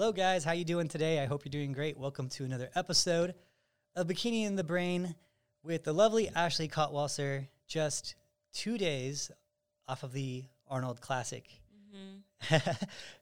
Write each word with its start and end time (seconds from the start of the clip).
Hello, 0.00 0.12
guys. 0.12 0.44
How 0.44 0.52
you 0.52 0.64
doing 0.64 0.88
today? 0.88 1.20
I 1.20 1.26
hope 1.26 1.44
you're 1.44 1.50
doing 1.50 1.72
great. 1.72 1.98
Welcome 1.98 2.30
to 2.30 2.44
another 2.46 2.70
episode 2.74 3.34
of 3.94 4.06
Bikini 4.06 4.46
and 4.46 4.58
the 4.58 4.64
Brain 4.64 5.14
with 5.62 5.84
the 5.84 5.92
lovely 5.92 6.30
Ashley 6.30 6.68
Kaltwasser. 6.68 7.48
Just 7.66 8.14
two 8.54 8.78
days 8.78 9.30
off 9.86 10.02
of 10.02 10.14
the 10.14 10.44
Arnold 10.66 11.02
Classic. 11.02 11.46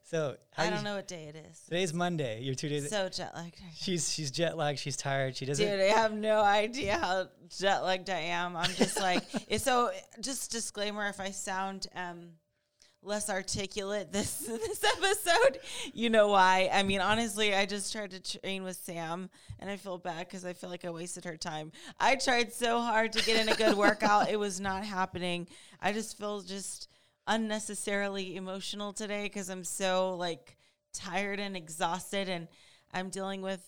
so 0.05 0.37
I 0.57 0.71
don't 0.71 0.85
know 0.85 0.95
what 0.95 1.09
day 1.09 1.25
it 1.25 1.35
is. 1.51 1.59
Today's 1.65 1.93
Monday. 1.93 2.43
You're 2.43 2.55
two 2.55 2.69
days. 2.69 2.89
So 2.89 3.09
jet 3.09 3.33
lagged. 3.35 3.61
she's 3.75 4.15
she's 4.15 4.31
jet 4.31 4.57
lagged. 4.57 4.79
She's 4.79 4.97
tired. 4.97 5.35
She 5.35 5.47
doesn't. 5.47 5.67
Dude, 5.67 5.81
I 5.81 5.99
have 5.99 6.13
no 6.13 6.43
idea 6.43 6.97
how 6.97 7.27
jet 7.59 7.81
lagged 7.81 8.09
I 8.09 8.21
am. 8.21 8.57
I'm 8.57 8.71
just 8.75 9.01
like, 9.01 9.25
so 9.59 9.91
just 10.21 10.53
disclaimer 10.53 11.09
if 11.09 11.19
I 11.19 11.33
sound 11.33 11.89
um 11.97 12.35
less 13.03 13.31
articulate 13.31 14.13
this 14.13 14.39
this 14.47 14.85
episode, 14.85 15.61
you 15.95 16.11
know 16.11 16.29
why. 16.29 16.69
I 16.73 16.83
mean, 16.83 17.01
honestly, 17.01 17.55
I 17.55 17.67
just 17.67 17.93
tried 17.93 18.11
to 18.11 18.39
train 18.41 18.65
with 18.65 18.77
Sam 18.77 19.31
and 19.59 19.71
I 19.71 19.77
feel 19.77 19.99
bad 19.99 20.27
because 20.27 20.45
I 20.45 20.53
feel 20.53 20.71
like 20.71 20.85
I 20.85 20.91
wasted 20.91 21.25
her 21.25 21.37
time. 21.37 21.73
I 21.99 22.17
tried 22.17 22.53
so 22.53 22.81
hard 22.81 23.13
to 23.13 23.25
get 23.25 23.41
in 23.41 23.49
a 23.49 23.57
good 23.57 23.77
workout. 23.77 24.31
It 24.31 24.39
was 24.39 24.61
not 24.61 24.85
happening. 24.85 25.49
I 25.81 25.93
just 25.93 26.19
feel 26.19 26.41
just 26.41 26.89
unnecessarily 27.27 28.37
emotional 28.37 28.93
today 28.93 29.25
because 29.25 29.49
I'm 29.49 29.65
so 29.65 30.15
like 30.17 30.57
tired 30.93 31.39
and 31.39 31.57
exhausted 31.57 32.29
and 32.29 32.49
I'm 32.93 33.11
dealing 33.11 33.43
with 33.43 33.63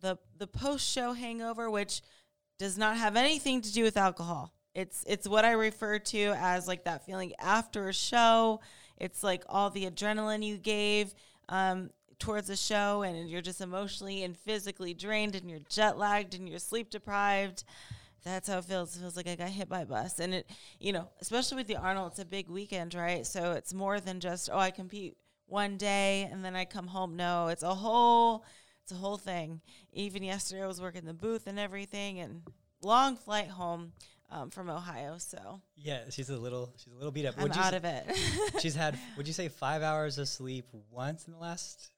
the 0.00 0.18
the 0.38 0.46
post 0.46 0.90
show 0.90 1.12
hangover, 1.12 1.70
which 1.70 2.02
does 2.58 2.78
not 2.78 2.96
have 2.96 3.16
anything 3.16 3.60
to 3.62 3.72
do 3.72 3.82
with 3.82 3.96
alcohol. 3.96 4.52
It's 4.74 5.04
it's 5.06 5.28
what 5.28 5.44
I 5.44 5.52
refer 5.52 5.98
to 5.98 6.34
as 6.36 6.66
like 6.66 6.84
that 6.84 7.06
feeling 7.06 7.32
after 7.38 7.88
a 7.88 7.92
show. 7.92 8.60
It's 8.96 9.22
like 9.22 9.44
all 9.48 9.70
the 9.70 9.86
adrenaline 9.90 10.44
you 10.44 10.56
gave 10.56 11.14
um, 11.48 11.90
towards 12.18 12.50
a 12.50 12.56
show, 12.56 13.02
and 13.02 13.28
you're 13.28 13.42
just 13.42 13.60
emotionally 13.60 14.22
and 14.24 14.36
physically 14.36 14.94
drained, 14.94 15.34
and 15.34 15.48
you're 15.48 15.60
jet 15.68 15.98
lagged, 15.98 16.34
and 16.34 16.48
you're 16.48 16.58
sleep 16.58 16.90
deprived. 16.90 17.64
That's 18.24 18.48
how 18.48 18.58
it 18.58 18.64
feels. 18.64 18.96
It 18.96 19.00
feels 19.00 19.16
like 19.16 19.28
I 19.28 19.36
got 19.36 19.50
hit 19.50 19.68
by 19.68 19.82
a 19.82 19.86
bus, 19.86 20.18
and 20.18 20.34
it, 20.34 20.50
you 20.80 20.92
know, 20.92 21.08
especially 21.20 21.58
with 21.58 21.66
the 21.66 21.76
Arnold, 21.76 22.12
it's 22.12 22.20
a 22.20 22.24
big 22.24 22.48
weekend, 22.48 22.94
right? 22.94 23.26
So 23.26 23.52
it's 23.52 23.74
more 23.74 24.00
than 24.00 24.18
just 24.20 24.48
oh, 24.52 24.58
I 24.58 24.70
compete 24.70 25.16
one 25.46 25.76
day 25.76 26.28
and 26.32 26.44
then 26.44 26.56
I 26.56 26.64
come 26.64 26.88
home. 26.88 27.16
No, 27.16 27.48
it's 27.48 27.62
a 27.62 27.74
whole 27.74 28.44
it's 28.82 28.92
a 28.92 28.96
whole 28.96 29.16
thing. 29.16 29.60
Even 29.92 30.22
yesterday, 30.22 30.62
I 30.62 30.66
was 30.66 30.80
working 30.80 31.04
the 31.04 31.14
booth 31.14 31.46
and 31.46 31.58
everything, 31.58 32.18
and 32.20 32.42
long 32.82 33.16
flight 33.16 33.48
home 33.48 33.92
um, 34.34 34.50
from 34.50 34.68
Ohio. 34.68 35.16
So 35.18 35.60
Yeah, 35.76 36.00
she's 36.10 36.28
a 36.30 36.36
little. 36.36 36.72
She's 36.76 36.92
a 36.92 36.96
little 36.96 37.12
beat 37.12 37.26
up. 37.26 37.34
I'm 37.38 37.50
out 37.52 37.74
of 37.74 37.84
it. 37.84 38.04
She's 38.60 38.74
had. 38.74 38.98
Would 39.16 39.26
you 39.26 39.32
say 39.32 39.48
five 39.48 39.82
hours 39.82 40.18
of 40.18 40.28
sleep 40.28 40.66
once 40.90 41.26
in 41.26 41.32
the 41.32 41.38
last 41.38 41.90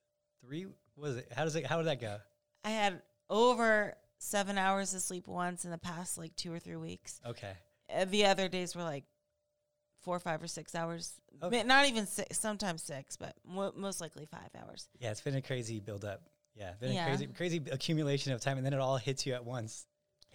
three? 0.45 0.67
Was 0.97 1.17
it? 1.17 1.29
How 1.35 1.45
does 1.45 1.57
it? 1.57 1.67
How 1.67 1.79
did 1.79 1.87
that 1.87 2.01
go? 2.01 2.19
I 2.65 2.71
had 2.71 3.03
over 3.31 3.95
seven 4.19 4.59
hours 4.59 4.95
of 4.95 5.01
sleep 5.03 5.27
once 5.27 5.65
in 5.65 5.71
the 5.71 5.79
past 5.79 6.19
like 6.19 6.35
two 6.37 6.53
or 6.53 6.59
three 6.59 6.77
weeks. 6.77 7.21
Okay. 7.27 7.53
Uh, 7.95 8.05
the 8.05 8.27
other 8.27 8.49
days 8.49 8.75
were 8.75 8.83
like 8.83 9.05
four, 10.03 10.19
five, 10.21 10.43
or 10.43 10.47
six 10.47 10.75
hours. 10.75 11.13
Okay. 11.43 11.63
Not 11.63 11.87
even 11.89 12.07
six. 12.07 12.39
Sometimes 12.39 12.83
six, 12.83 13.17
but 13.17 13.35
mo- 13.47 13.73
most 13.77 14.01
likely 14.01 14.27
five 14.27 14.51
hours. 14.63 14.89
Yeah, 14.99 15.11
it's 15.11 15.21
been 15.21 15.35
a 15.37 15.43
crazy 15.43 15.81
build 15.81 16.05
up. 16.05 16.23
Yeah, 16.55 16.73
been 16.81 16.93
Yeah. 16.93 17.05
a 17.05 17.09
crazy, 17.09 17.27
crazy 17.27 17.63
accumulation 17.71 18.33
of 18.33 18.41
time, 18.41 18.57
and 18.57 18.65
then 18.65 18.73
it 18.73 18.81
all 18.81 18.97
hits 18.97 19.27
you 19.27 19.35
at 19.35 19.45
once, 19.45 19.87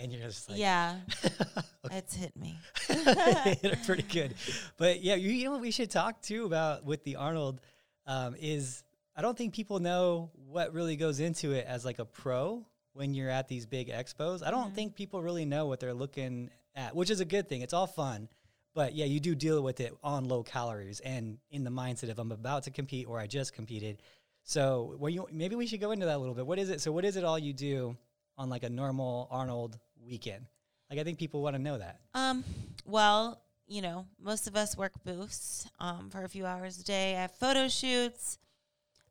and 0.01 0.11
you're 0.11 0.21
just 0.21 0.49
like, 0.49 0.59
yeah, 0.59 0.97
it's 1.91 2.15
hit 2.15 2.35
me. 2.35 2.57
hit 2.87 3.63
it 3.63 3.79
pretty 3.85 4.03
good. 4.03 4.33
But 4.77 5.01
yeah, 5.03 5.15
you, 5.15 5.29
you 5.31 5.45
know 5.45 5.51
what 5.51 5.61
we 5.61 5.71
should 5.71 5.91
talk 5.91 6.21
too 6.21 6.45
about 6.45 6.83
with 6.85 7.03
the 7.03 7.15
Arnold 7.17 7.61
um, 8.07 8.35
is 8.39 8.83
I 9.15 9.21
don't 9.21 9.37
think 9.37 9.53
people 9.53 9.79
know 9.79 10.31
what 10.47 10.73
really 10.73 10.95
goes 10.95 11.19
into 11.19 11.51
it 11.51 11.65
as 11.67 11.85
like 11.85 11.99
a 11.99 12.05
pro 12.05 12.65
when 12.93 13.13
you're 13.13 13.29
at 13.29 13.47
these 13.47 13.65
big 13.65 13.89
expos. 13.89 14.45
I 14.45 14.51
don't 14.51 14.71
Mhm. 14.71 14.75
think 14.75 14.95
people 14.95 15.21
really 15.21 15.45
know 15.45 15.65
what 15.67 15.79
they're 15.79 15.93
looking 15.93 16.49
at, 16.75 16.95
which 16.95 17.09
is 17.09 17.19
a 17.19 17.25
good 17.25 17.47
thing. 17.47 17.61
It's 17.61 17.73
all 17.73 17.87
fun. 17.87 18.27
But 18.73 18.95
yeah, 18.95 19.05
you 19.05 19.19
do 19.19 19.35
deal 19.35 19.61
with 19.61 19.81
it 19.81 19.93
on 20.01 20.25
low 20.29 20.43
calories 20.43 21.01
and 21.01 21.37
in 21.49 21.63
the 21.65 21.69
mindset 21.69 22.09
of 22.09 22.19
I'm 22.19 22.31
about 22.31 22.63
to 22.63 22.71
compete 22.71 23.05
or 23.07 23.19
I 23.19 23.27
just 23.27 23.53
competed. 23.53 24.01
So 24.43 24.95
well, 24.97 25.09
you, 25.09 25.27
maybe 25.31 25.55
we 25.55 25.67
should 25.67 25.81
go 25.81 25.91
into 25.91 26.05
that 26.05 26.15
a 26.15 26.17
little 26.17 26.33
bit. 26.35 26.47
What 26.47 26.57
is 26.57 26.69
it? 26.69 26.81
So 26.81 26.91
what 26.91 27.03
is 27.05 27.15
it 27.17 27.23
all 27.23 27.37
you 27.37 27.53
do 27.53 27.97
on 28.37 28.49
like 28.49 28.63
a 28.63 28.69
normal 28.69 29.27
Arnold 29.29 29.77
weekend? 30.05 30.45
Like 30.89 30.99
I 30.99 31.03
think 31.03 31.17
people 31.17 31.41
want 31.41 31.55
to 31.55 31.61
know 31.61 31.77
that. 31.77 31.99
Um, 32.13 32.43
well, 32.85 33.41
you 33.67 33.81
know, 33.81 34.05
most 34.21 34.47
of 34.47 34.55
us 34.55 34.75
work 34.75 34.91
booths 35.05 35.67
um, 35.79 36.09
for 36.09 36.23
a 36.23 36.29
few 36.29 36.45
hours 36.45 36.79
a 36.79 36.83
day. 36.83 37.15
I 37.15 37.21
have 37.21 37.31
photo 37.31 37.69
shoots. 37.69 38.37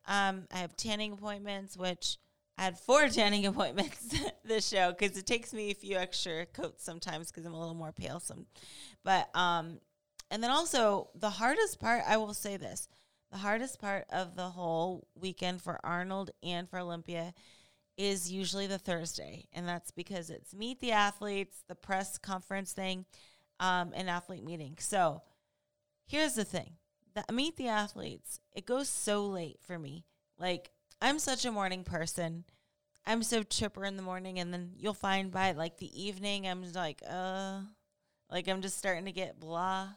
Um, 0.06 0.46
I 0.52 0.58
have 0.58 0.76
tanning 0.76 1.12
appointments, 1.12 1.76
which 1.76 2.18
I 2.58 2.64
had 2.64 2.78
four 2.78 3.08
tanning 3.08 3.46
appointments 3.46 4.14
this 4.44 4.68
show 4.68 4.92
because 4.92 5.16
it 5.16 5.26
takes 5.26 5.54
me 5.54 5.70
a 5.70 5.74
few 5.74 5.96
extra 5.96 6.44
coats 6.44 6.84
sometimes 6.84 7.30
because 7.30 7.46
I'm 7.46 7.54
a 7.54 7.58
little 7.58 7.74
more 7.74 7.92
pale. 7.92 8.20
Some, 8.20 8.46
but 9.02 9.34
um, 9.34 9.80
and 10.30 10.42
then 10.42 10.50
also 10.50 11.08
the 11.14 11.30
hardest 11.30 11.80
part, 11.80 12.02
I 12.06 12.18
will 12.18 12.34
say 12.34 12.58
this: 12.58 12.86
the 13.32 13.38
hardest 13.38 13.80
part 13.80 14.04
of 14.10 14.36
the 14.36 14.50
whole 14.50 15.06
weekend 15.14 15.62
for 15.62 15.80
Arnold 15.84 16.32
and 16.42 16.68
for 16.68 16.78
Olympia 16.78 17.32
is 18.00 18.32
usually 18.32 18.66
the 18.66 18.78
Thursday, 18.78 19.46
and 19.52 19.68
that's 19.68 19.90
because 19.90 20.30
it's 20.30 20.54
meet 20.54 20.80
the 20.80 20.92
athletes, 20.92 21.62
the 21.68 21.74
press 21.74 22.16
conference 22.16 22.72
thing, 22.72 23.04
um, 23.60 23.92
and 23.94 24.08
athlete 24.08 24.42
meeting. 24.42 24.76
So 24.80 25.20
here's 26.06 26.34
the 26.34 26.44
thing: 26.44 26.72
the 27.14 27.30
meet 27.30 27.56
the 27.56 27.68
athletes. 27.68 28.40
It 28.54 28.64
goes 28.64 28.88
so 28.88 29.26
late 29.26 29.58
for 29.60 29.78
me. 29.78 30.06
Like 30.38 30.70
I'm 31.02 31.18
such 31.18 31.44
a 31.44 31.52
morning 31.52 31.84
person. 31.84 32.44
I'm 33.06 33.22
so 33.22 33.42
chipper 33.42 33.84
in 33.84 33.96
the 33.96 34.02
morning, 34.02 34.38
and 34.38 34.52
then 34.52 34.72
you'll 34.78 34.94
find 34.94 35.30
by 35.30 35.52
like 35.52 35.76
the 35.76 36.02
evening, 36.02 36.48
I'm 36.48 36.62
just 36.62 36.76
like, 36.76 37.02
uh, 37.08 37.60
like 38.30 38.48
I'm 38.48 38.62
just 38.62 38.78
starting 38.78 39.04
to 39.06 39.12
get 39.12 39.38
blah, 39.38 39.88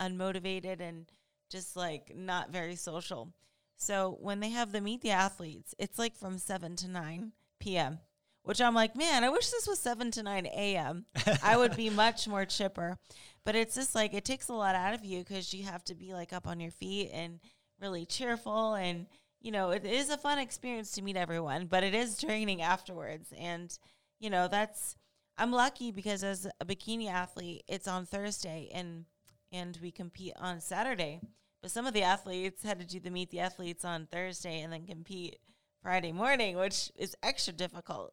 unmotivated, 0.00 0.80
and 0.80 1.06
just 1.50 1.76
like 1.76 2.16
not 2.16 2.50
very 2.50 2.76
social. 2.76 3.34
So 3.76 4.16
when 4.20 4.40
they 4.40 4.50
have 4.50 4.72
the 4.72 4.80
meet 4.80 5.02
the 5.02 5.10
athletes, 5.10 5.74
it's 5.78 5.98
like 5.98 6.16
from 6.16 6.38
seven 6.38 6.74
to 6.76 6.88
nine 6.88 7.32
p.m. 7.60 7.98
Which 8.42 8.60
I'm 8.60 8.74
like, 8.74 8.96
man, 8.96 9.22
I 9.22 9.28
wish 9.28 9.50
this 9.50 9.68
was 9.68 9.78
seven 9.78 10.10
to 10.12 10.22
nine 10.22 10.46
a.m. 10.46 11.04
I 11.42 11.56
would 11.56 11.76
be 11.76 11.90
much 12.04 12.26
more 12.26 12.44
chipper. 12.44 12.96
But 13.44 13.54
it's 13.54 13.74
just 13.74 13.94
like 13.94 14.14
it 14.14 14.24
takes 14.24 14.48
a 14.48 14.54
lot 14.54 14.74
out 14.74 14.94
of 14.94 15.04
you 15.04 15.20
because 15.20 15.54
you 15.54 15.64
have 15.64 15.84
to 15.84 15.94
be 15.94 16.12
like 16.12 16.32
up 16.32 16.46
on 16.46 16.60
your 16.60 16.70
feet 16.70 17.10
and 17.12 17.40
really 17.80 18.04
cheerful 18.04 18.74
and 18.74 19.06
you 19.40 19.50
know 19.50 19.70
it 19.70 19.86
is 19.86 20.10
a 20.10 20.18
fun 20.18 20.38
experience 20.38 20.92
to 20.92 21.02
meet 21.02 21.16
everyone, 21.16 21.66
but 21.66 21.84
it 21.84 21.94
is 21.94 22.18
draining 22.18 22.62
afterwards. 22.62 23.32
And 23.38 23.76
you 24.18 24.30
know 24.30 24.48
that's 24.48 24.96
I'm 25.38 25.52
lucky 25.52 25.90
because 25.90 26.22
as 26.22 26.46
a 26.60 26.66
bikini 26.66 27.10
athlete, 27.10 27.64
it's 27.68 27.88
on 27.88 28.06
Thursday 28.06 28.70
and 28.72 29.04
and 29.52 29.78
we 29.82 29.90
compete 29.90 30.34
on 30.38 30.60
Saturday. 30.60 31.20
But 31.62 31.70
some 31.70 31.86
of 31.86 31.94
the 31.94 32.02
athletes 32.02 32.62
had 32.62 32.78
to 32.80 32.86
do 32.86 33.00
the 33.00 33.10
meet 33.10 33.30
the 33.30 33.40
athletes 33.40 33.84
on 33.84 34.06
Thursday 34.06 34.60
and 34.60 34.72
then 34.72 34.86
compete 34.86 35.38
Friday 35.82 36.12
morning, 36.12 36.56
which 36.56 36.90
is 36.96 37.16
extra 37.22 37.52
difficult. 37.52 38.12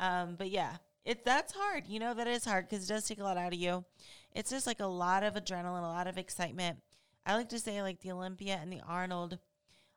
Um, 0.00 0.36
but 0.38 0.50
yeah, 0.50 0.76
it 1.04 1.24
that's 1.24 1.52
hard. 1.52 1.86
You 1.86 1.98
know 1.98 2.14
that 2.14 2.28
is 2.28 2.44
hard 2.44 2.68
because 2.68 2.84
it 2.84 2.92
does 2.92 3.06
take 3.06 3.20
a 3.20 3.24
lot 3.24 3.36
out 3.36 3.52
of 3.52 3.58
you. 3.58 3.84
It's 4.32 4.50
just 4.50 4.66
like 4.66 4.80
a 4.80 4.86
lot 4.86 5.22
of 5.22 5.34
adrenaline, 5.34 5.82
a 5.82 5.86
lot 5.86 6.06
of 6.06 6.18
excitement. 6.18 6.78
I 7.26 7.34
like 7.34 7.48
to 7.50 7.58
say 7.58 7.82
like 7.82 8.00
the 8.00 8.12
Olympia 8.12 8.58
and 8.60 8.72
the 8.72 8.82
Arnold, 8.86 9.38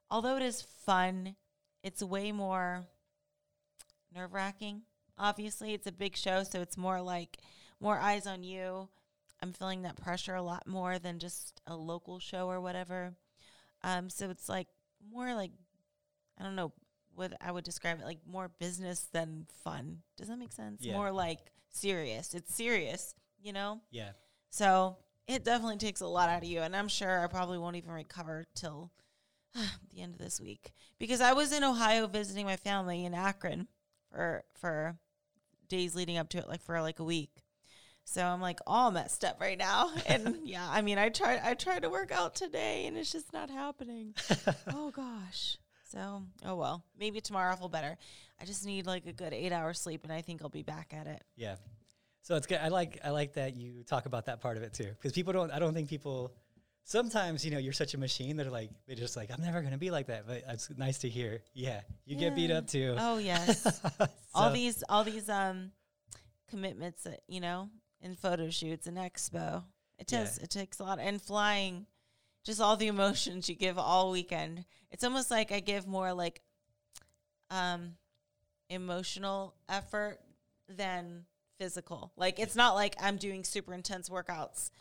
although 0.10 0.38
it 0.38 0.44
is 0.44 0.62
fun, 0.62 1.36
it's 1.84 2.02
way 2.02 2.32
more 2.32 2.86
nerve 4.14 4.34
wracking. 4.34 4.84
Obviously, 5.18 5.74
it's 5.74 5.88
a 5.88 5.92
big 5.92 6.16
show, 6.16 6.44
so 6.44 6.62
it's 6.62 6.78
more 6.78 7.02
like 7.02 7.38
more 7.80 8.00
eyes 8.00 8.26
on 8.26 8.44
you. 8.44 8.90
I'm 9.42 9.54
feeling 9.54 9.84
that 9.84 9.96
pressure 10.02 10.36
a 10.36 10.42
lot 10.42 10.68
more 10.68 11.00
than 11.00 11.20
just 11.20 11.62
a 11.68 11.76
local 11.76 12.20
show 12.20 12.48
or 12.48 12.62
whatever. 12.62 13.14
Um, 13.84 14.10
so 14.10 14.30
it's 14.30 14.48
like 14.48 14.68
more 15.12 15.34
like 15.34 15.52
I 16.40 16.44
don't 16.44 16.56
know 16.56 16.72
what 17.16 17.34
I 17.42 17.52
would 17.52 17.64
describe 17.64 18.00
it 18.00 18.06
like 18.06 18.20
more 18.30 18.50
business 18.60 19.08
than 19.12 19.48
fun. 19.64 20.00
Does 20.18 20.28
that 20.28 20.38
make 20.38 20.54
sense? 20.54 20.82
Yeah. 20.84 20.94
More 20.94 21.12
like 21.12 21.40
serious. 21.70 22.34
It's 22.34 22.54
serious, 22.54 23.16
you 23.42 23.54
know? 23.54 23.82
Yeah. 23.92 24.12
So 24.50 24.98
it 25.28 25.44
definitely 25.44 25.78
takes 25.78 26.02
a 26.02 26.08
lot 26.08 26.30
out 26.30 26.44
of 26.44 26.50
you. 26.50 26.62
And 26.62 26.76
I'm 26.76 26.88
sure 26.88 27.24
I 27.24 27.28
probably 27.28 27.58
won't 27.58 27.76
even 27.76 27.92
recover 27.92 28.46
till 28.56 28.92
the 29.54 30.02
end 30.02 30.14
of 30.14 30.20
this 30.20 30.40
week. 30.40 30.72
Because 31.00 31.22
I 31.22 31.34
was 31.34 31.52
in 31.52 31.64
Ohio 31.64 32.08
visiting 32.08 32.46
my 32.46 32.58
family 32.58 33.06
in 33.06 33.14
Akron 33.14 33.68
for 34.12 34.44
for 34.56 34.98
days 35.70 35.96
leading 35.96 36.18
up 36.18 36.30
to 36.30 36.38
it, 36.38 36.48
like 36.48 36.62
for 36.62 36.82
like 36.82 37.00
a 37.00 37.04
week. 37.04 37.44
So 38.04 38.26
I'm 38.26 38.42
like 38.42 38.60
all 38.68 38.92
messed 38.92 39.24
up 39.24 39.40
right 39.40 39.58
now. 39.58 39.92
And 40.06 40.40
yeah, 40.44 40.68
I 40.70 40.82
mean 40.82 40.98
I 40.98 41.10
tried 41.10 41.40
I 41.44 41.54
tried 41.54 41.84
to 41.84 41.90
work 41.90 42.12
out 42.12 42.36
today 42.36 42.86
and 42.86 42.98
it's 42.98 43.12
just 43.12 43.32
not 43.34 43.50
happening. 43.50 44.16
oh 44.74 44.92
gosh. 44.92 45.58
So 45.92 46.24
oh 46.46 46.56
well. 46.56 46.84
Maybe 47.00 47.20
tomorrow 47.22 47.52
I'll 47.52 47.58
feel 47.58 47.70
better. 47.70 47.98
I 48.40 48.46
just 48.46 48.66
need 48.66 48.86
like 48.86 49.06
a 49.06 49.14
good 49.14 49.34
eight 49.34 49.52
hours 49.52 49.80
sleep 49.80 50.04
and 50.04 50.12
I 50.14 50.22
think 50.22 50.42
I'll 50.42 50.50
be 50.50 50.64
back 50.64 50.94
at 50.98 51.06
it. 51.08 51.22
Yeah. 51.36 51.56
So 52.24 52.36
it's 52.36 52.48
good. 52.48 52.60
I 52.62 52.70
like 52.70 53.00
I 53.04 53.10
like 53.10 53.34
that 53.34 53.56
you 53.58 53.84
talk 53.84 54.06
about 54.06 54.26
that 54.28 54.42
part 54.42 54.58
of 54.58 54.64
it 54.64 54.74
too, 54.74 54.86
because 54.86 55.12
people 55.12 55.34
don't. 55.34 55.52
I 55.52 55.60
don't 55.60 55.74
think 55.74 55.90
people 55.90 56.34
sometimes 56.84 57.44
you 57.46 57.52
know 57.52 57.58
you're 57.58 57.74
such 57.74 57.94
a 57.94 57.98
machine 57.98 58.38
that 58.38 58.48
are 58.48 58.52
like 58.52 58.70
they're 58.88 58.96
just 58.96 59.16
like 59.18 59.32
I'm 59.32 59.42
never 59.42 59.62
gonna 59.62 59.78
be 59.78 59.92
like 59.92 60.08
that. 60.08 60.28
But 60.28 60.44
it's 60.48 60.70
nice 60.78 61.00
to 61.00 61.10
hear. 61.10 61.42
Yeah, 61.54 61.82
you 62.06 62.16
get 62.16 62.36
beat 62.36 62.52
up 62.52 62.68
too. 62.68 62.96
Oh 62.98 63.18
yes. 63.34 63.82
all 64.34 64.52
these 64.52 64.84
all 64.88 65.04
these 65.04 65.28
um 65.30 65.72
commitments 66.50 67.04
that 67.04 67.22
you 67.28 67.40
know 67.40 67.70
in 68.02 68.16
photo 68.16 68.50
shoots 68.50 68.88
and 68.88 68.98
expo. 68.98 69.64
It 69.98 70.12
Yeah. 70.12 70.20
does. 70.20 70.38
It 70.38 70.50
takes 70.50 70.80
a 70.80 70.84
lot 70.84 71.00
and 71.00 71.22
flying. 71.22 71.86
Just 72.44 72.60
all 72.62 72.76
the 72.76 72.88
emotions 72.88 73.48
you 73.50 73.56
give 73.56 73.78
all 73.78 74.12
weekend. 74.12 74.66
It's 74.92 75.04
almost 75.04 75.30
like 75.32 75.52
I 75.52 75.60
give 75.60 75.88
more 75.88 76.14
like 76.14 76.42
um 77.50 77.96
emotional 78.70 79.56
effort 79.70 80.20
than 80.68 81.26
physical. 81.60 82.12
Like 82.16 82.40
it's 82.40 82.56
not 82.56 82.76
like 82.76 82.96
I'm 83.02 83.18
doing 83.18 83.44
super 83.44 83.74
intense 83.74 84.10
workouts 84.10 84.72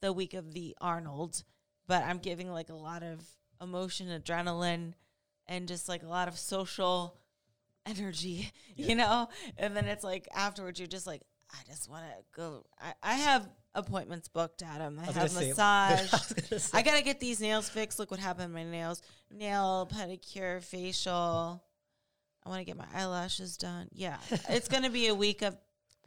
the 0.00 0.12
week 0.12 0.34
of 0.34 0.52
the 0.54 0.76
Arnold, 0.80 1.42
but 1.86 2.02
I'm 2.04 2.18
giving 2.18 2.50
like 2.50 2.70
a 2.70 2.74
lot 2.74 3.02
of 3.02 3.20
emotion, 3.60 4.08
adrenaline, 4.08 4.94
and 5.46 5.68
just 5.68 5.88
like 5.88 6.02
a 6.02 6.08
lot 6.08 6.28
of 6.28 6.38
social 6.38 7.16
energy, 7.86 8.50
Yeah. 8.76 8.86
you 8.86 8.94
know? 8.96 9.28
And 9.58 9.76
then 9.76 9.86
it's 9.86 10.04
like 10.04 10.26
afterwards, 10.34 10.78
you're 10.80 10.86
just 10.88 11.06
like, 11.06 11.22
I 11.52 11.58
just 11.68 11.90
want 11.90 12.04
to 12.06 12.24
go. 12.34 12.64
I, 12.80 12.92
I 13.02 13.14
have 13.14 13.48
appointments 13.74 14.28
booked, 14.28 14.62
Adam. 14.62 14.98
I, 14.98 15.06
was 15.06 15.16
have 15.16 15.34
gonna 15.34 15.46
massage. 15.48 16.12
I 16.14 16.48
gonna 16.48 16.62
I 16.72 16.82
got 16.82 16.96
to 16.96 17.02
get 17.04 17.20
these 17.20 17.40
nails 17.40 17.68
fixed. 17.68 17.98
Look 17.98 18.10
what 18.10 18.20
happened 18.20 18.48
to 18.48 18.54
my 18.54 18.64
nails. 18.64 19.02
Nail, 19.30 19.88
pedicure, 19.92 20.62
facial. 20.62 21.62
I 22.44 22.48
want 22.48 22.60
to 22.60 22.64
get 22.64 22.76
my 22.76 22.86
eyelashes 22.94 23.56
done. 23.56 23.88
Yeah. 23.92 24.16
it's 24.48 24.68
going 24.68 24.82
to 24.82 24.90
be 24.90 25.08
a 25.08 25.14
week 25.14 25.42
of 25.42 25.56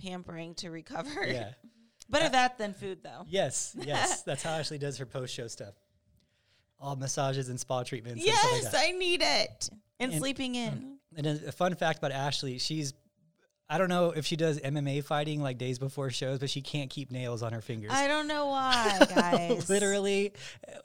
pampering 0.01 0.55
to 0.55 0.69
recover. 0.69 1.25
yeah. 1.25 1.49
Better 2.09 2.25
uh, 2.25 2.29
that 2.29 2.57
than 2.57 2.73
food, 2.73 2.99
though. 3.03 3.25
Yes, 3.27 3.75
yes. 3.79 4.21
That's 4.21 4.43
how 4.43 4.51
Ashley 4.51 4.77
does 4.77 4.97
her 4.99 5.07
post 5.07 5.33
show 5.33 5.47
stuff. 5.47 5.73
All 6.79 6.95
massages 6.95 7.49
and 7.49 7.59
spa 7.59 7.81
treatments. 7.83 8.23
stuff 8.23 8.51
like 8.51 8.61
Yes. 8.63 8.75
I 8.77 8.91
need 8.91 9.21
it. 9.23 9.69
And, 9.99 10.11
And- 10.11 10.19
sleeping 10.19 10.55
in. 10.55 10.97
And 11.17 11.25
a 11.25 11.51
fun 11.53 11.73
fact 11.75 11.99
about 11.99 12.11
Ashley, 12.11 12.57
she's 12.57 12.93
I 13.67 13.79
don't 13.79 13.89
know 13.89 14.11
if 14.11 14.27
she 14.27 14.35
does 14.35 14.59
MMA 14.59 15.03
fighting 15.03 15.41
like 15.41 15.57
days 15.57 15.79
before 15.79 16.11
shows, 16.11 16.37
but 16.37 16.51
she 16.51 16.61
can't 16.61 16.87
keep 16.89 17.11
nails 17.11 17.41
on 17.41 17.51
her 17.51 17.61
fingers. 17.61 17.91
I 17.91 18.07
don't 18.07 18.27
know 18.27 18.45
why, 18.47 18.99
guys. 19.15 19.67
Literally 19.69 20.33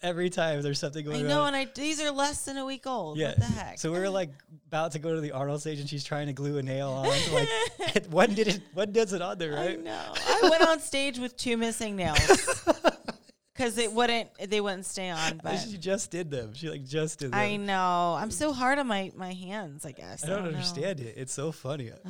every 0.03 0.31
time 0.31 0.63
there's 0.63 0.79
something 0.79 1.05
going 1.05 1.21
on. 1.21 1.27
I 1.27 1.29
know, 1.29 1.43
on. 1.43 1.49
and 1.49 1.57
I 1.57 1.69
these 1.75 2.01
are 2.01 2.11
less 2.11 2.47
than 2.47 2.57
a 2.57 2.65
week 2.65 2.87
old. 2.87 3.19
Yeah. 3.19 3.29
What 3.29 3.39
the 3.39 3.45
heck? 3.45 3.79
So 3.79 3.93
we 3.93 3.99
were 3.99 4.09
like 4.09 4.31
about 4.69 4.93
to 4.93 4.99
go 4.99 5.15
to 5.15 5.21
the 5.21 5.33
Arnold 5.33 5.61
stage 5.61 5.79
and 5.79 5.89
she's 5.89 6.05
trying 6.05 6.29
to 6.29 6.33
glue 6.33 6.57
a 6.57 6.63
nail 6.63 6.89
on. 6.91 7.07
Like 7.31 8.07
one 8.07 8.35
did 8.35 8.49
it 8.49 8.61
one 8.73 8.93
does 8.93 9.13
it 9.13 9.21
on 9.21 9.37
there, 9.39 9.57
I 9.59 9.67
right? 9.67 9.85
know. 9.85 10.15
I 10.17 10.49
went 10.51 10.63
on 10.63 10.81
stage 10.81 11.19
with 11.19 11.37
two 11.37 11.57
missing 11.57 11.97
nails 11.97 12.65
because 13.55 13.77
it 13.79 13.93
wouldn't. 13.93 14.31
They 14.49 14.61
wouldn't 14.61 14.87
stay 14.87 15.11
on. 15.11 15.41
But 15.43 15.57
she 15.57 15.77
just 15.77 16.11
did 16.11 16.31
them. 16.31 16.55
She 16.55 16.71
like 16.71 16.85
just 16.85 17.19
did 17.19 17.33
them. 17.33 17.39
I 17.39 17.57
know. 17.57 18.17
I'm 18.19 18.31
so 18.31 18.53
hard 18.53 18.79
on 18.79 18.87
my 18.87 19.13
my 19.17 19.33
hands. 19.35 19.85
I 19.85 19.93
guess 19.93 20.25
I 20.25 20.29
don't, 20.29 20.45
know. 20.45 20.49
understand 20.49 21.01
it. 21.01 21.15
It's 21.17 21.33
so 21.33 21.53
funny. 21.53 21.91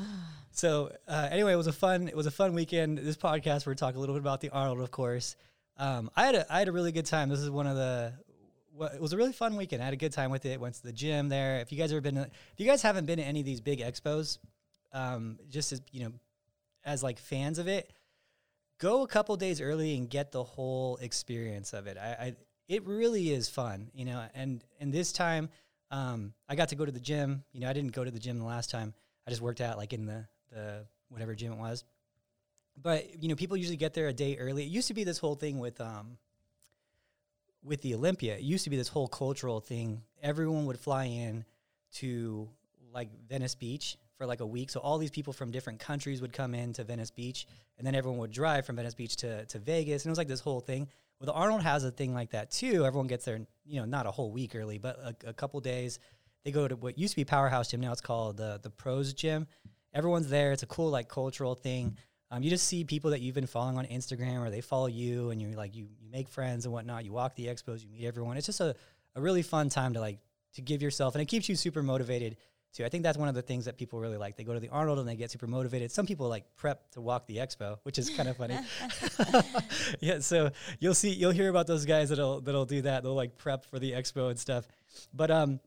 so 0.61 0.93
uh, 1.09 1.29
anyway, 1.31 1.55
it 1.55 1.57
was 1.57 1.69
a 1.69 1.73
fun 1.73 2.07
it 2.07 2.15
was 2.15 2.27
a 2.27 2.31
fun 2.31 2.53
weekend. 2.53 2.99
This 2.99 3.17
podcast 3.17 3.67
we're 3.67 3.75
talking 3.75 3.97
a 3.97 4.01
little 4.01 4.15
bit 4.15 4.21
about 4.21 4.43
the 4.43 4.51
Arnold, 4.51 4.81
of 4.81 4.91
course. 4.91 5.35
Um, 5.79 6.11
I 6.15 6.27
had 6.27 6.35
a 6.35 6.53
I 6.55 6.59
had 6.59 6.69
a 6.69 6.73
really 6.73 6.93
good 6.93 7.07
time. 7.07 7.31
This 7.31 7.41
is 7.41 7.49
one 7.49 7.67
of 7.67 7.77
the 7.77 8.12
it 8.93 9.01
was 9.01 9.15
a 9.15 9.17
really 9.17 9.33
fun 9.33 9.57
weekend. 9.57 9.81
I 9.81 9.87
had 9.87 9.95
a 9.95 9.97
good 9.97 10.12
time 10.12 10.31
with 10.31 10.45
it. 10.45 10.61
Went 10.61 10.75
to 10.75 10.83
the 10.83 10.93
gym 10.93 11.31
there. 11.31 11.61
If 11.61 11.73
you 11.73 11.79
guys 11.79 11.93
ever 11.93 12.03
been, 12.03 12.19
if 12.19 12.59
you 12.59 12.67
guys 12.67 12.83
haven't 12.83 13.07
been 13.07 13.17
to 13.17 13.25
any 13.25 13.41
of 13.41 13.47
these 13.47 13.62
big 13.62 13.81
expos, 13.81 14.37
um, 14.93 15.39
just 15.49 15.73
as 15.73 15.81
you 15.93 16.05
know, 16.05 16.12
as 16.85 17.03
like 17.03 17.19
fans 17.19 17.59
of 17.59 17.67
it, 17.67 17.91
go 18.79 19.03
a 19.03 19.09
couple 19.09 19.35
days 19.37 19.62
early 19.62 19.97
and 19.97 20.11
get 20.11 20.31
the 20.31 20.45
whole 20.45 20.99
experience 20.99 21.73
of 21.73 21.87
it. 21.87 21.97
I, 21.97 22.09
I 22.09 22.37
it 22.69 22.87
really 22.87 23.33
is 23.33 23.49
fun, 23.49 23.91
you 23.95 24.05
know. 24.05 24.23
And 24.35 24.62
and 24.79 24.93
this 24.93 25.11
time, 25.11 25.49
um, 25.91 26.35
I 26.51 26.55
got 26.55 26.69
to 26.69 26.75
go 26.75 26.85
to 26.85 26.93
the 26.93 27.01
gym. 27.01 27.45
You 27.55 27.61
know, 27.61 27.71
I 27.71 27.73
didn't 27.73 27.93
go 27.93 28.05
to 28.05 28.11
the 28.11 28.21
gym 28.21 28.39
the 28.39 28.45
last 28.45 28.69
time. 28.69 28.93
I 29.27 29.31
just 29.31 29.41
worked 29.41 29.62
out 29.62 29.79
like 29.79 29.95
in 29.95 30.05
the 30.05 30.27
the 30.50 30.87
whatever 31.08 31.35
gym 31.35 31.52
it 31.52 31.58
was. 31.58 31.85
But 32.81 33.23
you 33.23 33.29
know, 33.29 33.35
people 33.35 33.56
usually 33.56 33.76
get 33.76 33.94
there 33.94 34.08
a 34.08 34.12
day 34.12 34.37
early. 34.37 34.62
It 34.62 34.69
used 34.69 34.88
to 34.88 34.94
be 34.94 35.05
this 35.05 35.19
whole 35.19 35.35
thing 35.35 35.58
with 35.58 35.81
um 35.81 36.17
with 37.62 37.82
the 37.82 37.94
Olympia. 37.94 38.37
It 38.37 38.43
used 38.43 38.64
to 38.64 38.70
be 38.70 38.76
this 38.76 38.88
whole 38.88 39.08
cultural 39.08 39.61
thing. 39.61 40.02
Everyone 40.23 40.67
would 40.67 40.79
fly 40.79 41.05
in 41.05 41.44
to 41.94 42.49
like 42.93 43.08
Venice 43.29 43.55
Beach 43.55 43.97
for 44.17 44.26
like 44.26 44.41
a 44.41 44.47
week. 44.47 44.70
So 44.70 44.81
all 44.81 44.99
these 44.99 45.11
people 45.11 45.32
from 45.32 45.50
different 45.50 45.79
countries 45.79 46.20
would 46.20 46.32
come 46.32 46.55
in 46.55 46.73
to 46.75 46.85
Venice 46.85 47.11
Beach, 47.11 47.47
and 47.79 47.87
then 47.87 47.94
everyone 47.94 48.19
would 48.20 48.32
drive 48.32 48.67
from 48.67 48.76
Venice 48.76 48.94
Beach 48.94 49.17
to, 49.17 49.44
to 49.47 49.58
Vegas, 49.58 50.05
and 50.05 50.11
it 50.11 50.12
was 50.12 50.19
like 50.19 50.29
this 50.29 50.41
whole 50.41 50.61
thing. 50.61 50.88
Well, 51.19 51.26
the 51.26 51.32
Arnold 51.32 51.62
has 51.62 51.85
a 51.85 51.91
thing 51.91 52.14
like 52.14 52.31
that 52.31 52.50
too. 52.50 52.85
Everyone 52.87 53.06
gets 53.06 53.25
there, 53.25 53.41
you 53.67 53.81
know, 53.81 53.85
not 53.85 54.06
a 54.06 54.11
whole 54.11 54.31
week 54.31 54.55
early, 54.55 54.79
but 54.79 54.99
a, 54.99 55.29
a 55.29 55.32
couple 55.32 55.61
days. 55.61 55.99
They 56.44 56.50
go 56.50 56.67
to 56.67 56.76
what 56.76 56.99
used 56.99 57.12
to 57.12 57.17
be 57.17 57.25
Powerhouse 57.25 57.69
Gym. 57.69 57.81
Now 57.81 57.93
it's 57.93 58.00
called 58.00 58.38
the 58.38 58.58
the 58.62 58.70
Pros 58.70 59.12
Gym. 59.12 59.47
Everyone's 59.93 60.29
there. 60.29 60.53
It's 60.53 60.63
a 60.63 60.67
cool 60.67 60.91
like 60.91 61.09
cultural 61.09 61.55
thing. 61.55 61.97
Um, 62.31 62.43
you 62.43 62.51
just 62.51 62.67
see 62.67 62.85
people 62.85 63.11
that 63.11 63.21
you've 63.21 63.35
been 63.35 63.47
following 63.47 63.77
on 63.77 63.87
Instagram, 63.87 64.47
or 64.47 64.51
they 64.51 64.61
follow 64.61 64.87
you, 64.87 65.31
and 65.31 65.43
you're 65.43 65.53
like 65.53 65.75
you 65.75 65.89
you 66.01 66.09
make 66.11 66.29
friends 66.29 66.65
and 66.65 66.73
whatnot. 66.73 67.05
You 67.05 67.13
walk 67.13 67.35
the 67.35 67.47
expos, 67.47 67.83
you 67.83 67.89
meet 67.89 68.07
everyone. 68.07 68.37
It's 68.37 68.47
just 68.47 68.61
a, 68.61 68.77
a 69.17 69.21
really 69.21 69.43
fun 69.43 69.69
time 69.69 69.95
to 69.95 70.01
like 70.01 70.19
to 70.55 70.63
give 70.63 70.81
yourself, 70.81 71.15
and 71.15 71.23
it 71.23 71.27
keeps 71.27 71.49
you 71.49 71.57
super 71.57 71.83
motivated 71.83 72.37
too. 72.73 72.85
I 72.85 72.89
think 72.89 73.03
that's 73.03 73.19
one 73.19 73.29
of 73.29 73.35
the 73.35 73.43
things 73.43 73.65
that 73.65 73.77
people 73.77 73.99
really 73.99 74.17
like. 74.17 74.37
They 74.37 74.45
go 74.45 74.55
to 74.55 74.61
the 74.61 74.69
Arnold 74.69 74.99
and 74.99 75.09
they 75.09 75.17
get 75.17 75.31
super 75.31 75.47
motivated. 75.47 75.91
Some 75.91 76.07
people 76.07 76.29
like 76.29 76.45
prep 76.57 76.91
to 76.93 77.01
walk 77.01 77.27
the 77.27 77.39
expo, 77.39 77.79
which 77.83 77.99
is 77.99 78.11
kind 78.11 78.29
of 78.29 78.37
funny. 78.37 78.59
yeah, 80.01 80.21
so 80.21 80.51
you'll 80.79 80.95
see, 80.95 81.11
you'll 81.11 81.33
hear 81.33 81.51
about 81.51 81.67
those 81.67 81.85
guys 81.85 82.11
that'll 82.11 82.41
that'll 82.41 82.67
do 82.67 82.83
that. 82.83 83.03
They'll 83.03 83.15
like 83.15 83.39
prep 83.39 83.65
for 83.65 83.79
the 83.79 83.93
expo 83.93 84.31
and 84.31 84.39
stuff. 84.39 84.67
But 85.13 85.31
um, 85.31 85.61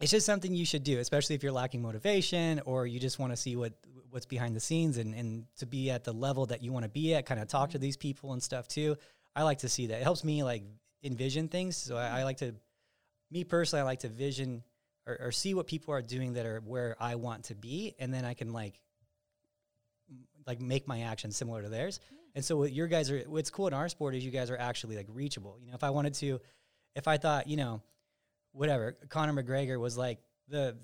it's 0.00 0.10
just 0.10 0.26
something 0.26 0.54
you 0.54 0.66
should 0.66 0.84
do, 0.84 0.98
especially 0.98 1.34
if 1.34 1.42
you're 1.42 1.52
lacking 1.52 1.80
motivation 1.80 2.60
or 2.66 2.86
you 2.86 3.00
just 3.00 3.18
want 3.18 3.32
to 3.32 3.36
see 3.36 3.56
what 3.56 3.72
what's 4.10 4.26
behind 4.26 4.54
the 4.54 4.60
scenes 4.60 4.98
and 4.98 5.14
and 5.14 5.44
to 5.58 5.66
be 5.66 5.90
at 5.90 6.04
the 6.04 6.12
level 6.12 6.46
that 6.46 6.62
you 6.62 6.72
want 6.72 6.84
to 6.84 6.88
be 6.88 7.14
at. 7.14 7.26
Kind 7.26 7.40
of 7.40 7.48
talk 7.48 7.70
to 7.70 7.78
mm-hmm. 7.78 7.82
these 7.82 7.96
people 7.96 8.32
and 8.32 8.42
stuff 8.42 8.68
too. 8.68 8.96
I 9.34 9.42
like 9.42 9.58
to 9.58 9.68
see 9.68 9.88
that. 9.88 10.00
It 10.00 10.02
helps 10.02 10.24
me 10.24 10.42
like 10.42 10.64
envision 11.02 11.48
things. 11.48 11.76
So 11.76 11.96
I, 11.96 12.06
I 12.06 12.08
mm-hmm. 12.08 12.24
like 12.24 12.36
to, 12.38 12.54
me 13.30 13.44
personally, 13.44 13.82
I 13.82 13.84
like 13.84 14.00
to 14.00 14.08
vision 14.08 14.62
or, 15.06 15.16
or 15.20 15.32
see 15.32 15.54
what 15.54 15.66
people 15.66 15.94
are 15.94 16.02
doing 16.02 16.34
that 16.34 16.46
are 16.46 16.60
where 16.60 16.96
I 17.00 17.14
want 17.14 17.44
to 17.44 17.54
be, 17.54 17.94
and 17.98 18.12
then 18.12 18.24
I 18.24 18.34
can 18.34 18.52
like 18.52 18.80
like 20.46 20.60
make 20.60 20.86
my 20.86 21.02
actions 21.02 21.36
similar 21.36 21.62
to 21.62 21.68
theirs. 21.68 22.00
Mm. 22.12 22.16
And 22.36 22.44
so 22.44 22.56
what 22.58 22.72
your 22.72 22.86
guys 22.86 23.10
are 23.10 23.20
what's 23.20 23.50
cool 23.50 23.66
in 23.66 23.72
our 23.72 23.88
sport 23.88 24.14
is 24.14 24.24
you 24.24 24.30
guys 24.30 24.50
are 24.50 24.58
actually 24.58 24.96
like 24.96 25.06
reachable. 25.08 25.58
You 25.60 25.68
know, 25.68 25.74
if 25.74 25.84
I 25.84 25.90
wanted 25.90 26.14
to 26.14 26.40
if 26.94 27.08
I 27.08 27.16
thought, 27.16 27.46
you 27.46 27.56
know, 27.56 27.82
whatever, 28.56 28.96
Conor 29.08 29.42
McGregor 29.42 29.78
was 29.78 29.96
like 29.96 30.18
the 30.48 30.76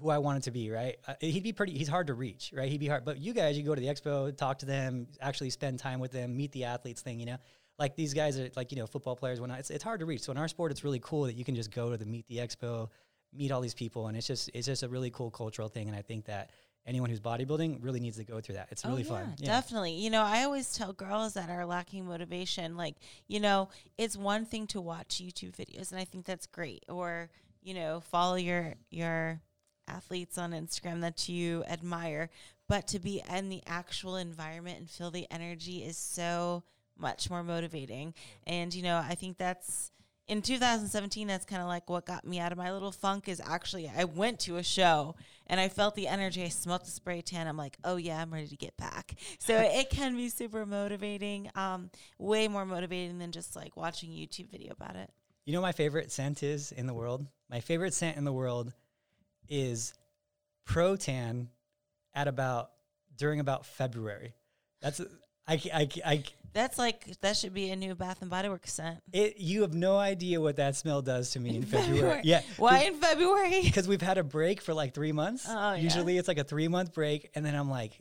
who 0.00 0.08
I 0.08 0.18
wanted 0.18 0.44
to 0.44 0.50
be, 0.50 0.70
right? 0.70 0.96
Uh, 1.06 1.14
he'd 1.20 1.42
be 1.42 1.52
pretty 1.52 1.76
he's 1.76 1.88
hard 1.88 2.06
to 2.08 2.14
reach, 2.14 2.52
right? 2.54 2.68
He'd 2.68 2.80
be 2.80 2.88
hard. 2.88 3.04
But 3.04 3.18
you 3.18 3.32
guys, 3.32 3.56
you 3.56 3.64
go 3.64 3.74
to 3.74 3.80
the 3.80 3.86
expo, 3.86 4.34
talk 4.36 4.58
to 4.60 4.66
them, 4.66 5.06
actually 5.20 5.50
spend 5.50 5.78
time 5.78 6.00
with 6.00 6.12
them, 6.12 6.36
meet 6.36 6.52
the 6.52 6.64
athletes 6.64 7.02
thing, 7.02 7.20
you 7.20 7.26
know? 7.26 7.36
Like 7.78 7.96
these 7.96 8.12
guys 8.14 8.38
are 8.38 8.50
like, 8.56 8.72
you 8.72 8.78
know, 8.78 8.86
football 8.86 9.16
players 9.16 9.40
when 9.40 9.50
it's 9.50 9.70
it's 9.70 9.84
hard 9.84 10.00
to 10.00 10.06
reach. 10.06 10.22
So 10.22 10.32
in 10.32 10.38
our 10.38 10.48
sport 10.48 10.70
it's 10.70 10.84
really 10.84 11.00
cool 11.00 11.24
that 11.24 11.34
you 11.34 11.44
can 11.44 11.54
just 11.54 11.70
go 11.70 11.90
to 11.90 11.96
the 11.96 12.06
meet 12.06 12.26
the 12.28 12.38
expo, 12.38 12.88
meet 13.32 13.52
all 13.52 13.60
these 13.60 13.74
people 13.74 14.08
and 14.08 14.16
it's 14.16 14.26
just 14.26 14.50
it's 14.54 14.66
just 14.66 14.82
a 14.82 14.88
really 14.88 15.10
cool 15.10 15.30
cultural 15.30 15.68
thing 15.68 15.88
and 15.88 15.96
I 15.96 16.02
think 16.02 16.24
that 16.26 16.50
anyone 16.86 17.10
who's 17.10 17.20
bodybuilding 17.20 17.78
really 17.82 18.00
needs 18.00 18.16
to 18.16 18.24
go 18.24 18.40
through 18.40 18.56
that. 18.56 18.68
It's 18.70 18.84
oh, 18.84 18.90
really 18.90 19.04
oh, 19.04 19.10
fun. 19.10 19.34
Yeah, 19.38 19.48
Definitely. 19.48 19.92
You 19.92 20.10
know, 20.10 20.22
I 20.22 20.44
always 20.44 20.72
tell 20.72 20.92
girls 20.92 21.34
that 21.34 21.50
are 21.50 21.64
lacking 21.66 22.06
motivation, 22.06 22.76
like, 22.76 22.96
you 23.28 23.40
know, 23.40 23.68
it's 23.98 24.16
one 24.16 24.44
thing 24.44 24.66
to 24.68 24.80
watch 24.80 25.22
YouTube 25.22 25.56
videos, 25.56 25.90
and 25.90 26.00
I 26.00 26.04
think 26.04 26.24
that's 26.24 26.46
great. 26.46 26.84
Or, 26.88 27.30
you 27.62 27.74
know, 27.74 28.00
follow 28.00 28.36
your 28.36 28.74
your 28.90 29.40
athletes 29.88 30.38
on 30.38 30.52
Instagram 30.52 31.00
that 31.02 31.28
you 31.28 31.64
admire. 31.68 32.30
But 32.68 32.86
to 32.88 33.00
be 33.00 33.22
in 33.28 33.48
the 33.48 33.62
actual 33.66 34.16
environment 34.16 34.78
and 34.78 34.88
feel 34.88 35.10
the 35.10 35.26
energy 35.30 35.82
is 35.82 35.98
so 35.98 36.62
much 36.96 37.28
more 37.28 37.42
motivating. 37.42 38.14
And, 38.46 38.72
you 38.72 38.82
know, 38.82 38.98
I 38.98 39.16
think 39.16 39.38
that's 39.38 39.90
in 40.30 40.42
2017 40.42 41.26
that's 41.26 41.44
kind 41.44 41.60
of 41.60 41.66
like 41.66 41.90
what 41.90 42.06
got 42.06 42.24
me 42.24 42.38
out 42.38 42.52
of 42.52 42.56
my 42.56 42.72
little 42.72 42.92
funk 42.92 43.28
is 43.28 43.42
actually 43.44 43.90
I 43.94 44.04
went 44.04 44.38
to 44.40 44.58
a 44.58 44.62
show 44.62 45.16
and 45.48 45.58
I 45.58 45.68
felt 45.68 45.96
the 45.96 46.06
energy. 46.06 46.44
I 46.44 46.48
smelled 46.48 46.86
the 46.86 46.90
spray 46.92 47.20
tan. 47.20 47.48
I'm 47.48 47.56
like, 47.56 47.76
oh 47.82 47.96
yeah, 47.96 48.22
I'm 48.22 48.32
ready 48.32 48.46
to 48.46 48.56
get 48.56 48.76
back. 48.76 49.16
So 49.40 49.56
it 49.58 49.90
can 49.90 50.16
be 50.16 50.28
super 50.28 50.64
motivating, 50.64 51.50
um, 51.56 51.90
way 52.16 52.46
more 52.46 52.64
motivating 52.64 53.18
than 53.18 53.32
just 53.32 53.56
like 53.56 53.76
watching 53.76 54.10
a 54.10 54.14
YouTube 54.14 54.48
video 54.50 54.72
about 54.72 54.94
it. 54.94 55.10
You 55.46 55.52
know 55.52 55.60
my 55.60 55.72
favorite 55.72 56.12
scent 56.12 56.44
is 56.44 56.70
in 56.70 56.86
the 56.86 56.94
world? 56.94 57.26
My 57.50 57.58
favorite 57.58 57.92
scent 57.92 58.16
in 58.16 58.22
the 58.22 58.32
world 58.32 58.72
is 59.48 59.94
Protan 60.64 61.48
at 62.14 62.28
about 62.28 62.70
during 63.16 63.40
about 63.40 63.66
February. 63.66 64.34
That's 64.80 65.00
I, 65.48 65.54
I, 65.72 65.88
I 66.04 66.24
That's 66.52 66.78
like 66.78 67.20
that 67.20 67.36
should 67.36 67.54
be 67.54 67.70
a 67.70 67.76
new 67.76 67.94
Bath 67.94 68.22
and 68.22 68.30
Body 68.30 68.48
Works 68.48 68.72
scent. 68.72 68.98
it 69.12 69.38
you 69.38 69.62
have 69.62 69.74
no 69.74 69.96
idea 69.98 70.40
what 70.40 70.56
that 70.56 70.76
smell 70.76 71.02
does 71.02 71.30
to 71.32 71.40
me 71.40 71.50
in, 71.50 71.54
In 71.56 71.62
February. 71.62 71.96
February. 71.98 72.20
Yeah. 72.24 72.42
Why 72.56 72.80
in 72.84 72.94
February? 72.94 73.60
Because 73.64 73.88
we've 73.88 74.02
had 74.02 74.18
a 74.18 74.24
break 74.24 74.60
for 74.60 74.74
like 74.74 74.94
three 74.94 75.12
months. 75.12 75.46
Oh, 75.48 75.72
yeah. 75.72 75.76
Usually 75.76 76.18
it's 76.18 76.28
like 76.28 76.38
a 76.38 76.44
three 76.44 76.68
month 76.68 76.92
break. 76.92 77.30
And 77.34 77.44
then 77.44 77.54
I'm 77.54 77.70
like, 77.70 78.00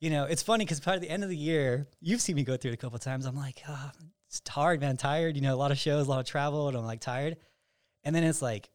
you 0.00 0.10
know, 0.10 0.24
it's 0.24 0.42
funny 0.42 0.64
because 0.64 0.80
by 0.80 0.98
the 0.98 1.08
end 1.08 1.22
of 1.24 1.30
the 1.30 1.36
year, 1.36 1.86
you've 2.00 2.20
seen 2.20 2.36
me 2.36 2.44
go 2.44 2.56
through 2.56 2.72
it 2.72 2.74
a 2.74 2.78
couple 2.78 2.98
times. 2.98 3.26
I'm 3.26 3.36
like, 3.36 3.62
oh, 3.68 3.90
it's 4.28 4.42
hard, 4.48 4.80
man. 4.80 4.96
Tired. 4.96 5.36
You 5.36 5.42
know, 5.42 5.54
a 5.54 5.56
lot 5.56 5.70
of 5.70 5.78
shows, 5.78 6.06
a 6.06 6.10
lot 6.10 6.20
of 6.20 6.26
travel, 6.26 6.68
and 6.68 6.76
I'm 6.76 6.84
like 6.84 7.00
tired. 7.00 7.36
And 8.02 8.14
then 8.14 8.22
it's 8.24 8.42
like 8.42 8.68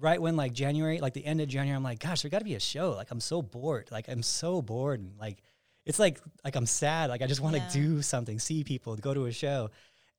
right 0.00 0.20
when 0.20 0.36
like 0.36 0.52
January, 0.52 1.00
like 1.00 1.12
the 1.14 1.24
end 1.24 1.40
of 1.40 1.48
January, 1.48 1.76
I'm 1.76 1.82
like, 1.84 2.00
gosh, 2.00 2.22
there 2.22 2.30
got 2.30 2.38
to 2.40 2.44
be 2.44 2.54
a 2.54 2.60
show. 2.60 2.90
Like 2.92 3.10
I'm 3.10 3.20
so 3.20 3.40
bored. 3.42 3.88
Like 3.92 4.08
I'm 4.08 4.22
so 4.22 4.62
bored. 4.62 5.00
And 5.00 5.12
like 5.18 5.42
it's 5.86 5.98
like 5.98 6.20
like 6.44 6.56
I'm 6.56 6.66
sad. 6.66 7.08
Like 7.08 7.22
I 7.22 7.26
just 7.26 7.40
want 7.40 7.54
to 7.56 7.62
Yeah. 7.62 7.70
do 7.72 8.02
something, 8.02 8.38
see 8.38 8.62
people, 8.64 8.94
go 8.96 9.14
to 9.14 9.24
a 9.26 9.32
show. 9.32 9.70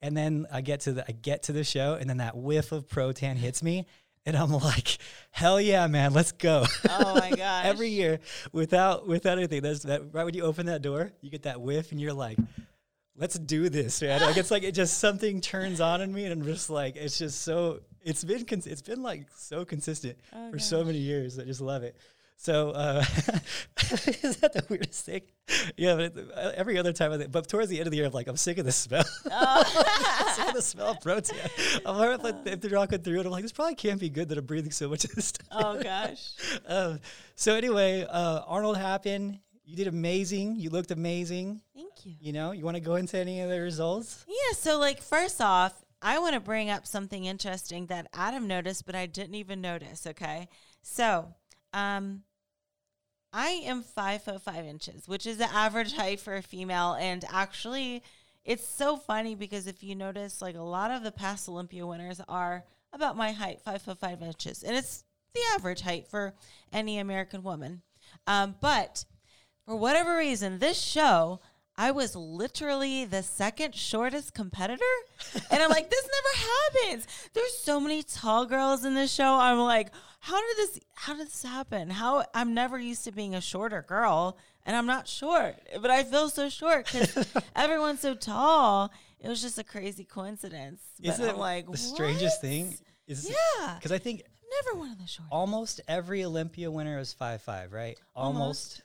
And 0.01 0.15
then 0.15 0.45
I 0.51 0.61
get 0.61 0.81
to 0.81 0.93
the 0.93 1.05
I 1.07 1.11
get 1.11 1.43
to 1.43 1.51
the 1.53 1.63
show, 1.63 1.95
and 1.95 2.09
then 2.09 2.17
that 2.17 2.35
whiff 2.37 2.71
of 2.71 2.87
Protan 2.87 3.35
hits 3.45 3.61
me, 3.63 3.85
and 4.25 4.35
I'm 4.37 4.51
like, 4.51 4.97
hell 5.31 5.59
yeah, 5.59 5.87
man, 5.87 6.13
let's 6.13 6.31
go. 6.31 6.65
Oh 6.89 7.15
my 7.19 7.31
gosh. 7.35 7.65
Every 7.65 7.89
year, 7.89 8.19
without 8.51 9.07
without 9.07 9.37
anything, 9.39 9.61
that's 9.61 9.83
that 9.83 10.13
right 10.13 10.23
when 10.23 10.33
you 10.35 10.43
open 10.43 10.67
that 10.67 10.81
door, 10.81 11.11
you 11.21 11.29
get 11.31 11.43
that 11.43 11.61
whiff, 11.61 11.91
and 11.91 11.99
you're 11.99 12.13
like, 12.13 12.37
let's 13.15 13.39
do 13.39 13.69
this, 13.69 14.01
man. 14.01 14.21
Like 14.21 14.37
it's 14.37 14.51
like 14.51 14.61
it 14.63 14.73
just 14.73 14.99
something 14.99 15.41
turns 15.41 15.81
on 15.81 16.01
in 16.01 16.13
me, 16.13 16.25
and 16.25 16.33
I'm 16.41 16.45
just 16.47 16.69
like, 16.69 16.95
it's 16.95 17.17
just 17.17 17.41
so. 17.41 17.79
It's 18.03 18.23
been 18.23 18.45
cons- 18.45 18.67
it's 18.67 18.81
been 18.83 19.01
like 19.03 19.27
so 19.35 19.65
consistent 19.65 20.17
Oh, 20.31 20.51
for 20.51 20.59
so 20.59 20.83
many 20.83 20.99
years. 20.99 21.39
I 21.39 21.43
just 21.43 21.59
love 21.59 21.83
it. 21.83 21.97
So 22.39 22.69
uh, 22.69 23.03
is 24.21 24.37
that 24.37 24.53
the 24.53 24.63
weirdest 24.69 25.05
thing? 25.05 25.21
Yeah, 25.75 25.95
but 25.95 26.03
it, 26.03 26.17
uh, 26.35 26.51
every 26.55 26.77
other 26.77 26.93
time, 26.93 27.11
I 27.11 27.17
think, 27.17 27.31
but 27.31 27.47
towards 27.47 27.69
the 27.69 27.79
end 27.79 27.87
of 27.87 27.91
the 27.91 27.97
year, 27.97 28.05
I'm 28.05 28.11
like, 28.11 28.27
I'm 28.27 28.37
sick 28.37 28.59
of 28.59 28.65
the 28.65 28.71
smell. 28.71 29.03
I'm 29.31 30.35
sick 30.35 30.47
of 30.49 30.53
the 30.53 30.61
smell 30.61 30.87
of 30.89 30.99
Protan. 30.99 31.35
I'm 31.83 32.21
like, 32.21 32.35
if, 32.45 32.53
if 32.53 32.61
they're 32.61 32.77
walking 32.77 32.99
through 32.99 33.19
it, 33.21 33.25
I'm 33.25 33.31
like, 33.31 33.41
this 33.41 33.51
probably 33.51 33.73
can't 33.73 33.99
be 33.99 34.09
good 34.09 34.29
that 34.29 34.37
I'm 34.37 34.45
breathing 34.45 34.71
so 34.71 34.87
much 34.87 35.03
of 35.03 35.15
this 35.15 35.25
stuff. 35.25 35.47
Oh 35.51 35.81
gosh. 35.81 36.33
Um, 36.67 36.99
so 37.35 37.55
anyway, 37.55 38.05
uh, 38.09 38.41
Arnold 38.45 38.77
happened. 38.77 39.39
You 39.65 39.75
did 39.75 39.87
amazing. 39.87 40.57
You 40.57 40.69
looked 40.69 40.91
amazing. 40.91 41.61
Thank 41.73 42.05
you. 42.05 42.13
You 42.19 42.33
know, 42.33 42.51
you 42.51 42.65
want 42.65 42.75
to 42.75 42.81
go 42.81 42.95
into 42.95 43.17
any 43.17 43.41
of 43.41 43.49
the 43.49 43.59
results? 43.59 44.25
Yeah, 44.27 44.55
so 44.55 44.77
like 44.79 45.01
first 45.01 45.41
off, 45.41 45.83
I 46.01 46.19
want 46.19 46.33
to 46.33 46.39
bring 46.39 46.69
up 46.69 46.85
something 46.85 47.25
interesting 47.25 47.87
that 47.87 48.07
Adam 48.13 48.47
noticed, 48.47 48.85
but 48.85 48.95
I 48.95 49.05
didn't 49.05 49.35
even 49.35 49.61
notice. 49.61 50.05
Okay, 50.07 50.49
so 50.81 51.33
um, 51.77 52.23
I 53.31 53.49
am 53.65 53.83
five 53.83 54.23
foot 54.23 54.41
five 54.41 54.65
inches, 54.65 55.07
which 55.07 55.27
is 55.27 55.37
the 55.37 55.53
average 55.53 55.93
height 55.93 56.19
for 56.19 56.35
a 56.35 56.41
female, 56.41 56.93
and 56.99 57.23
actually, 57.31 58.01
it's 58.43 58.67
so 58.67 58.97
funny 58.97 59.35
because 59.35 59.67
if 59.67 59.83
you 59.83 59.93
notice, 59.95 60.41
like 60.41 60.55
a 60.55 60.61
lot 60.61 60.89
of 60.89 61.03
the 61.03 61.11
past 61.11 61.47
Olympia 61.47 61.85
winners 61.85 62.19
are 62.27 62.63
about 62.93 63.15
my 63.15 63.31
height, 63.31 63.61
five 63.61 63.83
foot 63.83 63.99
five 63.99 64.23
inches, 64.23 64.63
and 64.63 64.75
it's 64.75 65.03
the 65.35 65.41
average 65.53 65.81
height 65.81 66.07
for 66.07 66.33
any 66.73 66.97
American 66.97 67.43
woman. 67.43 67.83
Um, 68.25 68.55
but 68.59 69.05
for 69.65 69.75
whatever 69.75 70.17
reason, 70.17 70.57
this 70.57 70.81
show, 70.81 71.41
I 71.77 71.91
was 71.91 72.15
literally 72.15 73.05
the 73.05 73.21
second 73.21 73.75
shortest 73.75 74.33
competitor. 74.33 74.83
And 75.51 75.61
I'm 75.61 75.69
like, 75.69 75.89
this 75.89 76.07
never 76.07 76.51
happens. 76.89 77.07
There's 77.33 77.53
so 77.57 77.79
many 77.79 78.01
tall 78.03 78.45
girls 78.45 78.83
in 78.83 78.95
this 78.95 79.13
show. 79.13 79.35
I'm 79.35 79.59
like, 79.59 79.91
how 80.19 80.39
did 80.41 80.57
this 80.57 80.79
how 80.95 81.15
did 81.15 81.27
this 81.27 81.43
happen? 81.43 81.89
How 81.91 82.25
I'm 82.33 82.53
never 82.53 82.79
used 82.79 83.03
to 83.05 83.11
being 83.11 83.35
a 83.35 83.41
shorter 83.41 83.83
girl 83.87 84.37
and 84.65 84.75
I'm 84.75 84.87
not 84.87 85.07
short, 85.07 85.55
but 85.81 85.91
I 85.91 86.03
feel 86.03 86.29
so 86.29 86.49
short 86.49 86.85
because 86.91 87.27
everyone's 87.55 87.99
so 88.01 88.15
tall. 88.15 88.91
It 89.19 89.29
was 89.29 89.41
just 89.41 89.57
a 89.59 89.63
crazy 89.63 90.03
coincidence. 90.03 90.81
Isn't 91.01 91.23
I'm 91.23 91.35
it 91.35 91.37
like 91.37 91.69
the 91.71 91.77
strangest 91.77 92.41
thing? 92.41 92.75
Is 93.07 93.29
Yeah. 93.29 93.75
because 93.75 93.91
I 93.91 93.99
think 93.99 94.23
Never 94.65 94.79
one 94.79 94.91
of 94.91 94.97
the 94.97 95.07
short. 95.07 95.27
almost 95.31 95.81
every 95.87 96.23
Olympia 96.23 96.71
winner 96.71 96.97
is 96.99 97.13
five 97.13 97.41
five, 97.41 97.71
right? 97.71 97.97
Almost. 98.15 98.81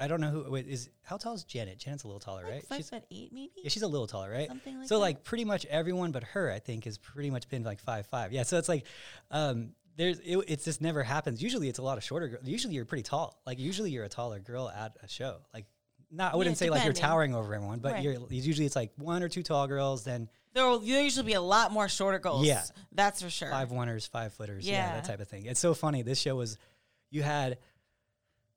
I 0.00 0.06
don't 0.08 0.20
know 0.20 0.30
who 0.30 0.50
wait, 0.50 0.66
is. 0.68 0.88
How 1.02 1.16
tall 1.16 1.34
is 1.34 1.44
Janet? 1.44 1.78
Janet's 1.78 2.04
a 2.04 2.06
little 2.06 2.20
taller, 2.20 2.42
Like 2.44 2.52
right? 2.52 2.66
five 2.66 2.78
She's, 2.78 2.90
foot 2.90 3.04
eight, 3.10 3.32
maybe. 3.32 3.52
yeah, 3.56 3.68
she's 3.68 3.82
a 3.82 3.88
little 3.88 4.06
taller, 4.06 4.30
right? 4.30 4.48
Something 4.48 4.78
like 4.78 4.88
so 4.88 4.94
that. 4.96 5.00
like 5.00 5.24
pretty 5.24 5.44
much 5.44 5.64
everyone 5.66 6.12
but 6.12 6.22
her, 6.24 6.50
I 6.50 6.58
think, 6.58 6.84
has 6.84 6.98
pretty 6.98 7.30
much 7.30 7.48
been 7.48 7.64
like 7.64 7.80
five 7.80 8.06
five. 8.06 8.32
Yeah, 8.32 8.42
so 8.44 8.58
it's 8.58 8.68
like 8.68 8.86
um, 9.30 9.70
there's 9.96 10.18
it, 10.20 10.36
it's 10.48 10.64
just 10.64 10.80
never 10.80 11.02
happens. 11.02 11.42
Usually 11.42 11.68
it's 11.68 11.78
a 11.78 11.82
lot 11.82 11.98
of 11.98 12.04
shorter. 12.04 12.28
girls. 12.28 12.46
Usually 12.46 12.74
you're 12.74 12.84
pretty 12.84 13.02
tall. 13.02 13.40
Like 13.46 13.58
usually 13.58 13.90
you're 13.90 14.04
a 14.04 14.08
taller 14.08 14.38
girl 14.38 14.68
at 14.68 14.96
a 15.02 15.08
show. 15.08 15.38
Like 15.52 15.66
not 16.10 16.32
I 16.32 16.36
wouldn't 16.36 16.56
say 16.56 16.70
like 16.70 16.84
you're 16.84 16.92
towering 16.92 17.34
over 17.34 17.52
everyone, 17.54 17.80
but 17.80 17.92
Right. 17.92 18.02
you're 18.02 18.16
usually 18.30 18.66
it's 18.66 18.76
like 18.76 18.92
one 18.96 19.22
or 19.22 19.28
two 19.28 19.42
tall 19.42 19.66
girls, 19.66 20.04
then 20.04 20.28
There 20.54 20.64
will 20.66 20.82
usually 20.82 21.26
be 21.26 21.32
a 21.34 21.40
lot 21.40 21.70
more 21.72 21.88
shorter 21.88 22.18
girls. 22.18 22.46
Yeah. 22.46 22.62
that's 22.92 23.20
for 23.20 23.28
sure. 23.30 23.50
five 23.50 23.68
oneers, 23.70 24.08
five 24.08 24.32
footers, 24.32 24.66
yeah. 24.66 24.74
Yeah. 24.74 24.94
that 24.94 25.04
type 25.04 25.20
of 25.20 25.28
thing. 25.28 25.44
It's 25.46 25.60
so 25.60 25.74
funny. 25.74 26.00
This 26.02 26.18
show 26.18 26.34
was, 26.36 26.56
you 27.10 27.22
had, 27.22 27.58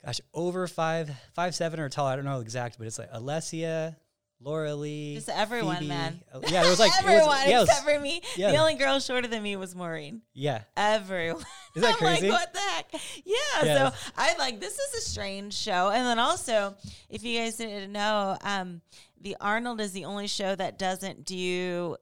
gosh, 0.05 0.21
over 0.33 0.67
five, 0.67 1.11
five 1.33 1.55
seven 1.55 1.79
or 1.79 1.89
tall. 1.89 2.07
I 2.07 2.15
don't 2.15 2.25
know 2.25 2.39
exact, 2.39 2.77
but 2.77 2.87
it's 2.87 2.97
like 2.99 3.11
Alessia, 3.11 3.95
Lauralie, 4.43 5.15
Just 5.15 5.29
everyone, 5.29 5.75
Phoebe. 5.77 5.87
man. 5.89 6.19
Uh, 6.33 6.39
Yeah, 6.47 6.65
it 6.65 6.69
was 6.69 6.79
like 6.79 6.91
everyone 6.99 7.21
it 7.21 7.27
was, 7.27 7.47
yeah, 7.47 7.57
it 7.57 7.59
was- 7.59 7.69
except 7.69 7.85
for 7.87 7.99
me. 7.99 8.21
yeah. 8.35 8.51
The 8.51 8.57
only 8.57 8.73
girl 8.73 8.99
shorter 8.99 9.27
than 9.27 9.43
me 9.43 9.55
was 9.55 9.75
Maureen. 9.75 10.21
yeah. 10.33 10.63
Everyone. 10.75 11.43
Is 11.75 11.81
that 11.83 11.89
I'm 11.93 11.97
crazy? 11.97 12.29
like, 12.29 12.39
what 12.39 12.53
the 12.53 12.59
heck? 12.59 12.93
Yeah. 13.23 13.35
Yeah. 13.63 13.89
So 13.91 13.95
I 14.17 14.35
like 14.39 14.59
this 14.59 14.77
is 14.79 14.93
a 14.95 15.01
strange 15.01 15.53
show. 15.53 15.89
And 15.89 16.05
then 16.05 16.17
also, 16.19 16.75
if 17.09 17.23
you 17.23 17.37
guys 17.39 17.57
didn't 17.57 17.91
know, 17.91 18.37
um, 18.41 18.81
the 19.21 19.37
Arnold 19.39 19.79
is 19.79 19.91
the 19.91 20.05
only 20.05 20.27
show 20.27 20.55
that 20.55 20.79
doesn't 20.79 21.23
do 21.25 21.95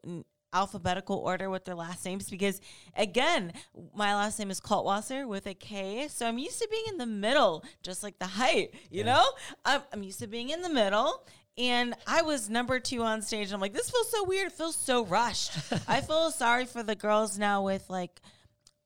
alphabetical 0.53 1.17
order 1.17 1.49
with 1.49 1.65
their 1.65 1.75
last 1.75 2.05
names 2.05 2.29
because 2.29 2.59
again, 2.95 3.53
my 3.95 4.15
last 4.15 4.39
name 4.39 4.49
is 4.51 4.59
Kaltwasser 4.59 5.27
with 5.27 5.45
a 5.47 5.53
K. 5.53 6.07
So 6.09 6.27
I'm 6.27 6.37
used 6.37 6.59
to 6.59 6.67
being 6.71 6.83
in 6.89 6.97
the 6.97 7.05
middle, 7.05 7.63
just 7.83 8.03
like 8.03 8.17
the 8.19 8.25
height, 8.27 8.73
you 8.89 9.03
Yeah. 9.03 9.13
know? 9.13 9.25
I'm, 9.65 9.81
I'm 9.93 10.03
used 10.03 10.19
to 10.19 10.27
being 10.27 10.49
in 10.49 10.61
the 10.61 10.69
middle. 10.69 11.25
And 11.57 11.93
I 12.07 12.21
was 12.21 12.49
number 12.49 12.79
two 12.79 13.01
on 13.03 13.21
stage. 13.21 13.47
And 13.47 13.53
I'm 13.55 13.59
like, 13.59 13.73
this 13.73 13.89
feels 13.89 14.09
so 14.09 14.23
weird. 14.23 14.47
It 14.47 14.53
feels 14.53 14.77
so 14.77 15.05
rushed. 15.05 15.51
I 15.89 15.99
feel 16.01 16.31
sorry 16.31 16.65
for 16.65 16.83
the 16.83 16.95
girls 16.95 17.37
now 17.37 17.63
with 17.65 17.89
like 17.89 18.21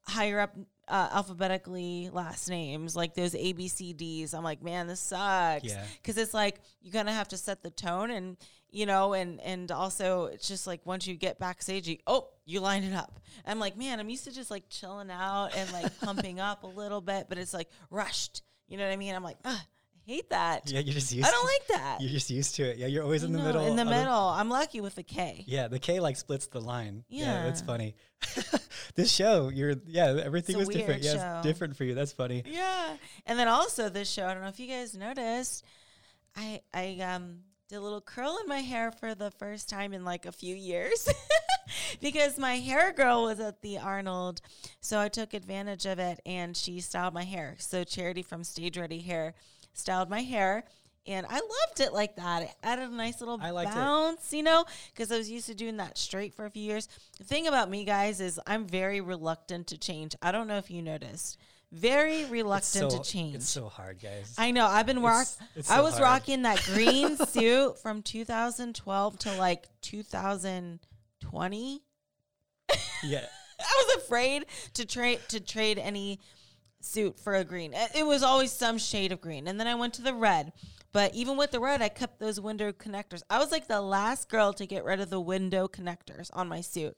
higher 0.02 0.40
up 0.40 0.56
uh, 0.88 1.10
alphabetically 1.14 2.10
last 2.12 2.50
names, 2.50 2.96
like 2.96 3.14
those 3.14 3.36
A, 3.36 3.54
B, 3.54 3.68
C, 3.68 3.94
Ds. 3.94 4.34
I'm 4.34 4.44
like, 4.44 4.62
man, 4.62 4.88
this 4.88 5.00
sucks. 5.00 5.64
Yeah. 5.64 5.84
Because 6.02 6.18
it's 6.18 6.34
like 6.34 6.60
you're 6.82 6.94
gonna 6.94 7.14
have 7.14 7.30
to 7.30 7.38
set 7.38 7.64
the 7.64 7.70
tone, 7.70 8.12
and 8.12 8.38
you 8.70 8.86
know, 8.86 9.14
and 9.14 9.40
and 9.42 9.72
also 9.72 10.26
it's 10.26 10.48
just 10.48 10.68
like 10.68 10.86
once 10.86 11.08
you 11.08 11.16
get 11.16 11.40
backstage, 11.40 11.88
you 11.88 11.98
oh, 12.08 12.30
you 12.46 12.60
line 12.60 12.84
it 12.84 12.94
up. 12.94 13.20
I'm 13.46 13.60
like, 13.60 13.78
man, 13.78 14.00
I'm 14.00 14.10
used 14.10 14.26
to 14.26 14.32
just 14.32 14.52
like 14.52 14.70
chilling 14.70 15.12
out 15.12 15.56
and 15.56 15.72
like 15.72 16.00
pumping 16.00 16.40
up 16.40 16.64
a 16.64 16.68
little 16.68 17.02
bit, 17.02 17.28
but 17.30 17.38
it's 17.38 17.54
like 17.54 17.70
rushed. 17.90 18.42
You 18.68 18.78
know 18.78 18.86
what 18.86 18.94
I 18.94 18.98
mean? 18.98 19.16
I'm 19.16 19.24
like, 19.24 19.38
I 19.46 19.60
hate 20.06 20.30
that. 20.30 20.72
Yeah, 20.72 20.80
you're 20.80 20.94
just 20.94 21.14
used 21.14 21.26
to 21.26 21.30
it. 21.30 21.32
I 21.32 21.32
don't 21.32 21.46
like 21.46 21.68
that. 21.70 22.02
You're 22.02 22.12
just 22.12 22.30
used 22.30 22.56
to 22.56 22.64
it. 22.64 22.78
Yeah, 22.78 22.88
you're 22.88 23.04
always 23.04 23.24
in 23.24 23.32
the 23.32 23.40
know, 23.40 23.46
middle. 23.46 23.66
In 23.66 23.76
the 23.76 23.86
middle. 23.86 24.14
I'm 24.14 24.50
lucky 24.50 24.82
with 24.82 24.96
the 24.96 25.04
K. 25.04 25.44
yeah, 25.48 25.68
the 25.68 25.80
K 25.80 26.00
like 26.00 26.18
splits 26.18 26.48
the 26.48 26.62
line. 26.62 27.04
Yeah, 27.10 27.44
that's 27.44 27.62
funny. 27.62 27.96
this 28.96 29.12
show, 29.12 29.50
you're 29.50 29.76
yeah, 29.86 30.22
everything 30.24 30.58
was 30.58 30.70
different. 30.70 31.04
Yeah, 31.04 31.14
show. 31.14 31.38
it's 31.38 31.48
different 31.48 31.76
for 31.76 31.84
you. 31.84 31.94
That's 31.94 32.12
funny. 32.12 32.44
Yeah. 32.46 32.96
And 33.26 33.38
then 33.38 33.48
also 33.48 33.90
this 33.90 34.10
show, 34.10 34.26
I 34.28 34.34
don't 34.34 34.44
know 34.44 34.50
if 34.50 34.60
you 34.60 34.68
guys 34.68 34.96
noticed, 34.96 35.64
I 36.36 36.62
I 36.74 37.00
um 37.02 37.40
did 37.70 37.78
a 37.78 37.82
little 37.82 38.02
curl 38.02 38.38
in 38.42 38.48
my 38.48 38.60
hair 38.60 38.92
for 38.92 39.16
the 39.16 39.32
first 39.32 39.70
time 39.70 39.94
in 39.94 40.06
like 40.06 40.26
a 40.26 40.32
few 40.32 40.56
years. 40.56 41.08
because 42.02 42.38
my 42.38 42.56
hair 42.58 42.92
girl 42.92 43.24
was 43.24 43.40
at 43.40 43.62
the 43.62 43.78
Arnold. 43.78 44.42
So 44.82 45.00
I 45.00 45.10
took 45.10 45.34
advantage 45.34 45.86
of 45.86 46.00
it 46.00 46.20
and 46.26 46.56
she 46.56 46.80
styled 46.82 47.14
my 47.14 47.24
hair. 47.24 47.56
So 47.60 47.84
Charity 47.84 48.22
from 48.22 48.44
Stage 48.44 48.78
Ready 48.78 49.00
Hair 49.00 49.34
styled 49.74 50.10
my 50.10 50.22
hair. 50.22 50.64
And 51.06 51.26
I 51.30 51.34
loved 51.34 51.82
it 51.82 51.92
like 51.92 52.16
that. 52.16 52.44
It 52.44 52.52
added 52.64 52.90
a 52.90 52.96
nice 52.96 53.20
little 53.20 53.38
liked 53.38 53.72
it. 53.72 53.76
bounce, 53.76 54.32
you 54.32 54.42
know, 54.42 54.64
because 54.94 55.12
I 55.12 55.18
was 55.18 55.30
used 55.30 55.48
to 55.48 55.54
doing 55.54 55.76
that 55.78 55.98
straight 55.98 56.34
for 56.34 56.46
a 56.46 56.50
few 56.50 56.64
years. 56.64 56.88
The 57.18 57.26
thing 57.26 57.48
about 57.48 57.70
me, 57.70 57.84
guys, 57.84 58.22
is 58.22 58.40
I'm 58.48 58.66
very 58.66 59.02
reluctant 59.02 59.68
to 59.68 59.78
change. 59.78 60.16
I 60.22 60.32
don't 60.32 60.48
know 60.48 60.58
if 60.58 60.72
you 60.72 60.82
noticed. 60.82 61.38
Very 61.74 62.24
reluctant 62.26 62.92
so, 62.92 62.98
to 62.98 63.04
change. 63.04 63.36
It's 63.36 63.50
so 63.50 63.68
hard, 63.68 64.00
guys. 64.02 64.36
I 64.38 64.52
know. 64.52 64.66
I've 64.66 64.86
been 64.86 65.02
rock. 65.02 65.24
It's- 65.24 65.38
it's 65.56 65.72
I 65.72 65.82
was 65.82 65.96
hard. 65.96 66.04
rocking 66.04 66.44
that 66.44 66.62
green 66.64 67.18
suit 67.28 67.80
from 67.80 68.02
2012 68.02 69.20
to 69.20 69.36
like 69.36 69.66
2020. 69.82 71.82
yeah. 73.04 73.26
I 73.60 73.86
was 73.88 74.04
afraid 74.04 74.46
to 74.76 74.86
trade 74.86 75.20
to 75.30 75.40
trade 75.40 75.80
any 75.80 76.20
suit 76.84 77.20
for 77.20 77.36
a 77.36 77.44
green. 77.44 77.74
It 77.96 78.06
was 78.06 78.24
always 78.24 78.52
some 78.52 78.78
shade 78.78 79.12
of 79.12 79.22
green, 79.22 79.48
and 79.48 79.60
then 79.60 79.68
I 79.68 79.76
went 79.76 79.94
to 79.96 80.02
the 80.02 80.14
red. 80.14 80.54
But 80.92 81.16
even 81.16 81.38
with 81.38 81.52
the 81.52 81.60
red, 81.60 81.82
I 81.82 81.90
kept 81.90 82.20
those 82.20 82.40
window 82.40 82.72
connectors. 82.72 83.24
I 83.30 83.40
was 83.40 83.52
like 83.52 83.68
the 83.68 83.82
last 83.82 84.30
girl 84.30 84.54
to 84.54 84.68
get 84.68 84.84
rid 84.84 85.00
of 85.00 85.10
the 85.10 85.20
window 85.20 85.68
connectors 85.68 86.30
on 86.34 86.48
my 86.48 86.62
suit. 86.62 86.96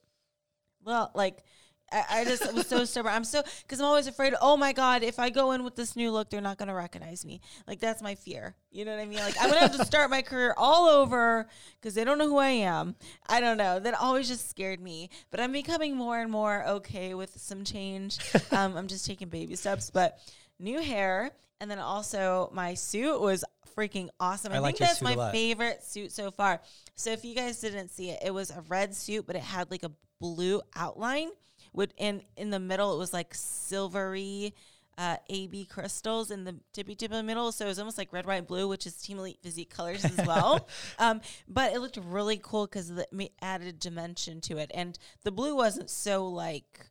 Well, 0.83 1.11
like 1.15 1.43
I, 1.91 2.03
I 2.09 2.25
just 2.25 2.53
was 2.53 2.67
so 2.67 2.85
stubborn. 2.85 3.13
I'm 3.13 3.23
so 3.23 3.43
because 3.61 3.79
I'm 3.79 3.85
always 3.85 4.07
afraid. 4.07 4.33
Oh 4.41 4.57
my 4.57 4.73
god, 4.73 5.03
if 5.03 5.19
I 5.19 5.29
go 5.29 5.51
in 5.51 5.63
with 5.63 5.75
this 5.75 5.95
new 5.95 6.11
look, 6.11 6.29
they're 6.29 6.41
not 6.41 6.57
gonna 6.57 6.73
recognize 6.73 7.25
me. 7.25 7.41
Like 7.67 7.79
that's 7.79 8.01
my 8.01 8.15
fear. 8.15 8.55
You 8.71 8.85
know 8.85 8.91
what 8.91 9.01
I 9.01 9.05
mean? 9.05 9.19
Like 9.19 9.35
I'm 9.39 9.49
gonna 9.49 9.61
have 9.61 9.77
to 9.77 9.85
start 9.85 10.09
my 10.09 10.21
career 10.21 10.53
all 10.57 10.87
over 10.89 11.47
because 11.79 11.93
they 11.93 12.03
don't 12.03 12.17
know 12.17 12.27
who 12.27 12.37
I 12.37 12.49
am. 12.49 12.95
I 13.27 13.39
don't 13.39 13.57
know. 13.57 13.79
That 13.79 13.93
always 13.93 14.27
just 14.27 14.49
scared 14.49 14.79
me. 14.79 15.09
But 15.31 15.39
I'm 15.39 15.51
becoming 15.51 15.95
more 15.95 16.19
and 16.19 16.31
more 16.31 16.65
okay 16.67 17.13
with 17.13 17.39
some 17.39 17.63
change. 17.63 18.19
um, 18.51 18.75
I'm 18.75 18.87
just 18.87 19.05
taking 19.05 19.29
baby 19.29 19.55
steps, 19.55 19.89
but. 19.89 20.19
new 20.57 20.81
hair, 20.81 21.31
and 21.59 21.69
then 21.69 21.79
also 21.79 22.49
my 22.53 22.73
suit 22.73 23.19
was 23.19 23.43
freaking 23.75 24.09
awesome. 24.19 24.53
I 24.53 24.59
I, 24.59 24.61
think 24.61 24.77
that's 24.77 25.01
my 25.01 25.31
favorite 25.31 25.83
suit 25.83 26.11
so 26.11 26.31
far. 26.31 26.61
So 26.95 27.11
if 27.11 27.25
you 27.25 27.35
guys 27.35 27.59
didn't 27.59 27.89
see 27.89 28.09
it, 28.09 28.19
it 28.25 28.33
was 28.33 28.51
a 28.51 28.63
red 28.69 28.95
suit, 28.95 29.27
but 29.27 29.35
it 29.35 29.41
had 29.41 29.69
like 29.71 29.83
a 29.83 29.91
blue 30.19 30.61
outline. 30.75 31.29
With 31.75 31.93
in 31.97 32.23
in 32.37 32.49
the 32.49 32.59
middle, 32.59 32.93
it 32.93 32.97
was 32.97 33.13
like 33.13 33.33
silvery. 33.33 34.53
Uh, 34.97 35.17
AB 35.27 35.65
crystals 35.65 36.31
in 36.31 36.45
the 36.45 36.55
tippy 36.71 36.95
tip 36.95 37.11
of 37.11 37.17
the 37.17 37.23
middle, 37.23 37.51
so 37.51 37.65
it 37.65 37.67
was 37.67 37.79
almost 37.79 37.97
like 37.97 38.13
red, 38.13 38.25
white, 38.25 38.47
blue, 38.47 38.65
which 38.65 38.87
is 38.87 38.95
Team 38.95 39.19
Elite 39.19 39.37
Physique 39.43 39.69
colors 39.69 40.05
as 40.05 40.25
well. 40.25 40.69
um, 40.99 41.19
but 41.49 41.73
it 41.73 41.81
looked 41.81 41.97
really 41.97 42.39
cool 42.41 42.65
because 42.65 42.89
it 42.91 43.09
added 43.41 43.77
dimension 43.77 44.39
to 44.39 44.57
it, 44.57 44.71
and 44.73 44.97
the 45.23 45.33
blue 45.33 45.53
wasn't 45.53 45.89
so 45.89 46.25
like 46.29 46.87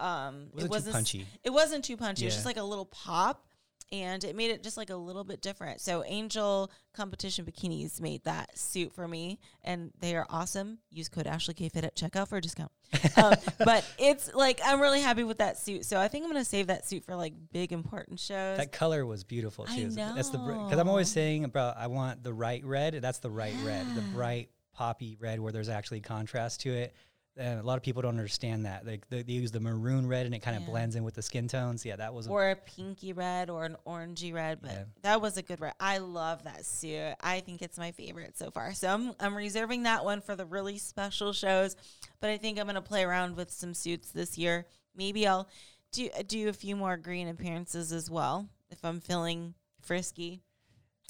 um, 0.00 0.48
Wasn't 0.54 0.58
too 0.58 0.64
it 0.64 0.70
wasn't 0.70 0.88
s- 0.88 0.92
punchy. 0.96 1.26
It 1.44 1.50
wasn't 1.50 1.84
too 1.84 1.96
punchy. 1.96 2.24
It 2.24 2.28
was 2.28 2.34
just 2.34 2.46
like 2.46 2.56
a 2.56 2.64
little 2.64 2.86
pop, 2.86 3.46
and 3.92 4.22
it 4.22 4.36
made 4.36 4.50
it 4.50 4.62
just 4.62 4.76
like 4.76 4.90
a 4.90 4.96
little 4.96 5.24
bit 5.24 5.40
different. 5.42 5.80
So 5.80 6.04
Angel 6.04 6.70
Competition 6.92 7.44
Bikinis 7.44 8.00
made 8.00 8.24
that 8.24 8.56
suit 8.58 8.92
for 8.92 9.08
me, 9.08 9.38
and 9.62 9.90
they 10.00 10.14
are 10.16 10.26
awesome. 10.30 10.78
Use 10.90 11.08
code 11.08 11.26
Ashley 11.26 11.54
K 11.54 11.68
Fit 11.68 11.84
at 11.84 11.96
checkout 11.96 12.28
for 12.28 12.36
a 12.36 12.40
discount. 12.40 12.70
um, 13.16 13.34
but 13.64 13.84
it's 13.98 14.32
like 14.34 14.60
I'm 14.64 14.80
really 14.80 15.00
happy 15.00 15.24
with 15.24 15.38
that 15.38 15.58
suit. 15.58 15.84
So 15.84 15.98
I 15.98 16.08
think 16.08 16.24
I'm 16.24 16.30
gonna 16.30 16.44
save 16.44 16.68
that 16.68 16.86
suit 16.86 17.04
for 17.04 17.16
like 17.16 17.34
big 17.52 17.72
important 17.72 18.20
shows. 18.20 18.58
That 18.58 18.72
color 18.72 19.04
was 19.06 19.24
beautiful 19.24 19.66
I 19.68 19.76
too. 19.76 19.90
That's 19.90 20.30
the 20.30 20.38
because 20.38 20.78
I'm 20.78 20.88
always 20.88 21.10
saying 21.10 21.44
about 21.44 21.76
I 21.76 21.88
want 21.88 22.22
the 22.22 22.32
right 22.32 22.64
red. 22.64 22.94
That's 22.94 23.18
the 23.18 23.30
right 23.30 23.54
red, 23.64 23.86
the 23.94 24.02
bright 24.14 24.50
poppy 24.72 25.16
red 25.20 25.40
where 25.40 25.52
there's 25.52 25.68
actually 25.68 26.00
contrast 26.00 26.60
to 26.60 26.70
it. 26.70 26.94
And 27.36 27.60
a 27.60 27.62
lot 27.62 27.76
of 27.76 27.82
people 27.82 28.02
don't 28.02 28.10
understand 28.10 28.66
that. 28.66 28.84
Like 28.86 29.08
they, 29.08 29.22
they 29.22 29.32
use 29.32 29.50
the 29.52 29.60
maroon 29.60 30.06
red 30.06 30.26
and 30.26 30.34
it 30.34 30.40
kind 30.40 30.56
of 30.56 30.64
Yeah. 30.64 30.68
blends 30.70 30.96
in 30.96 31.04
with 31.04 31.14
the 31.14 31.22
skin 31.22 31.48
tones. 31.48 31.84
Yeah, 31.84 31.96
that 31.96 32.12
was 32.12 32.26
a- 32.26 32.30
or 32.30 32.50
a 32.50 32.56
pinky 32.56 33.12
red 33.12 33.48
or 33.48 33.64
an 33.64 33.76
orangey 33.86 34.34
red, 34.34 34.60
but 34.60 34.70
Yeah. 34.72 34.84
that 35.02 35.20
was 35.22 35.36
a 35.36 35.42
good 35.42 35.60
red. 35.60 35.74
I 35.78 35.98
love 35.98 36.42
that 36.44 36.66
suit. 36.66 37.14
I 37.20 37.40
think 37.40 37.62
it's 37.62 37.78
my 37.78 37.92
favorite 37.92 38.36
so 38.36 38.50
far. 38.50 38.74
So 38.74 38.92
I'm 38.92 39.14
I'm 39.20 39.34
reserving 39.36 39.84
that 39.84 40.04
one 40.04 40.20
for 40.20 40.34
the 40.36 40.44
really 40.44 40.76
special 40.78 41.32
shows, 41.32 41.76
but 42.20 42.30
I 42.30 42.36
think 42.36 42.58
I'm 42.58 42.66
gonna 42.66 42.82
play 42.82 43.04
around 43.04 43.36
with 43.36 43.50
some 43.50 43.74
suits 43.74 44.10
this 44.10 44.36
year. 44.36 44.66
Maybe 44.94 45.26
I'll 45.26 45.48
do 45.92 46.10
do 46.26 46.48
a 46.48 46.52
few 46.52 46.74
more 46.76 46.96
green 46.96 47.28
appearances 47.28 47.92
as 47.92 48.10
well 48.10 48.48
if 48.70 48.84
I'm 48.84 49.00
feeling 49.00 49.54
frisky. 49.80 50.42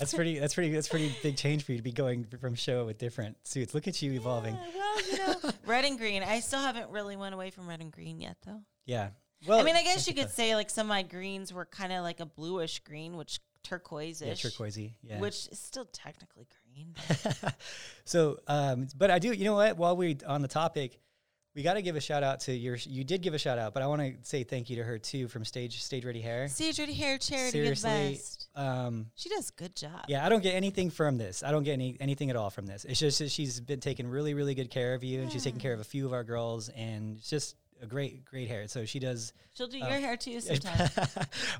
That's 0.01 0.15
pretty. 0.15 0.39
That's 0.39 0.55
pretty. 0.55 0.71
That's 0.73 0.89
pretty 0.89 1.15
big 1.23 1.37
change 1.37 1.65
for 1.65 1.73
you 1.73 1.79
to 1.79 1.85
be 1.85 1.93
going 1.93 2.27
from 2.41 2.55
show 2.55 2.87
with 2.87 2.99
different 2.99 3.37
suits. 3.47 3.75
Look 3.75 3.87
at 3.87 4.01
you 4.03 4.13
evolving. 4.13 4.55
Yeah, 4.55 4.61
well, 4.75 5.11
you 5.11 5.19
know, 5.19 5.51
red 5.67 5.85
and 5.85 5.99
green. 5.99 6.23
I 6.23 6.41
still 6.41 6.61
haven't 6.61 6.91
really 6.91 7.17
went 7.17 7.35
away 7.35 7.51
from 7.51 7.69
red 7.69 7.81
and 7.81 7.93
green 7.93 8.21
yet, 8.21 8.37
though. 8.45 8.61
Yeah. 8.87 9.11
Well, 9.47 9.61
I 9.61 9.63
mean, 9.63 9.77
I 9.77 9.83
guess 9.83 10.07
you 10.07 10.15
could 10.15 10.31
say 10.31 10.55
like 10.55 10.69
some 10.71 10.87
of 10.87 10.89
my 10.89 11.03
greens 11.03 11.53
were 11.53 11.65
kind 11.65 11.93
of 11.93 12.03
like 12.03 12.21
a 12.21 12.27
bluish 12.27 12.81
green, 12.81 13.17
which 13.17 13.41
turquoise-ish. 13.63 14.45
yeah, 14.45 14.51
turquoisey. 14.51 14.95
Yeah. 15.03 15.21
which 15.21 15.49
is 15.49 15.59
still 15.59 15.87
technically 15.93 16.47
green. 16.75 16.95
so, 18.05 18.39
um, 18.49 18.89
but 18.97 19.11
I 19.11 19.19
do. 19.19 19.33
You 19.33 19.45
know 19.45 19.55
what? 19.55 19.77
While 19.77 19.97
we 19.97 20.19
on 20.27 20.43
the 20.43 20.49
topic, 20.49 20.99
we 21.55 21.63
got 21.63 21.75
to 21.75 21.83
give 21.83 21.97
a 21.97 22.01
shout 22.01 22.23
out 22.23 22.41
to 22.41 22.53
your. 22.53 22.77
You 22.77 23.05
did 23.05 23.23
give 23.23 23.35
a 23.35 23.39
shout 23.39 23.59
out, 23.59 23.75
but 23.75 23.83
I 23.83 23.87
want 23.87 24.03
to 24.03 24.15
say 24.29 24.45
thank 24.45 24.71
you 24.71 24.77
to 24.77 24.85
her 24.85 24.99
too 24.99 25.29
from 25.29 25.45
Stage 25.45 25.83
Stage 25.83 26.05
Ready 26.05 26.21
Hair. 26.21 26.49
Stage 26.49 26.79
Ready 26.79 26.95
Hair 26.95 27.19
Charity 27.19 27.51
Seriously. 27.51 28.21
Um, 28.57 29.07
She 29.15 29.29
does 29.29 29.51
a 29.51 29.53
good 29.63 29.75
job. 29.77 30.05
yeah, 30.09 30.25
I 30.25 30.29
don't 30.29 30.43
get 30.43 30.55
anything 30.55 30.91
from 30.91 31.19
this. 31.19 31.43
I 31.43 31.51
don't 31.51 31.63
get 31.65 31.73
any 31.75 31.97
anything 32.01 32.31
at 32.31 32.37
all 32.37 32.51
from 32.51 32.67
this. 32.67 32.85
It's 32.85 32.99
just 33.01 33.19
that 33.21 33.31
she's 33.31 33.61
been 33.61 33.81
taking 33.81 34.07
really, 34.09 34.35
really 34.35 34.55
good 34.55 34.71
care 34.71 34.95
of 34.95 35.05
you, 35.05 35.21
and 35.23 35.31
she's 35.33 35.45
taking 35.45 35.61
care 35.61 35.73
of 35.73 35.81
a 35.81 35.85
few 35.85 36.07
of 36.07 36.13
our 36.13 36.25
girls, 36.25 36.69
and 36.71 37.17
it's 37.19 37.31
just 37.31 37.57
a 37.83 37.87
great, 37.87 38.25
great 38.27 38.47
hair. 38.49 38.69
So 38.69 38.85
she 38.85 38.99
does. 38.99 39.33
She'll 39.55 39.67
do 39.67 39.79
Oh. 39.83 39.89
your 39.89 39.99
hair 40.01 40.17
too 40.17 40.41
sometimes. 40.43 40.91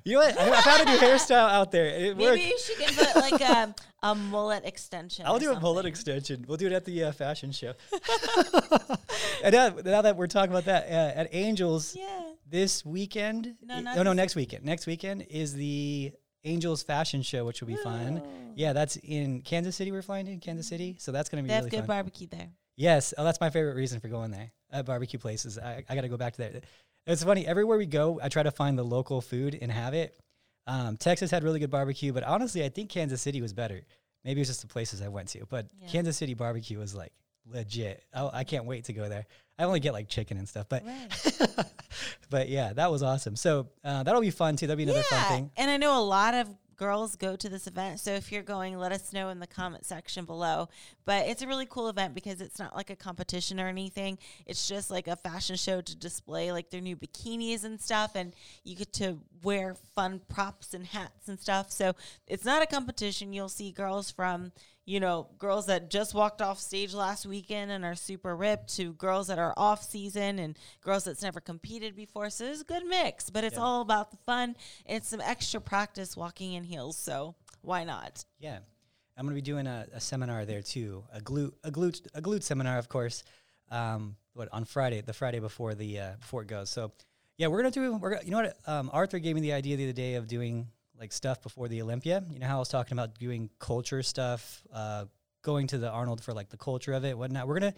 you 0.05 0.15
know 0.15 0.21
what? 0.21 0.39
I, 0.39 0.51
I 0.51 0.61
found 0.61 0.83
a 0.83 0.93
new 0.93 0.99
hairstyle 0.99 1.49
out 1.49 1.71
there. 1.73 1.87
It 1.87 2.17
worked. 2.17 2.37
Maybe 2.37 2.53
she 2.63 2.75
can 2.75 2.93
put 2.95 3.17
like 3.17 3.41
a, 3.41 3.75
a 4.03 4.15
mullet 4.15 4.67
extension. 4.67 5.25
I'll 5.27 5.39
do 5.39 5.51
a 5.53 5.59
mullet 5.59 5.87
extension. 5.87 6.45
We'll 6.47 6.59
do 6.59 6.67
it 6.67 6.73
at 6.75 6.85
the 6.85 7.05
uh, 7.05 7.13
fashion 7.13 7.53
show. 7.53 7.73
and 9.45 9.53
now, 9.53 9.69
now 9.85 10.03
that 10.03 10.17
we're 10.17 10.27
talking 10.27 10.51
about 10.51 10.65
that, 10.67 10.87
uh, 10.89 11.19
at 11.21 11.29
Angels 11.35 11.97
Yeah. 11.97 12.23
this 12.49 12.85
weekend, 12.85 13.55
No, 13.63 13.83
oh 13.97 14.03
no, 14.03 14.13
next 14.13 14.37
weekend. 14.37 14.65
Next 14.65 14.87
weekend 14.87 15.23
is 15.31 15.55
the 15.55 16.13
Angels 16.45 16.83
fashion 16.83 17.23
show, 17.23 17.45
which 17.45 17.61
will 17.61 17.69
be 17.69 17.77
fun. 17.77 18.23
Oh. 18.25 18.53
Yeah, 18.57 18.73
that's 18.73 18.97
in 18.97 19.43
Kansas 19.43 19.77
City. 19.77 19.93
We're 19.93 20.03
flying 20.03 20.27
to 20.27 20.37
Kansas 20.39 20.67
City, 20.67 20.97
so 20.99 21.13
that's 21.13 21.29
going 21.29 21.43
to 21.43 21.45
be 21.45 21.49
They 21.49 21.55
have 21.55 21.65
really 21.65 21.71
good 21.71 21.81
fun. 21.81 21.87
barbecue 21.87 22.27
there. 22.29 22.49
Yes. 22.77 23.13
Oh, 23.19 23.25
that's 23.25 23.41
my 23.41 23.51
favorite 23.51 23.75
reason 23.77 24.01
for 24.01 24.09
going 24.09 24.31
there. 24.31 24.51
At 24.73 24.87
barbecue 24.87 25.19
places. 25.19 25.59
I, 25.59 25.85
I 25.89 25.95
got 25.95 26.03
to 26.03 26.09
go 26.09 26.17
back 26.17 26.35
to 26.35 26.43
that. 26.43 26.65
It's 27.07 27.25
funny. 27.25 27.47
Everywhere 27.47 27.77
we 27.77 27.87
go, 27.87 28.21
I 28.23 28.29
try 28.29 28.43
to 28.43 28.51
find 28.51 28.79
the 28.79 28.85
local 28.85 29.21
food 29.21 29.59
and 29.61 29.71
have 29.71 29.95
it. 29.95 30.19
Um, 30.67 30.97
Texas 30.97 31.31
had 31.31 31.43
really 31.43 31.59
good 31.59 31.71
barbecue, 31.71 32.13
but 32.13 32.23
honestly, 32.23 32.65
I 32.65 32.69
think 32.69 32.89
Kansas 32.91 33.21
City 33.21 33.41
was 33.43 33.53
better. 33.53 33.81
Maybe 34.25 34.41
it 34.41 34.43
was 34.43 34.49
just 34.49 34.61
the 34.63 34.69
places 34.69 35.03
I 35.03 35.09
went 35.09 35.29
to, 35.31 35.45
but 35.49 35.67
Yeah. 35.81 35.89
Kansas 35.89 36.17
City 36.17 36.35
barbecue 36.35 36.79
was 36.79 36.95
like 36.95 37.13
legit. 37.47 38.05
I, 38.15 38.31
I 38.33 38.45
can't 38.45 38.65
wait 38.67 38.85
to 38.85 38.93
go 38.93 39.09
there. 39.09 39.27
I 39.61 39.65
only 39.65 39.81
get 39.81 39.93
like 39.93 40.09
chicken 40.09 40.39
and 40.39 40.49
stuff, 40.49 40.67
but 40.69 40.85
Right. 40.85 41.67
but 42.31 42.49
yeah, 42.49 42.73
that 42.73 42.91
was 42.91 43.03
awesome. 43.03 43.37
So 43.37 43.69
uh, 43.85 44.03
that'll 44.03 44.23
be 44.23 44.31
fun 44.31 44.57
too. 44.57 44.67
That'll 44.67 44.79
be 44.79 44.85
another 44.85 45.03
fun 45.03 45.25
thing. 45.25 45.51
And 45.57 45.71
I 45.71 45.77
know 45.77 45.99
a 45.99 46.03
lot 46.03 46.33
of 46.35 46.49
girls 46.81 47.15
go 47.15 47.37
to 47.37 47.49
this 47.51 47.67
event. 47.67 48.01
So 48.01 48.13
if 48.13 48.33
you're 48.33 48.43
going, 48.43 48.79
let 48.79 48.91
us 48.91 49.13
know 49.13 49.29
in 49.29 49.39
the 49.39 49.47
comment 49.47 49.85
section 49.85 50.25
below. 50.25 50.71
But 51.05 51.27
it's 51.27 51.43
a 51.43 51.47
really 51.47 51.67
cool 51.67 51.91
event 51.91 52.15
because 52.15 52.41
it's 52.41 52.59
not 52.59 52.75
like 52.75 52.89
a 52.89 52.97
competition 52.97 53.61
or 53.61 53.69
anything. 53.69 54.17
It's 54.47 54.67
just 54.67 54.91
like 54.91 55.07
a 55.07 55.17
fashion 55.17 55.57
show 55.57 55.83
to 55.83 55.95
display 55.95 56.53
like 56.53 56.71
their 56.71 56.81
new 56.81 56.97
bikinis 56.97 57.65
and 57.65 57.79
stuff. 57.79 58.13
And 58.15 58.35
you 58.65 58.77
get 58.77 58.95
to 58.95 59.19
wear 59.43 59.75
fun 59.95 60.23
props 60.31 60.73
and 60.73 60.87
hats 60.87 61.29
and 61.29 61.39
stuff. 61.39 61.71
So 61.71 61.95
it's 62.27 62.47
not 62.47 62.63
a 62.63 62.67
competition. 62.67 63.35
You'll 63.35 63.51
see 63.51 63.73
girls 63.73 64.11
from, 64.11 64.51
you 64.91 64.99
know, 64.99 65.29
girls 65.39 65.67
that 65.67 65.89
just 65.89 66.15
walked 66.15 66.43
off 66.43 66.59
stage 66.59 66.93
last 66.93 67.25
weekend 67.25 67.71
and 67.71 67.85
are 67.85 67.95
super 67.95 68.35
ripped 68.35 68.75
to 68.77 68.93
girls 68.95 69.29
that 69.29 69.39
are 69.39 69.55
off 69.57 69.85
season 69.89 70.41
and 70.41 70.59
girls 70.81 71.05
that's 71.05 71.23
never 71.23 71.41
competed 71.41 71.95
before. 71.95 72.29
So 72.29 72.45
it's 72.47 72.63
a 72.63 72.65
good 72.65 72.85
mix, 72.87 73.31
but 73.31 73.45
it's 73.45 73.55
Yeah. 73.57 73.63
all 73.63 73.83
about 73.83 74.11
the 74.11 74.17
fun 74.27 74.57
and 74.87 75.05
some 75.05 75.21
extra 75.21 75.61
practice 75.61 76.17
walking 76.17 76.55
in 76.55 76.65
heels. 76.65 76.97
So 76.99 77.37
why 77.63 77.85
not? 77.85 78.25
Yeah. 78.41 78.59
I'm 79.17 79.27
going 79.27 79.37
to 79.37 79.43
be 79.43 79.51
doing 79.53 79.69
a, 79.69 79.87
a 79.93 80.01
seminar 80.01 80.45
there 80.45 80.63
too. 80.63 81.05
A 81.13 81.21
glute, 81.21 81.53
a 81.63 81.71
glute, 81.71 82.01
a 82.15 82.21
glute 82.21 82.43
seminar, 82.43 82.77
of 82.79 82.89
course. 82.89 83.23
Um, 83.71 84.17
what 84.33 84.49
on 84.53 84.65
Friday, 84.65 85.03
the 85.03 85.13
Friday 85.13 85.39
before 85.39 85.75
the 85.75 86.01
uh, 86.01 86.13
before 86.19 86.43
it 86.43 86.49
goes. 86.49 86.69
So, 86.71 86.91
yeah, 87.37 87.47
we're 87.47 87.59
gonna 87.63 87.71
do. 87.71 87.97
We're 87.97 88.11
gonna, 88.15 88.25
you 88.25 88.31
know 88.33 88.43
what? 88.43 88.57
Um, 88.67 88.91
Arthur 88.93 89.19
gave 89.21 89.35
me 89.37 89.41
the 89.41 89.53
idea 89.53 89.77
the 89.77 89.85
other 89.85 89.93
day 89.93 90.15
of 90.15 90.27
doing 90.27 90.67
like 91.01 91.13
stuff 91.13 91.43
before 91.43 91.67
the 91.67 91.81
Olympia. 91.83 92.23
You 92.31 92.39
know 92.39 92.47
how 92.47 92.57
I 92.57 92.59
was 92.59 92.69
talking 92.69 92.93
about 92.93 93.19
doing 93.19 93.49
culture 93.59 94.03
stuff, 94.03 94.63
uh, 94.73 95.07
going 95.43 95.67
to 95.69 95.79
the 95.79 95.91
Arnold 95.91 96.23
for 96.23 96.35
like 96.35 96.51
the 96.51 96.59
culture 96.59 96.93
of 96.93 97.05
it, 97.05 97.17
whatnot. 97.17 97.49
We're 97.49 97.59
gonna 97.59 97.75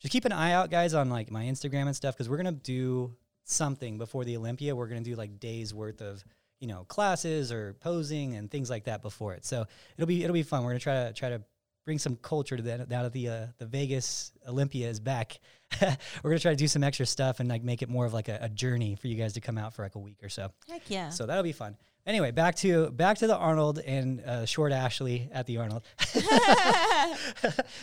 just 0.00 0.12
keep 0.12 0.26
an 0.26 0.32
eye 0.32 0.52
out, 0.52 0.70
guys, 0.70 0.92
on 0.92 1.08
like 1.08 1.30
my 1.30 1.44
Instagram 1.44 1.86
and 1.86 1.96
stuff 1.96 2.14
because 2.14 2.28
we're 2.28 2.36
gonna 2.36 2.52
do 2.52 3.16
something 3.44 3.96
before 3.96 4.24
the 4.24 4.36
Olympia. 4.36 4.76
We're 4.76 4.88
gonna 4.88 5.00
do 5.00 5.16
like 5.16 5.40
days 5.40 5.72
worth 5.72 6.02
of 6.02 6.22
you 6.60 6.68
know 6.68 6.84
classes 6.84 7.50
or 7.50 7.74
posing 7.80 8.36
and 8.36 8.50
things 8.50 8.68
like 8.68 8.84
that 8.84 9.02
before 9.02 9.32
it. 9.32 9.46
So 9.46 9.64
it'll 9.96 10.06
be 10.06 10.22
it'll 10.22 10.34
be 10.34 10.42
fun. 10.42 10.62
We're 10.62 10.70
gonna 10.70 10.80
try 10.80 11.06
to 11.06 11.12
try 11.14 11.30
to 11.30 11.42
bring 11.86 11.98
some 11.98 12.16
culture 12.16 12.56
to 12.56 12.62
that 12.64 12.90
now 12.90 13.04
that 13.04 13.12
the 13.14 13.28
uh, 13.28 13.46
the 13.58 13.66
Vegas 13.66 14.32
Olympia 14.46 14.90
is 14.90 15.00
back. 15.00 15.38
We're 15.80 16.30
gonna 16.30 16.38
try 16.40 16.52
to 16.52 16.56
do 16.56 16.68
some 16.68 16.84
extra 16.84 17.06
stuff 17.06 17.40
and 17.40 17.48
like 17.48 17.62
make 17.62 17.80
it 17.80 17.88
more 17.88 18.04
of 18.04 18.12
like 18.12 18.28
a, 18.28 18.38
a 18.42 18.48
journey 18.50 18.96
for 18.96 19.08
you 19.08 19.14
guys 19.14 19.32
to 19.34 19.40
come 19.40 19.56
out 19.56 19.72
for 19.72 19.82
like 19.82 19.94
a 19.94 19.98
week 19.98 20.18
or 20.22 20.28
so. 20.28 20.50
Heck 20.68 20.90
yeah. 20.90 21.08
So 21.08 21.24
that'll 21.24 21.42
be 21.42 21.52
fun. 21.52 21.76
Anyway, 22.06 22.30
back 22.30 22.54
to 22.54 22.88
back 22.92 23.18
to 23.18 23.26
the 23.26 23.36
Arnold 23.36 23.80
and 23.80 24.20
uh, 24.20 24.46
short 24.46 24.70
Ashley 24.70 25.28
at 25.32 25.44
the 25.46 25.56
Arnold. 25.56 25.82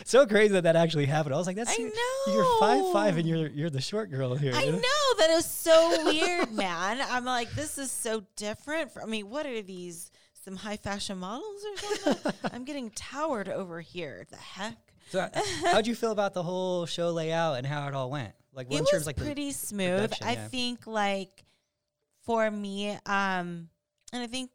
so 0.04 0.26
crazy 0.26 0.54
that 0.54 0.62
that 0.62 0.76
actually 0.76 1.04
happened. 1.04 1.34
I 1.34 1.38
was 1.38 1.46
like, 1.46 1.56
"That's 1.56 1.78
I 1.78 1.82
you- 1.82 1.92
you're 2.28 2.58
five 2.58 2.90
five 2.90 3.18
and 3.18 3.28
you're 3.28 3.48
you're 3.48 3.68
the 3.68 3.82
short 3.82 4.10
girl 4.10 4.34
here." 4.34 4.54
I 4.54 4.64
know 4.70 5.14
that 5.18 5.28
is 5.30 5.44
so 5.44 6.06
weird, 6.06 6.52
man. 6.52 7.02
I'm 7.10 7.26
like, 7.26 7.50
this 7.52 7.76
is 7.76 7.90
so 7.90 8.24
different. 8.36 8.92
From, 8.92 9.02
I 9.02 9.06
mean, 9.06 9.28
what 9.28 9.44
are 9.44 9.60
these? 9.60 10.10
Some 10.42 10.56
high 10.56 10.76
fashion 10.76 11.16
models 11.16 11.64
or 11.64 11.96
something? 11.96 12.32
I'm 12.52 12.64
getting 12.64 12.90
towered 12.90 13.48
over 13.48 13.80
here. 13.80 14.26
The 14.30 14.36
heck? 14.36 14.76
So, 15.08 15.20
uh, 15.20 15.40
how'd 15.64 15.86
you 15.86 15.94
feel 15.94 16.12
about 16.12 16.34
the 16.34 16.42
whole 16.42 16.84
show 16.84 17.12
layout 17.12 17.56
and 17.56 17.66
how 17.66 17.88
it 17.88 17.94
all 17.94 18.10
went? 18.10 18.34
Like, 18.52 18.70
it 18.70 18.78
was 18.78 18.90
terms 18.90 19.06
like 19.06 19.16
pretty 19.16 19.52
smooth. 19.52 20.12
I 20.22 20.32
yeah. 20.32 20.48
think 20.48 20.86
like 20.86 21.44
for 22.24 22.50
me, 22.50 22.98
um, 23.06 23.70
and 24.14 24.22
I 24.22 24.26
think 24.26 24.50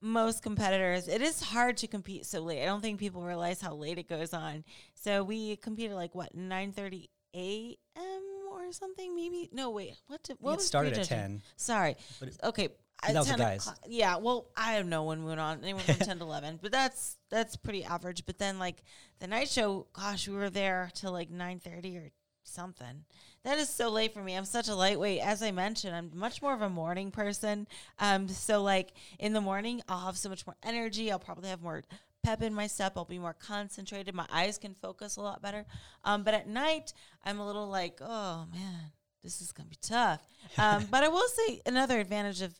most 0.00 0.42
competitors, 0.42 1.08
it 1.08 1.22
is 1.22 1.40
hard 1.42 1.76
to 1.78 1.86
compete 1.86 2.26
so 2.26 2.40
late. 2.40 2.62
I 2.62 2.66
don't 2.66 2.80
think 2.82 2.98
people 3.00 3.22
realize 3.22 3.60
how 3.60 3.74
late 3.74 3.98
it 3.98 4.08
goes 4.08 4.34
on. 4.34 4.64
So 4.94 5.24
we 5.24 5.56
competed 5.56 5.94
like 5.96 6.14
what 6.14 6.34
nine 6.34 6.72
thirty 6.72 7.08
a.m. 7.34 8.22
or 8.52 8.70
something, 8.72 9.14
maybe. 9.14 9.48
No, 9.52 9.70
wait. 9.70 9.94
What? 10.08 10.22
Did, 10.22 10.36
what 10.40 10.52
it 10.52 10.56
was 10.56 10.66
started 10.66 10.98
at 10.98 11.06
ten. 11.06 11.42
Sorry. 11.56 11.96
But 12.20 12.28
it- 12.28 12.36
okay. 12.44 12.68
Uh, 13.02 13.12
that 13.12 13.18
was 13.18 13.26
the 13.26 13.32
10 13.36 13.38
guys. 13.38 13.60
o'clock- 13.66 13.78
Yeah. 13.88 14.16
Well, 14.16 14.46
I 14.56 14.76
don't 14.78 14.88
know 14.88 15.04
when 15.04 15.20
we 15.20 15.26
went 15.28 15.40
on. 15.40 15.62
Anywhere 15.62 15.82
from 15.82 15.94
ten 16.06 16.18
to 16.18 16.24
eleven, 16.24 16.58
but 16.62 16.72
that's 16.72 17.16
that's 17.30 17.56
pretty 17.56 17.84
average. 17.84 18.24
But 18.26 18.38
then 18.38 18.58
like 18.58 18.82
the 19.20 19.26
night 19.26 19.48
show, 19.48 19.86
gosh, 19.92 20.28
we 20.28 20.34
were 20.36 20.50
there 20.50 20.90
till 20.94 21.12
like 21.12 21.30
nine 21.30 21.58
thirty 21.60 21.96
or 21.98 22.10
something. 22.44 23.04
That 23.46 23.58
is 23.58 23.68
so 23.68 23.90
late 23.90 24.12
for 24.12 24.24
me. 24.24 24.34
I'm 24.34 24.44
such 24.44 24.66
a 24.66 24.74
lightweight. 24.74 25.20
As 25.20 25.40
I 25.40 25.52
mentioned, 25.52 25.94
I'm 25.94 26.10
much 26.12 26.42
more 26.42 26.52
of 26.52 26.62
a 26.62 26.68
morning 26.68 27.12
person. 27.12 27.68
Um, 28.00 28.26
so 28.26 28.60
like 28.60 28.92
in 29.20 29.32
the 29.34 29.40
morning, 29.40 29.82
I'll 29.88 30.06
have 30.06 30.18
so 30.18 30.28
much 30.28 30.44
more 30.48 30.56
energy. 30.64 31.12
I'll 31.12 31.20
probably 31.20 31.50
have 31.50 31.62
more 31.62 31.84
pep 32.24 32.42
in 32.42 32.52
my 32.52 32.66
step. 32.66 32.94
I'll 32.96 33.04
be 33.04 33.20
more 33.20 33.34
concentrated. 33.34 34.16
My 34.16 34.26
eyes 34.32 34.58
can 34.58 34.74
focus 34.74 35.14
a 35.14 35.20
lot 35.20 35.42
better. 35.42 35.64
Um, 36.02 36.24
but 36.24 36.34
at 36.34 36.48
night, 36.48 36.92
I'm 37.24 37.38
a 37.38 37.46
little 37.46 37.68
like, 37.68 38.00
oh 38.00 38.46
man, 38.52 38.90
this 39.22 39.40
is 39.40 39.52
gonna 39.52 39.68
be 39.68 39.78
tough. 39.80 40.26
Um, 40.58 40.86
but 40.90 41.04
I 41.04 41.08
will 41.08 41.28
say 41.28 41.60
another 41.66 42.00
advantage 42.00 42.42
of 42.42 42.52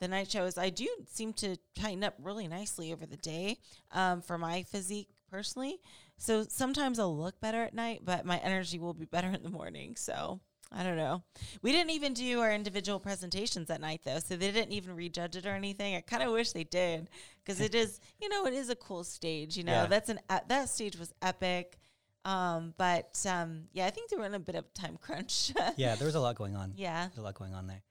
the 0.00 0.08
night 0.08 0.28
show 0.28 0.44
is 0.46 0.58
I 0.58 0.70
do 0.70 0.88
seem 1.08 1.34
to 1.34 1.56
tighten 1.76 2.02
up 2.02 2.14
really 2.20 2.48
nicely 2.48 2.92
over 2.92 3.06
the 3.06 3.16
day 3.16 3.58
um, 3.92 4.20
for 4.20 4.38
my 4.38 4.64
physique 4.64 5.10
personally. 5.30 5.78
So 6.22 6.44
sometimes 6.48 7.00
I'll 7.00 7.16
look 7.16 7.40
better 7.40 7.64
at 7.64 7.74
night, 7.74 8.02
but 8.04 8.24
my 8.24 8.38
energy 8.38 8.78
will 8.78 8.94
be 8.94 9.04
better 9.16 9.28
in 9.28 9.42
the 9.42 9.50
morning. 9.50 9.96
So 9.96 10.38
I 10.70 10.84
don't 10.84 10.96
know. 10.96 11.24
We 11.62 11.72
didn't 11.72 11.90
even 11.90 12.14
do 12.14 12.38
our 12.40 12.52
individual 12.52 13.00
presentations 13.00 13.68
at 13.70 13.80
night 13.80 14.02
though, 14.04 14.20
so 14.20 14.36
they 14.36 14.52
didn't 14.52 14.72
even 14.72 14.94
rejudge 14.94 15.34
it 15.34 15.46
or 15.46 15.50
anything. 15.54 15.96
I 15.96 16.00
kind 16.00 16.22
of 16.22 16.30
wish 16.30 16.52
they 16.52 16.62
did 16.64 17.10
because 17.44 17.60
it 17.60 17.74
is, 17.74 17.98
you 18.20 18.28
know, 18.28 18.46
it 18.46 18.54
is 18.54 18.70
a 18.70 18.76
cool 18.76 19.02
stage. 19.02 19.56
You 19.56 19.64
know, 19.64 19.72
Yeah. 19.72 19.86
that's 19.86 20.10
an 20.10 20.20
uh, 20.30 20.40
that 20.46 20.68
stage 20.68 20.96
was 20.96 21.12
epic. 21.22 21.78
Um, 22.24 22.72
but 22.78 23.18
um, 23.28 23.64
yeah, 23.72 23.86
I 23.86 23.90
think 23.90 24.08
they 24.08 24.16
were 24.16 24.24
in 24.26 24.34
a 24.34 24.38
bit 24.38 24.54
of 24.54 24.64
a 24.64 24.80
time 24.80 24.96
crunch. 25.00 25.52
Yeah, 25.76 25.96
there 25.96 26.06
was 26.06 26.14
a 26.14 26.20
lot 26.20 26.36
going 26.36 26.54
on. 26.54 26.74
yeah. 26.76 27.06
There's 27.08 27.18
a 27.18 27.22
lot 27.22 27.34
going 27.34 27.52
on 27.52 27.66
there. 27.66 27.82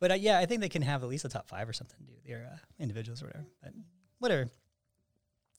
But 0.00 0.12
uh, 0.12 0.14
yeah, 0.14 0.38
I 0.38 0.46
think 0.46 0.62
they 0.62 0.70
can 0.70 0.80
have 0.82 1.02
at 1.02 1.10
least 1.10 1.26
a 1.26 1.28
top 1.28 1.46
five 1.46 1.68
or 1.68 1.74
something, 1.74 1.98
do 2.06 2.12
their 2.26 2.48
uh, 2.54 2.56
individuals 2.78 3.22
or 3.22 3.26
whatever. 3.26 3.46
But 3.62 3.72
whatever. 4.18 4.48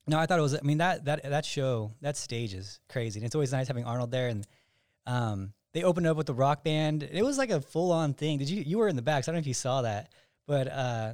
No, 0.08 0.18
I 0.18 0.26
thought 0.26 0.40
it 0.40 0.42
was. 0.42 0.56
I 0.56 0.62
mean 0.62 0.78
that 0.78 1.06
that 1.06 1.24
that 1.24 1.46
show, 1.46 1.92
that 2.02 2.16
stage 2.18 2.54
is 2.54 2.80
crazy, 2.90 3.20
and 3.20 3.26
it's 3.26 3.36
always 3.36 3.52
nice 3.52 3.68
having 3.68 3.84
Arnold 3.86 4.12
there. 4.12 4.30
And 4.30 4.48
um, 5.06 5.54
they 5.74 5.84
opened 5.84 6.08
up 6.08 6.18
with 6.18 6.28
the 6.28 6.34
rock 6.34 6.64
band. 6.64 7.04
It 7.04 7.24
was 7.24 7.38
like 7.38 7.50
a 7.50 7.62
full 7.62 7.92
on 7.92 8.14
thing. 8.14 8.38
Did 8.38 8.50
you 8.50 8.64
you 8.66 8.78
were 8.78 8.88
in 8.88 8.96
the 8.96 9.02
back? 9.02 9.24
So 9.24 9.32
I 9.32 9.34
don't 9.34 9.38
know 9.38 9.42
if 9.42 9.48
you 9.48 9.54
saw 9.54 9.82
that, 9.82 10.12
but 10.46 10.68
uh, 10.72 11.14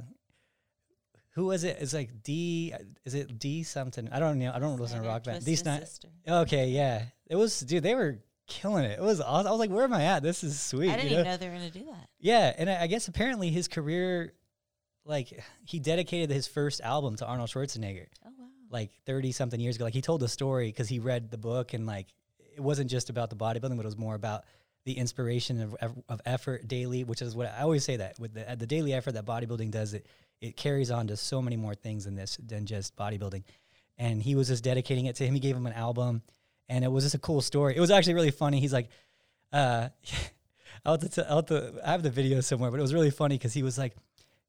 who 1.30 1.46
was 1.46 1.64
it? 1.64 1.78
It's 1.80 1.92
like 1.92 2.22
D. 2.22 2.72
Is 3.04 3.14
it 3.14 3.38
D 3.38 3.64
something? 3.64 4.08
I 4.12 4.20
don't 4.20 4.38
know. 4.38 4.52
I 4.54 4.58
don't 4.58 4.78
listen 4.78 5.02
to 5.02 5.08
rock 5.08 5.24
band. 5.24 5.44
Dee 5.44 5.56
Snider. 5.56 5.84
Sister. 5.86 6.08
Okay, 6.28 6.68
yeah. 6.68 7.02
It 7.26 7.36
was, 7.36 7.58
dude. 7.60 7.82
They 7.82 7.94
were 7.96 8.20
killing 8.46 8.84
it. 8.84 8.98
It 8.98 9.02
was 9.02 9.20
awesome. 9.20 9.48
I 9.48 9.50
was 9.50 9.58
like, 9.58 9.70
where 9.70 9.84
am 9.84 9.92
I 9.92 10.04
at? 10.04 10.22
This 10.22 10.44
is 10.44 10.60
sweet. 10.60 10.90
I 10.90 10.96
didn't 10.96 11.10
you 11.10 11.16
know? 11.16 11.20
even 11.20 11.32
know 11.32 11.36
they 11.36 11.48
were 11.48 11.54
gonna 11.54 11.70
do 11.70 11.84
that. 11.86 12.08
Yeah, 12.20 12.52
and 12.56 12.70
I, 12.70 12.82
I 12.82 12.86
guess 12.86 13.08
apparently 13.08 13.50
his 13.50 13.66
career, 13.66 14.32
like 15.04 15.42
he 15.64 15.80
dedicated 15.80 16.30
his 16.30 16.46
first 16.46 16.80
album 16.80 17.16
to 17.16 17.26
Arnold 17.26 17.50
Schwarzenegger, 17.50 18.06
Oh. 18.24 18.30
Like 18.74 18.90
thirty 19.06 19.32
something 19.32 19.58
years 19.58 19.76
ago. 19.76 19.86
Like 19.86 19.94
he 19.94 20.02
told 20.02 20.20
the 20.20 20.28
story 20.28 20.68
because 20.68 20.88
he 20.88 20.98
read 20.98 21.30
the 21.30 21.38
book, 21.38 21.72
and 21.72 21.86
like 21.86 22.08
it 22.54 22.60
wasn't 22.60 22.90
just 22.90 23.08
about 23.08 23.30
the 23.30 23.36
bodybuilding, 23.36 23.76
but 23.76 23.86
it 23.86 23.86
was 23.86 23.96
more 23.96 24.14
about 24.14 24.44
the 24.84 24.98
inspiration 24.98 25.74
of, 25.80 26.02
of, 26.10 26.20
effort 26.26 26.68
daily, 26.68 27.04
which 27.04 27.22
is 27.22 27.34
what 27.34 27.46
I 27.46 27.62
always 27.62 27.84
say 27.84 27.96
that 27.96 28.18
with 28.18 28.34
the, 28.34 28.54
the 28.56 28.66
daily 28.66 28.92
effort 28.92 29.12
that 29.12 29.24
bodybuilding 29.24 29.70
does, 29.70 29.94
it 29.94 30.06
it 30.42 30.56
carries 30.58 30.90
on 30.90 31.06
to 31.06 31.16
so 31.16 31.40
many 31.40 31.56
more 31.56 31.74
things 31.74 32.04
than 32.04 32.16
this 32.16 32.36
than 32.44 32.66
just 32.66 32.94
bodybuilding. 32.96 33.44
And 33.96 34.22
he 34.22 34.34
was 34.34 34.48
just 34.48 34.64
dedicating 34.64 35.06
it 35.06 35.16
to 35.16 35.26
him. 35.26 35.32
He 35.32 35.40
gave 35.40 35.56
him 35.56 35.66
an 35.66 35.72
album, 35.72 36.22
and 36.68 36.84
it 36.84 36.88
was 36.88 37.04
just 37.04 37.14
a 37.14 37.18
cool 37.18 37.40
story. 37.40 37.76
It 37.76 37.80
was 37.80 37.90
actually 37.90 38.14
really 38.14 38.32
funny. 38.32 38.60
He's 38.60 38.72
like, 38.72 38.90
uh, 39.52 39.88
I'll 40.84 40.98
have 40.98 41.14
t- 41.14 41.22
I'll 41.22 41.36
have 41.36 41.46
to 41.46 41.80
I 41.84 41.92
have 41.92 42.02
the 42.02 42.10
video 42.10 42.40
somewhere, 42.40 42.70
but 42.70 42.78
it 42.78 42.82
was 42.82 42.92
really 42.92 43.10
funny 43.10 43.38
because 43.38 43.54
he 43.54 43.62
was 43.62 43.78
like, 43.78 43.94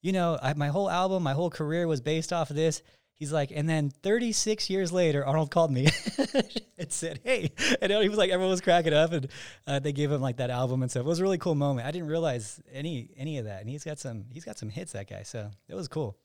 you 0.01 0.11
know, 0.11 0.37
I, 0.41 0.53
my 0.53 0.67
whole 0.67 0.89
album, 0.89 1.23
my 1.23 1.33
whole 1.33 1.49
career 1.49 1.87
was 1.87 2.01
based 2.01 2.33
off 2.33 2.49
of 2.49 2.55
this. 2.55 2.81
He's 3.17 3.31
like, 3.31 3.51
and 3.55 3.67
then 3.69 3.89
36 3.89 4.69
years 4.69 4.91
later, 4.91 5.25
Arnold 5.25 5.49
called 5.49 5.71
me 5.71 5.87
and 6.77 6.91
said, 6.91 7.21
"Hey," 7.23 7.51
and 7.81 7.91
he 7.91 8.09
was 8.09 8.17
like, 8.17 8.29
everyone 8.29 8.51
was 8.51 8.59
cracking 8.61 8.93
up, 8.93 9.13
and 9.13 9.27
uh, 9.65 9.79
they 9.79 9.93
gave 9.93 10.11
him 10.11 10.19
like 10.21 10.37
that 10.37 10.49
album 10.49 10.81
and 10.81 10.91
stuff. 10.91 11.01
It 11.05 11.07
was 11.07 11.19
a 11.19 11.23
really 11.23 11.37
cool 11.37 11.55
moment. 11.55 11.87
I 11.87 11.91
didn't 11.91 12.09
realize 12.09 12.61
any 12.73 13.11
any 13.15 13.37
of 13.37 13.45
that, 13.45 13.61
and 13.61 13.69
he's 13.69 13.85
got 13.85 13.99
some 13.99 14.25
he's 14.31 14.43
got 14.43 14.57
some 14.57 14.69
hits 14.69 14.91
that 14.91 15.09
guy, 15.09 15.23
so 15.23 15.49
it 15.69 15.75
was 15.75 15.87
cool. 15.87 16.17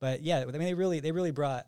But 0.00 0.22
yeah, 0.22 0.38
I 0.40 0.44
mean, 0.46 0.58
they 0.60 0.74
really 0.74 1.00
they 1.00 1.12
really 1.12 1.32
brought. 1.32 1.66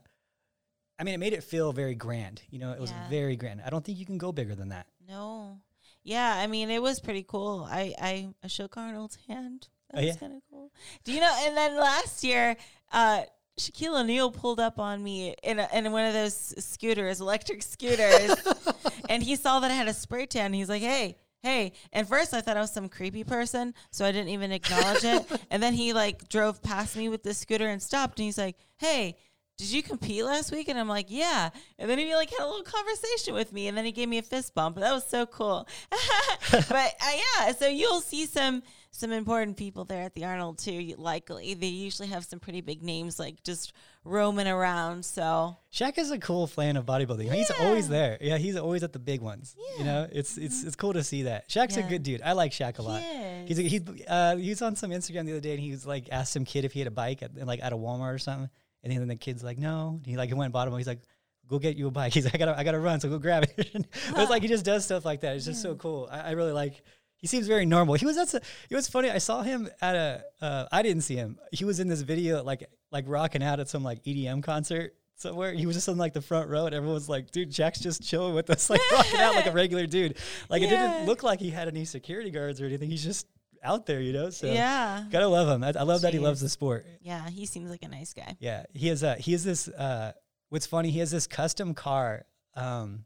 I 0.99 1.05
mean, 1.05 1.15
it 1.15 1.19
made 1.19 1.33
it 1.35 1.43
feel 1.45 1.73
very 1.73 1.95
grand. 1.95 2.43
You 2.51 2.59
know, 2.59 2.73
it 2.73 2.81
was 2.81 2.91
Yeah. 2.91 3.09
very 3.11 3.37
grand. 3.37 3.63
I 3.65 3.71
don't 3.71 3.85
think 3.85 3.99
you 3.99 4.07
can 4.07 4.19
go 4.19 4.33
bigger 4.33 4.55
than 4.55 4.69
that. 4.71 4.87
No. 5.09 5.59
Yeah, 6.03 6.35
I 6.37 6.47
mean 6.47 6.71
it 6.71 6.81
was 6.81 7.01
pretty 7.01 7.23
cool. 7.29 7.67
I 7.71 7.95
I, 8.01 8.29
I 8.43 8.47
shook 8.47 8.79
Arnold's 8.79 9.19
hand. 9.29 9.69
That 9.91 9.99
Oh, 9.99 10.07
was 10.07 10.07
yeah? 10.15 10.21
kind 10.21 10.33
of 10.35 10.43
cool. 10.51 10.71
Do 11.05 11.13
you 11.13 11.21
know? 11.21 11.37
And 11.43 11.55
then 11.57 11.77
last 11.77 12.25
year, 12.25 12.57
uh, 12.93 13.23
Shaquille 13.61 14.01
O'Neal 14.01 14.31
pulled 14.31 14.59
up 14.59 14.79
on 14.79 15.03
me 15.03 15.35
in 15.43 15.59
a, 15.59 15.69
in 15.73 15.93
one 15.93 16.05
of 16.05 16.15
those 16.15 16.55
scooters, 16.65 17.21
electric 17.21 17.63
scooters, 17.63 18.35
and 19.09 19.23
he 19.23 19.37
saw 19.37 19.61
that 19.61 19.71
I 19.71 19.75
had 19.75 19.89
a 19.89 19.95
spray 19.95 20.27
tan. 20.27 20.53
He's 20.53 20.69
like, 20.69 20.83
"Hey." 20.83 21.17
Hey, 21.43 21.73
and 21.95 22.07
first 22.07 22.35
I 22.35 22.43
thought 22.43 22.59
I 22.59 22.61
was 22.61 22.71
some 22.71 22.91
creepy 22.91 23.25
person, 23.25 23.73
so 23.91 24.05
I 24.05 24.13
didn't 24.13 24.29
even 24.29 24.53
acknowledge 24.53 25.05
it. 25.05 25.25
And 25.51 25.63
then 25.63 25.73
he 25.73 25.95
like 25.95 26.29
drove 26.29 26.63
past 26.63 26.99
me 26.99 27.09
with 27.09 27.23
the 27.23 27.33
scooter 27.33 27.67
and 27.67 27.81
stopped, 27.81 28.19
and 28.19 28.27
he's 28.27 28.37
like, 28.37 28.57
"Hey, 28.77 29.17
did 29.61 29.71
you 29.71 29.83
compete 29.83 30.25
last 30.25 30.53
week? 30.53 30.69
And 30.69 30.79
I'm 30.79 30.89
like, 30.89 31.07
yeah. 31.11 31.51
And 31.79 31.89
then 31.91 31.99
he 31.99 32.15
like 32.15 32.31
had 32.31 32.41
a 32.41 32.47
little 32.47 32.63
conversation 32.63 33.35
with 33.35 33.53
me, 33.53 33.69
and 33.69 33.77
then 33.77 33.85
he 33.85 33.93
gave 33.93 34.09
me 34.09 34.17
a 34.17 34.23
fist 34.23 34.55
bump. 34.55 34.77
That 34.77 34.91
was 34.91 35.07
so 35.07 35.27
cool. 35.27 35.69
but 36.51 36.73
uh, 36.73 37.13
yeah, 37.15 37.53
so 37.53 37.69
you'll 37.69 38.01
see 38.01 38.25
some 38.25 38.63
some 38.93 39.13
important 39.13 39.57
people 39.57 39.85
there 39.85 40.03
at 40.03 40.15
the 40.15 40.25
Arnold 40.25 40.59
too. 40.59 40.95
Likely, 40.99 41.55
they 41.55 41.69
usually 41.69 42.09
have 42.09 42.25
some 42.25 42.41
pretty 42.41 42.61
big 42.61 42.83
names 42.83 43.19
like 43.19 43.43
just 43.45 43.73
roaming 44.05 44.49
around. 44.49 45.05
So 45.05 45.57
Shaq 45.73 45.97
is 45.99 46.11
a 46.11 46.19
cool 46.19 46.47
fan 46.47 46.77
of 46.77 46.87
bodybuilding. 46.87 47.33
He's 47.33 47.51
always 47.61 47.89
there. 47.89 48.19
Yeah, 48.21 48.37
he's 48.39 48.57
always 48.57 48.83
at 48.83 48.93
the 48.93 48.99
big 48.99 49.21
ones. 49.21 49.55
Yeah. 49.59 49.79
You 49.79 49.85
know, 49.85 50.09
it's 50.11 50.37
it's 50.37 50.65
it's 50.65 50.77
cool 50.77 50.93
to 50.95 51.05
see 51.05 51.23
that. 51.25 51.49
Shaq's 51.49 51.77
a 51.77 51.83
good 51.83 52.03
dude. 52.03 52.23
I 52.23 52.33
like 52.33 52.53
Shaq 52.53 52.79
a 52.79 52.83
lot. 52.83 53.03
He 53.03 53.47
He's 53.47 53.59
a, 53.59 53.63
he's 53.63 53.83
uh 54.09 54.37
he 54.37 54.49
was 54.49 54.63
on 54.63 54.77
some 54.77 54.91
Instagram 54.91 55.27
the 55.27 55.33
other 55.33 55.41
day 55.41 55.53
and 55.53 55.61
he 55.61 55.71
was 55.71 55.87
like 55.87 56.09
asked 56.11 56.33
some 56.33 56.45
kid 56.45 56.65
if 56.65 56.73
he 56.73 56.81
had 56.81 56.89
a 56.89 56.93
bike 56.93 57.23
at 57.23 57.35
like 57.47 57.61
at 57.63 57.73
a 57.73 57.77
Walmart 57.77 58.15
or 58.15 58.19
something. 58.19 58.51
And 58.83 58.93
then 58.93 59.09
the 59.09 59.17
kid's 59.17 59.45
like, 59.45 59.59
no. 59.59 60.01
He 60.05 60.17
like 60.17 60.31
went 60.31 60.45
and 60.45 60.53
bought 60.53 60.67
him. 60.67 60.77
He's 60.77 60.87
like, 60.87 61.03
go 61.51 61.59
get 61.59 61.77
you 61.77 61.89
a 61.89 61.91
bike. 61.91 62.13
He's 62.15 62.25
like, 62.25 62.35
I 62.35 62.39
gotta 62.39 62.59
I 62.59 62.65
gotta 62.65 62.79
run, 62.79 63.01
so 63.01 63.09
go 63.09 63.19
grab 63.19 63.43
it. 63.43 63.53
it's 63.75 64.31
like 64.31 64.43
he 64.43 64.49
just 64.49 64.65
does 64.65 64.85
stuff 64.85 65.05
like 65.05 65.21
that. 65.21 65.37
It's 65.37 65.45
just 65.45 65.61
so 65.63 65.75
cool. 65.75 66.09
I, 66.11 66.21
I 66.21 66.31
really 66.33 66.53
like. 66.53 66.83
He 67.21 67.27
seems 67.27 67.47
very 67.47 67.67
normal. 67.67 67.95
He 67.95 68.07
was 68.07 68.17
that's 68.17 68.35
it 68.35 68.45
was 68.71 68.89
funny. 68.89 69.11
I 69.11 69.19
saw 69.19 69.43
him 69.43 69.69
at 69.81 69.95
a 69.95 70.25
uh, 70.41 70.67
I 70.73 70.83
didn't 70.83 71.03
see 71.03 71.17
him. 71.17 71.39
He 71.53 71.65
was 71.65 71.79
in 71.81 71.89
this 71.89 72.01
video 72.01 72.43
like 72.43 72.69
like 72.91 73.05
rocking 73.07 73.43
out 73.43 73.61
at 73.61 73.69
some 73.69 73.83
like 73.83 74.03
EDM 74.05 74.43
concert 74.43 74.95
somewhere. 75.17 75.53
He 75.53 75.67
was 75.67 75.77
just 75.77 75.89
on 75.89 75.99
like 75.99 76.15
the 76.15 76.23
front 76.23 76.49
row 76.49 76.67
and 76.67 76.75
everyone's 76.75 77.09
like, 77.09 77.31
dude, 77.31 77.51
Shaq's 77.51 77.81
just 77.81 78.03
chilling 78.03 78.35
with 78.35 78.49
us, 78.51 78.71
like 78.71 78.81
rocking 78.91 79.21
out 79.21 79.35
like 79.35 79.47
a 79.47 79.53
regular 79.53 79.87
dude. 79.87 80.17
Like 80.49 80.63
it 80.63 80.71
didn't 80.71 81.07
look 81.07 81.23
like 81.23 81.41
he 81.41 81.51
had 81.51 81.69
any 81.69 81.85
security 81.85 82.31
guards 82.31 82.61
or 82.61 82.65
anything. 82.67 82.89
He's 82.89 83.05
just 83.05 83.27
out 83.63 83.85
there, 83.85 84.01
you 84.01 84.15
know. 84.15 84.31
So 84.31 84.47
yeah, 84.47 85.05
gotta 85.11 85.29
love 85.29 85.49
him. 85.49 85.63
I, 85.63 85.75
I 85.79 85.83
love 85.83 86.01
that 86.03 86.15
he 86.15 86.19
loves 86.19 86.41
the 86.41 86.49
sport. 86.49 86.87
yeah, 87.03 87.29
he 87.29 87.45
seems 87.45 87.71
like 87.71 87.83
a 87.83 87.89
nice 87.89 88.15
guy. 88.15 88.37
Yeah, 88.41 88.65
he 88.73 88.89
has 88.89 89.03
a 89.03 89.17
he 89.17 89.33
has 89.33 89.45
this. 89.45 89.69
Uh, 89.69 90.13
what's 90.49 90.67
funny? 90.67 90.91
He 90.91 91.01
has 91.01 91.11
this 91.11 91.27
custom 91.27 91.75
car, 91.75 92.25
um, 92.57 93.05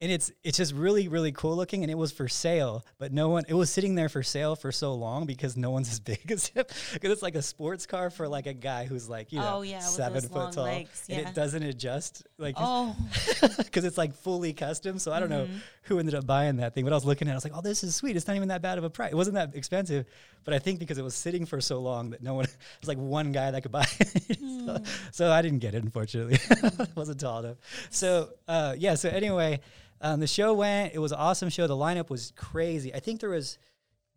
and 0.00 0.12
it's 0.12 0.30
it's 0.44 0.58
just 0.58 0.74
really 0.74 1.08
really 1.08 1.32
cool 1.32 1.56
looking. 1.56 1.82
And 1.82 1.90
it 1.90 1.96
was 1.96 2.12
for 2.12 2.28
sale, 2.28 2.84
but 2.98 3.12
no 3.12 3.28
one. 3.28 3.44
It 3.48 3.54
was 3.54 3.70
sitting 3.70 3.94
there 3.94 4.08
for 4.08 4.22
sale 4.22 4.56
for 4.56 4.70
so 4.72 4.94
long 4.94 5.26
because 5.26 5.56
no 5.56 5.70
one's 5.70 5.88
as 5.92 6.00
big 6.00 6.30
as 6.30 6.48
him. 6.48 6.64
Because 6.92 7.10
it's 7.10 7.22
like 7.22 7.34
a 7.34 7.42
sports 7.42 7.86
car 7.86 8.10
for 8.10 8.28
like 8.28 8.46
a 8.46 8.54
guy 8.54 8.84
who's 8.84 9.08
like 9.08 9.32
you 9.32 9.38
know 9.40 9.56
Oh, 9.56 9.62
yeah, 9.62 9.80
seven 9.80 10.20
foot 10.22 10.52
tall, 10.52 10.64
legs, 10.64 11.06
and 11.08 11.26
it 11.26 11.34
doesn't 11.34 11.62
adjust 11.62 12.26
like 12.38 12.56
Oh, 12.58 12.96
because 13.58 13.84
it's 13.84 13.98
like 13.98 14.14
fully 14.14 14.52
custom. 14.52 14.98
So 14.98 15.12
I 15.12 15.20
don't 15.20 15.30
know 15.30 15.48
who 15.86 15.98
ended 15.98 16.14
up 16.14 16.26
buying 16.26 16.56
that 16.56 16.74
thing, 16.74 16.84
but 16.84 16.92
I 16.92 16.96
was 16.96 17.04
looking 17.04 17.28
at, 17.28 17.30
it, 17.30 17.34
I 17.34 17.36
was 17.36 17.44
like, 17.44 17.52
oh, 17.56 17.60
this 17.60 17.84
is 17.84 17.94
sweet. 17.94 18.16
It's 18.16 18.26
not 18.26 18.36
even 18.36 18.48
that 18.48 18.62
bad 18.62 18.78
of 18.78 18.84
a 18.84 18.90
price. 18.90 19.12
It 19.12 19.14
wasn't 19.14 19.34
that 19.34 19.54
expensive, 19.54 20.06
but 20.44 20.52
I 20.52 20.58
think 20.58 20.78
because 20.78 20.98
it 20.98 21.04
was 21.04 21.14
sitting 21.14 21.46
for 21.46 21.60
so 21.60 21.80
long 21.80 22.10
that 22.10 22.22
no 22.22 22.34
one, 22.34 22.46
there's 22.80 22.88
like 22.88 22.98
one 22.98 23.32
guy 23.32 23.50
that 23.50 23.62
could 23.62 23.72
buy 23.72 23.86
it. 24.00 24.38
so, 24.66 24.78
so 25.12 25.32
I 25.32 25.42
didn't 25.42 25.60
get 25.60 25.74
it, 25.74 25.82
unfortunately. 25.82 26.38
wasn't 26.94 27.20
tall 27.20 27.40
enough. 27.40 27.56
So 27.90 28.30
uh, 28.48 28.74
yeah. 28.76 28.94
So 28.94 29.08
anyway, 29.08 29.60
um, 30.00 30.20
the 30.20 30.26
show 30.26 30.54
went. 30.54 30.94
It 30.94 30.98
was 30.98 31.12
an 31.12 31.18
awesome 31.18 31.48
show. 31.48 31.66
The 31.66 31.76
lineup 31.76 32.10
was 32.10 32.32
crazy. 32.36 32.94
I 32.94 33.00
think 33.00 33.20
there 33.20 33.30
was 33.30 33.58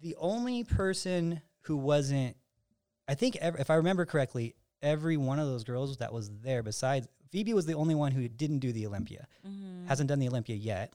the 0.01 0.15
only 0.19 0.63
person 0.63 1.41
who 1.62 1.77
wasn't. 1.77 2.36
I 3.08 3.13
think 3.15 3.36
ev- 3.38 3.55
if 3.60 3.69
I 3.69 3.75
remember 3.75 4.05
correctly, 4.05 4.55
every 4.82 5.17
one 5.17 5.39
of 5.39 5.47
those 5.47 5.63
girls 5.63 5.97
that 5.97 6.13
was 6.13 6.29
there, 6.41 6.63
besides 6.63 7.08
Phoebe, 7.32 7.53
was 7.53 7.65
the 7.65 7.73
only 7.75 7.95
one 7.95 8.12
who 8.12 8.27
didn't 8.27 8.60
do 8.60 8.71
the 8.71 8.88
Olympia. 8.88 9.27
Hasn't 9.88 10.10
done 10.10 10.19
the 10.19 10.27
Olympia 10.27 10.55
yet, 10.55 10.93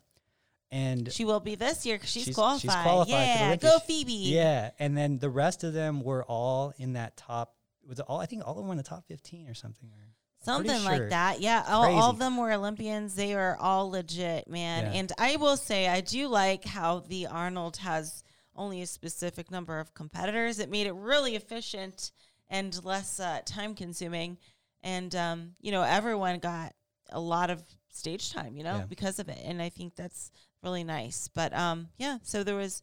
and 0.74 1.12
she 1.12 1.24
will 1.24 1.40
be 1.40 1.54
this 1.54 1.86
year 1.86 1.96
because 1.96 2.10
she's, 2.10 2.24
She's- 2.24 2.34
qualified. 2.34 2.60
she's 2.60 2.82
qualified 2.82 3.10
yeah, 3.10 3.56
go 3.56 3.78
Phoebe. 3.78 4.12
yeah, 4.12 4.70
and 4.78 4.96
then 4.96 5.18
the 5.18 5.30
rest 5.30 5.64
of 5.64 5.72
them 5.72 6.02
were 6.02 6.24
all 6.24 6.72
in 6.78 6.94
that 6.94 7.16
top. 7.16 7.54
Was 7.88 7.98
it 8.00 8.04
all? 8.08 8.20
I 8.20 8.26
think 8.26 8.42
all 8.44 8.52
of 8.52 8.56
them 8.58 8.66
were 8.66 8.72
in 8.72 8.78
the 8.78 8.82
top 8.82 9.06
fifteen 9.06 9.48
or 9.48 9.54
something. 9.54 9.88
Or 9.90 10.08
Something 10.44 10.82
pretty 10.84 11.00
like 11.00 11.08
that. 11.10 11.40
Yeah. 11.40 11.64
All, 11.68 11.84
all 11.86 12.10
of 12.10 12.18
them 12.18 12.36
were 12.36 12.52
Olympians. 12.52 13.14
They 13.14 13.32
are 13.34 13.56
all 13.58 13.88
legit, 13.90 14.46
man. 14.46 14.84
Yeah. 14.92 14.98
And 15.00 15.12
I 15.16 15.36
will 15.36 15.56
say, 15.56 15.88
I 15.88 16.02
do 16.02 16.28
like 16.28 16.64
how 16.66 16.98
the 17.00 17.28
Arnold 17.28 17.78
has 17.78 18.22
only 18.54 18.82
a 18.82 18.86
specific 18.86 19.50
number 19.50 19.80
of 19.80 19.94
competitors. 19.94 20.58
It 20.58 20.70
made 20.70 20.86
it 20.86 20.92
really 20.94 21.34
efficient 21.34 22.12
and 22.50 22.78
less 22.84 23.20
uh, 23.20 23.40
time 23.46 23.74
consuming. 23.74 24.36
And, 24.82 25.14
um, 25.14 25.52
you 25.62 25.72
know, 25.72 25.82
everyone 25.82 26.40
got 26.40 26.74
a 27.10 27.20
lot 27.20 27.48
of 27.48 27.62
stage 27.90 28.30
time, 28.30 28.54
you 28.58 28.64
know, 28.64 28.76
Yeah. 28.80 28.86
because 28.86 29.18
of 29.18 29.30
it. 29.30 29.38
And 29.44 29.62
I 29.62 29.70
think 29.70 29.96
that's 29.96 30.30
really 30.64 30.84
nice. 30.84 31.28
But 31.28 31.52
um, 31.52 31.88
yeah, 31.98 32.18
so 32.22 32.42
there 32.42 32.56
was 32.56 32.82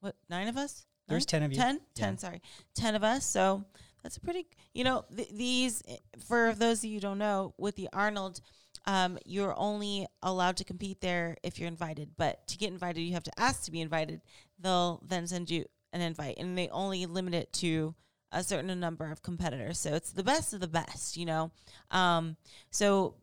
what 0.00 0.16
nine 0.28 0.48
of 0.48 0.56
us? 0.56 0.84
There's 1.08 1.26
10 1.26 1.42
of 1.42 1.52
you. 1.52 1.58
10? 1.58 1.80
Yeah. 1.96 2.04
10, 2.04 2.18
sorry. 2.18 2.42
10 2.74 2.94
of 2.94 3.02
us. 3.02 3.24
So 3.26 3.64
that's 4.02 4.16
a 4.16 4.20
pretty, 4.20 4.46
you 4.72 4.84
know, 4.84 5.04
th- 5.14 5.30
these, 5.30 5.82
for 6.26 6.54
those 6.54 6.78
of 6.78 6.84
you 6.84 6.94
who 6.94 7.00
don't 7.00 7.18
know, 7.18 7.52
with 7.58 7.74
the 7.74 7.88
Arnold, 7.92 8.40
um, 8.86 9.18
you're 9.26 9.54
only 9.58 10.06
allowed 10.22 10.56
to 10.58 10.64
compete 10.64 11.00
there 11.00 11.36
if 11.42 11.58
you're 11.58 11.68
invited. 11.68 12.10
But 12.16 12.46
to 12.48 12.58
get 12.58 12.72
invited, 12.72 13.00
you 13.00 13.14
have 13.14 13.24
to 13.24 13.32
ask 13.40 13.64
to 13.64 13.72
be 13.72 13.80
invited. 13.80 14.20
They'll 14.58 15.02
then 15.06 15.26
send 15.26 15.50
you 15.50 15.64
an 15.92 16.00
invite, 16.00 16.36
and 16.38 16.56
they 16.56 16.68
only 16.68 17.06
limit 17.06 17.34
it 17.34 17.52
to 17.54 17.94
a 18.32 18.44
certain 18.44 18.78
number 18.78 19.10
of 19.10 19.22
competitors. 19.22 19.78
So 19.78 19.94
it's 19.94 20.12
the 20.12 20.22
best 20.22 20.54
of 20.54 20.60
the 20.60 20.68
best, 20.68 21.16
you 21.16 21.26
know? 21.26 21.50
Um, 21.90 22.36
so 22.70 23.16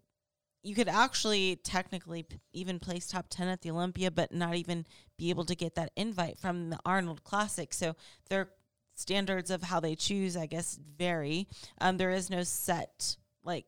you 0.64 0.76
could 0.76 0.90
actually 0.90 1.56
technically 1.64 2.26
even 2.54 2.80
place 2.80 3.08
top 3.08 3.28
10 3.30 3.48
at 3.48 3.62
the 3.62 3.72
Olympia, 3.72 4.12
but 4.12 4.32
not 4.32 4.56
even 4.56 4.86
be 5.18 5.30
able 5.30 5.46
to 5.46 5.56
get 5.56 5.76
that 5.76 5.92
invite 5.96 6.38
from 6.38 6.70
the 6.70 6.80
Arnold 6.86 7.24
Classic. 7.24 7.74
So 7.74 7.96
their 8.30 8.50
standards 8.96 9.52
of 9.52 9.64
how 9.64 9.80
they 9.80 9.96
choose, 9.96 10.36
I 10.36 10.46
guess, 10.48 10.80
vary. 10.98 11.48
Um, 11.80 11.98
there 11.98 12.12
is 12.12 12.30
no 12.30 12.44
set 12.44 13.18
like 13.44 13.66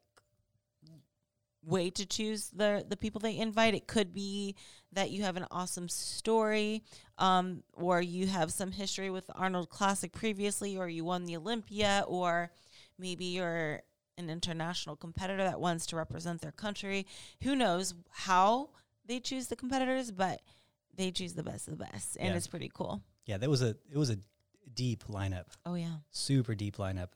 way 1.64 1.90
to 1.90 2.06
choose 2.06 2.50
the 2.50 2.86
the 2.88 2.98
people 2.98 3.20
they 3.20 3.38
invite. 3.38 3.76
It 3.76 3.88
could 3.88 4.14
be 4.14 4.56
that 4.92 5.12
you 5.12 5.24
have 5.24 5.38
an 5.38 5.46
awesome 5.52 5.88
story, 5.88 6.84
um, 7.18 7.64
or 7.74 8.02
you 8.02 8.28
have 8.28 8.52
some 8.52 8.72
history 8.72 9.10
with 9.10 9.28
the 9.28 9.34
Arnold 9.34 9.70
Classic 9.70 10.12
previously, 10.12 10.78
or 10.78 10.90
you 10.90 11.06
won 11.06 11.26
the 11.26 11.38
Olympia, 11.38 12.04
or 12.08 12.52
maybe 12.98 13.26
you're 13.26 13.82
an 14.20 14.30
international 14.30 14.96
competitor 14.96 15.44
that 15.44 15.60
wants 15.60 15.86
to 15.88 15.96
represent 15.96 16.42
their 16.42 16.52
country. 16.52 17.06
Who 17.44 17.56
knows 17.56 17.94
how 18.12 18.70
they 19.06 19.20
choose 19.20 19.48
the 19.48 19.56
competitors, 19.56 20.12
but 20.12 20.42
they 20.96 21.12
choose 21.12 21.34
the 21.34 21.44
best 21.44 21.68
of 21.68 21.78
the 21.78 21.86
best, 21.86 22.18
and 22.20 22.30
Yeah. 22.30 22.36
it's 22.36 22.48
pretty 22.48 22.70
cool. 22.74 23.02
Yeah, 23.26 23.38
that 23.38 23.50
was 23.50 23.62
a 23.62 23.70
it 23.92 23.98
was 23.98 24.10
a 24.10 24.18
deep 24.74 25.06
lineup, 25.06 25.46
Oh 25.66 25.76
yeah, 25.76 25.98
super 26.12 26.54
deep 26.56 26.78
lineup. 26.78 27.10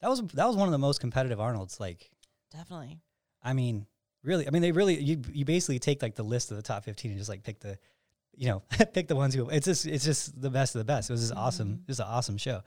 That 0.00 0.08
was 0.08 0.22
that 0.34 0.46
was 0.46 0.56
one 0.56 0.68
of 0.68 0.72
the 0.72 0.78
most 0.78 1.00
competitive 1.00 1.40
Arnold's. 1.40 1.78
Like, 1.80 2.10
definitely. 2.50 3.00
I 3.42 3.52
mean, 3.52 3.86
really, 4.22 4.46
I 4.46 4.50
mean, 4.50 4.62
they 4.62 4.72
really 4.72 4.98
you 5.00 5.22
you 5.32 5.44
basically 5.44 5.78
take 5.78 6.02
like 6.02 6.14
the 6.14 6.22
list 6.24 6.50
of 6.50 6.56
the 6.56 6.62
top 6.62 6.84
fifteen 6.84 7.10
and 7.12 7.18
just 7.18 7.28
like 7.30 7.42
pick 7.42 7.60
the, 7.60 7.78
you 8.36 8.48
know, 8.48 8.62
pick 8.92 9.08
the 9.08 9.16
ones 9.16 9.34
who 9.34 9.48
it's 9.50 9.66
just 9.66 9.86
it's 9.86 10.04
just 10.04 10.40
the 10.40 10.50
best 10.50 10.74
of 10.74 10.80
the 10.80 10.84
best. 10.84 11.10
It 11.10 11.12
was 11.12 11.22
just 11.22 11.34
awesome. 11.34 11.68
Mhm. 11.68 11.80
It 11.82 11.88
was 11.88 12.00
an 12.00 12.06
awesome 12.08 12.36
show. 12.38 12.62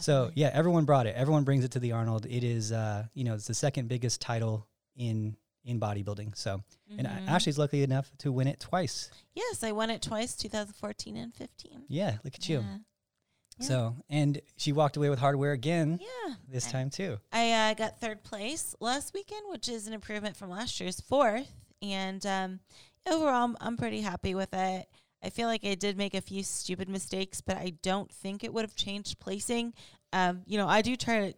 So 0.00 0.30
yeah, 0.34 0.50
everyone 0.52 0.84
brought 0.84 1.06
it. 1.06 1.14
Everyone 1.16 1.44
brings 1.44 1.64
it 1.64 1.72
to 1.72 1.78
the 1.80 1.92
Arnold. 1.92 2.26
It 2.26 2.44
is 2.44 2.72
uh 2.72 3.04
you 3.14 3.24
know 3.24 3.34
it's 3.34 3.46
the 3.46 3.54
second 3.54 3.88
biggest 3.88 4.20
title 4.20 4.66
in 4.96 5.36
in 5.64 5.78
bodybuilding. 5.80 6.36
So 6.36 6.62
and 6.96 7.06
Mhm. 7.06 7.28
Ashley's 7.28 7.58
lucky 7.58 7.82
enough 7.82 8.10
to 8.18 8.32
win 8.32 8.46
it 8.48 8.58
twice. 8.60 9.10
yes, 9.34 9.62
I 9.62 9.72
won 9.72 9.90
it 9.90 10.00
twice, 10.02 10.34
2014 10.36 11.16
and 11.16 11.34
15. 11.34 11.84
Yeah, 11.88 12.18
look 12.24 12.34
at 12.34 12.48
you. 12.48 12.60
Yeah. 12.60 12.78
Yeah. 13.60 13.66
So 13.66 13.96
and 14.08 14.40
she 14.56 14.72
walked 14.72 14.96
away 14.96 15.10
with 15.10 15.18
hardware 15.18 15.52
again 15.52 15.98
Yeah. 16.00 16.34
this 16.48 16.68
I- 16.68 16.70
time 16.72 16.90
too. 16.90 17.18
I 17.32 17.52
uh, 17.52 17.74
got 17.74 18.00
third 18.00 18.22
place 18.24 18.74
last 18.80 19.12
weekend, 19.14 19.42
which 19.48 19.68
is 19.68 19.86
an 19.86 19.92
improvement 19.92 20.36
from 20.36 20.48
last 20.50 20.78
year's 20.80 21.00
fourth. 21.00 21.50
And 21.82 22.24
um, 22.26 22.60
overall, 23.06 23.44
I'm, 23.44 23.56
I'm 23.60 23.76
pretty 23.76 24.00
happy 24.00 24.34
with 24.34 24.52
it. 24.52 24.88
I 25.22 25.30
feel 25.30 25.48
like 25.48 25.64
I 25.64 25.74
did 25.74 25.96
make 25.96 26.14
a 26.14 26.20
few 26.20 26.42
stupid 26.42 26.88
mistakes, 26.88 27.40
but 27.40 27.56
I 27.56 27.74
don't 27.82 28.10
think 28.12 28.44
it 28.44 28.52
would 28.54 28.64
have 28.64 28.76
changed 28.76 29.18
placing. 29.18 29.74
Um, 30.12 30.42
you 30.46 30.58
know, 30.58 30.68
I 30.68 30.82
do 30.82 30.96
try 30.96 31.30
to 31.30 31.34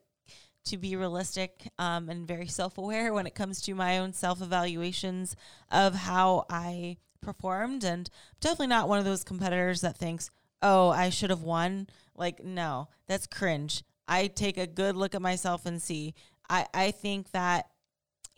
to 0.62 0.76
be 0.76 0.94
realistic 0.94 1.68
um, 1.78 2.08
and 2.08 2.26
very 2.26 2.46
self 2.60 2.78
aware 2.78 3.12
when 3.12 3.26
it 3.26 3.34
comes 3.34 3.60
to 3.62 3.74
my 3.74 3.98
own 3.98 4.12
self 4.12 4.42
evaluations 4.42 5.36
of 5.70 5.94
how 5.94 6.46
I 6.50 6.98
performed. 7.20 7.84
And 7.84 8.08
definitely 8.40 8.68
not 8.68 8.88
one 8.88 8.98
of 8.98 9.04
those 9.04 9.24
competitors 9.24 9.80
that 9.80 9.96
thinks, 9.96 10.30
oh, 10.62 10.90
I 10.90 11.10
should 11.10 11.30
have 11.30 11.42
won. 11.42 11.88
Like, 12.14 12.44
no, 12.44 12.88
that's 13.06 13.26
cringe. 13.26 13.82
I 14.06 14.26
take 14.26 14.58
a 14.58 14.66
good 14.66 14.96
look 14.96 15.14
at 15.14 15.22
myself 15.22 15.66
and 15.66 15.80
see. 15.80 16.14
I, 16.48 16.66
I 16.74 16.90
think 16.90 17.30
that 17.30 17.66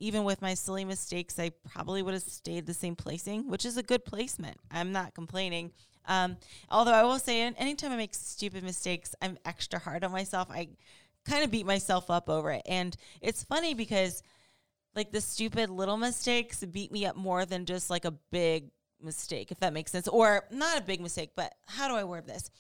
even 0.02 0.24
with 0.24 0.42
my 0.42 0.54
silly 0.54 0.84
mistakes, 0.84 1.38
I 1.38 1.52
probably 1.72 2.02
would 2.02 2.14
have 2.14 2.24
stayed 2.24 2.66
the 2.66 2.74
same 2.74 2.96
placing, 2.96 3.48
which 3.48 3.64
is 3.64 3.76
a 3.76 3.84
good 3.84 4.04
placement. 4.04 4.56
I'm 4.68 4.90
not 4.90 5.14
complaining. 5.14 5.70
Um, 6.06 6.38
although 6.68 6.92
I 6.92 7.04
will 7.04 7.20
say, 7.20 7.42
an- 7.42 7.54
anytime 7.56 7.92
I 7.92 7.96
make 7.96 8.12
stupid 8.12 8.64
mistakes, 8.64 9.14
I'm 9.22 9.38
extra 9.44 9.78
hard 9.78 10.02
on 10.02 10.10
myself. 10.10 10.48
I 10.50 10.70
kind 11.24 11.44
of 11.44 11.52
beat 11.52 11.66
myself 11.66 12.10
up 12.10 12.28
over 12.28 12.50
it. 12.50 12.62
And 12.66 12.96
it's 13.20 13.44
funny 13.44 13.74
because, 13.74 14.24
like, 14.96 15.12
the 15.12 15.20
stupid 15.20 15.70
little 15.70 15.96
mistakes 15.96 16.64
beat 16.64 16.90
me 16.90 17.06
up 17.06 17.14
more 17.14 17.46
than 17.46 17.64
just 17.64 17.88
like 17.88 18.04
a 18.04 18.14
big 18.32 18.70
mistake, 19.00 19.52
if 19.52 19.60
that 19.60 19.72
makes 19.72 19.92
sense. 19.92 20.08
Or 20.08 20.46
not 20.50 20.78
a 20.78 20.82
big 20.82 21.00
mistake, 21.00 21.30
but 21.36 21.54
how 21.66 21.86
do 21.86 21.94
I 21.94 22.02
word 22.02 22.26
this? 22.26 22.50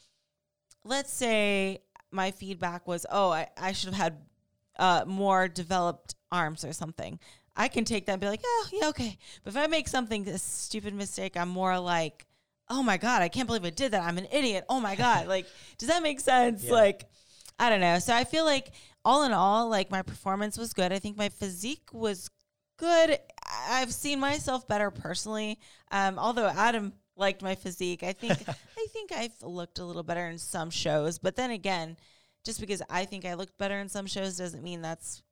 Let's 0.84 1.12
say 1.12 1.82
my 2.12 2.30
feedback 2.30 2.86
was, 2.86 3.04
oh, 3.10 3.30
I, 3.30 3.48
I 3.58 3.72
should 3.72 3.92
have 3.92 4.02
had 4.02 4.16
uh, 4.78 5.04
more 5.08 5.48
developed 5.48 6.14
arms 6.32 6.64
or 6.64 6.72
something. 6.72 7.20
I 7.54 7.68
can 7.68 7.84
take 7.84 8.06
that 8.06 8.12
and 8.12 8.20
be 8.20 8.26
like, 8.26 8.40
oh, 8.44 8.68
yeah, 8.72 8.88
okay. 8.88 9.18
But 9.44 9.54
if 9.54 9.56
I 9.56 9.66
make 9.66 9.86
something, 9.86 10.26
a 10.26 10.38
stupid 10.38 10.94
mistake, 10.94 11.36
I'm 11.36 11.50
more 11.50 11.78
like, 11.78 12.26
oh 12.70 12.82
my 12.82 12.96
God, 12.96 13.22
I 13.22 13.28
can't 13.28 13.46
believe 13.46 13.64
I 13.64 13.70
did 13.70 13.92
that. 13.92 14.02
I'm 14.02 14.18
an 14.18 14.26
idiot. 14.32 14.64
Oh 14.68 14.80
my 14.80 14.96
God. 14.96 15.26
like, 15.28 15.46
does 15.78 15.88
that 15.88 16.02
make 16.02 16.20
sense? 16.20 16.64
Yeah. 16.64 16.72
Like, 16.72 17.04
I 17.58 17.68
don't 17.68 17.80
know. 17.80 17.98
So 17.98 18.14
I 18.14 18.24
feel 18.24 18.44
like 18.44 18.72
all 19.04 19.24
in 19.24 19.32
all, 19.32 19.68
like 19.68 19.90
my 19.90 20.02
performance 20.02 20.56
was 20.56 20.72
good. 20.72 20.92
I 20.92 20.98
think 20.98 21.16
my 21.16 21.28
physique 21.28 21.90
was 21.92 22.30
good. 22.78 23.18
I've 23.68 23.92
seen 23.92 24.18
myself 24.20 24.66
better 24.66 24.90
personally. 24.90 25.58
Um, 25.90 26.18
although 26.18 26.48
Adam 26.48 26.94
liked 27.16 27.42
my 27.42 27.54
physique, 27.54 28.02
I 28.02 28.12
think 28.12 28.32
I 28.48 28.86
think 28.92 29.12
I've 29.12 29.42
looked 29.42 29.78
a 29.78 29.84
little 29.84 30.02
better 30.02 30.26
in 30.26 30.38
some 30.38 30.70
shows. 30.70 31.18
But 31.18 31.36
then 31.36 31.50
again, 31.50 31.96
just 32.44 32.60
because 32.60 32.82
I 32.88 33.04
think 33.04 33.24
I 33.24 33.34
looked 33.34 33.58
better 33.58 33.78
in 33.78 33.88
some 33.88 34.06
shows 34.06 34.36
doesn't 34.36 34.62
mean 34.62 34.82
that's 34.82 35.22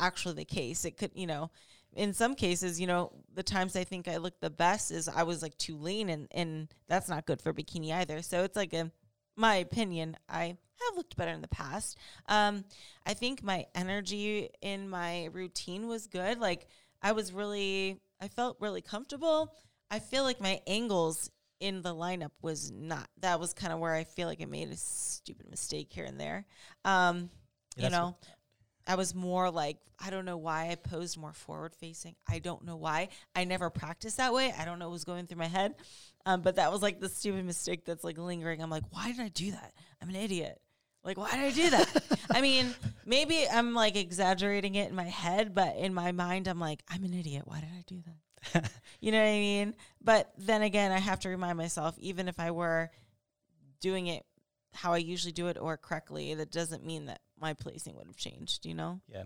actually 0.00 0.34
the 0.34 0.44
case. 0.44 0.84
It 0.84 0.96
could, 0.96 1.12
you 1.14 1.26
know, 1.26 1.50
in 1.94 2.12
some 2.12 2.34
cases, 2.34 2.80
you 2.80 2.86
know, 2.86 3.12
the 3.34 3.42
times 3.42 3.74
I 3.74 3.84
think 3.84 4.06
I 4.06 4.18
looked 4.18 4.40
the 4.40 4.50
best 4.50 4.90
is 4.90 5.08
I 5.08 5.22
was 5.22 5.42
like 5.42 5.56
too 5.58 5.76
lean 5.76 6.10
and 6.10 6.28
and 6.30 6.68
that's 6.88 7.08
not 7.08 7.26
good 7.26 7.40
for 7.40 7.52
bikini 7.52 7.92
either. 7.92 8.22
So 8.22 8.44
it's 8.44 8.56
like 8.56 8.72
a 8.74 8.90
my 9.36 9.56
opinion, 9.56 10.16
I 10.28 10.46
have 10.46 10.96
looked 10.96 11.16
better 11.16 11.32
in 11.32 11.40
the 11.40 11.48
past. 11.48 11.96
Um 12.28 12.64
I 13.06 13.14
think 13.14 13.42
my 13.42 13.66
energy 13.74 14.50
in 14.60 14.88
my 14.88 15.26
routine 15.32 15.88
was 15.88 16.06
good. 16.06 16.38
Like 16.38 16.66
I 17.02 17.12
was 17.12 17.32
really 17.32 18.00
I 18.20 18.28
felt 18.28 18.58
really 18.60 18.82
comfortable. 18.82 19.54
I 19.90 19.98
feel 20.00 20.24
like 20.24 20.40
my 20.40 20.60
angles 20.66 21.30
in 21.60 21.80
the 21.80 21.94
lineup 21.94 22.32
was 22.42 22.70
not 22.70 23.08
that 23.20 23.40
was 23.40 23.54
kind 23.54 23.72
of 23.72 23.78
where 23.78 23.94
I 23.94 24.04
feel 24.04 24.28
like 24.28 24.42
I 24.42 24.44
made 24.44 24.68
a 24.70 24.76
stupid 24.76 25.48
mistake 25.50 25.88
here 25.90 26.04
and 26.04 26.20
there. 26.20 26.44
Um 26.84 27.30
Yeah, 27.76 27.84
you 27.84 27.90
know, 27.90 28.16
I 28.86 28.94
was 28.94 29.14
more 29.14 29.50
like 29.50 29.78
I 29.98 30.10
don't 30.10 30.24
know 30.24 30.36
why 30.36 30.70
I 30.70 30.74
posed 30.74 31.18
more 31.18 31.32
forward 31.32 31.74
facing. 31.74 32.16
I 32.28 32.38
don't 32.38 32.64
know 32.64 32.76
why. 32.76 33.08
I 33.34 33.44
never 33.44 33.70
practiced 33.70 34.18
that 34.18 34.34
way. 34.34 34.52
I 34.56 34.64
don't 34.64 34.78
know 34.78 34.86
what 34.86 34.92
was 34.92 35.04
going 35.04 35.26
through 35.26 35.38
my 35.38 35.46
head. 35.46 35.74
Um, 36.26 36.42
but 36.42 36.56
that 36.56 36.70
was 36.70 36.82
like 36.82 37.00
the 37.00 37.08
stupid 37.08 37.44
mistake 37.44 37.84
that's 37.84 38.04
like 38.04 38.18
lingering. 38.18 38.62
I'm 38.62 38.70
like, 38.70 38.84
why 38.90 39.12
did 39.12 39.20
I 39.20 39.28
do 39.28 39.52
that? 39.52 39.72
I'm 40.02 40.08
an 40.08 40.16
idiot. 40.16 40.60
Like, 41.02 41.16
why 41.16 41.30
did 41.30 41.40
I 41.40 41.50
do 41.50 41.70
that? 41.70 42.18
I 42.30 42.40
mean, 42.40 42.74
maybe 43.04 43.46
I'm 43.48 43.74
like 43.74 43.96
exaggerating 43.96 44.74
it 44.74 44.90
in 44.90 44.96
my 44.96 45.04
head, 45.04 45.54
but 45.54 45.76
in 45.76 45.94
my 45.94 46.12
mind, 46.12 46.48
I'm 46.48 46.60
like, 46.60 46.82
I'm 46.88 47.04
an 47.04 47.14
idiot. 47.14 47.42
Why 47.46 47.60
did 47.60 47.70
I 47.70 47.84
do 47.86 48.02
that? 48.06 48.70
you 49.00 49.12
know 49.12 49.20
what 49.20 49.28
I 49.28 49.38
mean? 49.38 49.74
But 50.02 50.32
then 50.36 50.62
again, 50.62 50.92
I 50.92 50.98
have 50.98 51.20
to 51.20 51.28
remind 51.28 51.56
myself, 51.58 51.96
even 51.98 52.28
if 52.28 52.40
I 52.40 52.50
were 52.50 52.90
doing 53.80 54.08
it 54.08 54.24
how 54.74 54.92
I 54.92 54.98
usually 54.98 55.32
do 55.32 55.46
it 55.46 55.56
or 55.58 55.76
correctly, 55.76 56.34
that 56.34 56.50
doesn't 56.50 56.84
mean 56.84 57.06
that 57.06 57.20
my 57.40 57.54
placing 57.54 57.96
would 57.96 58.06
have 58.06 58.16
changed, 58.16 58.66
you 58.66 58.74
know? 58.74 59.00
Yeah. 59.08 59.24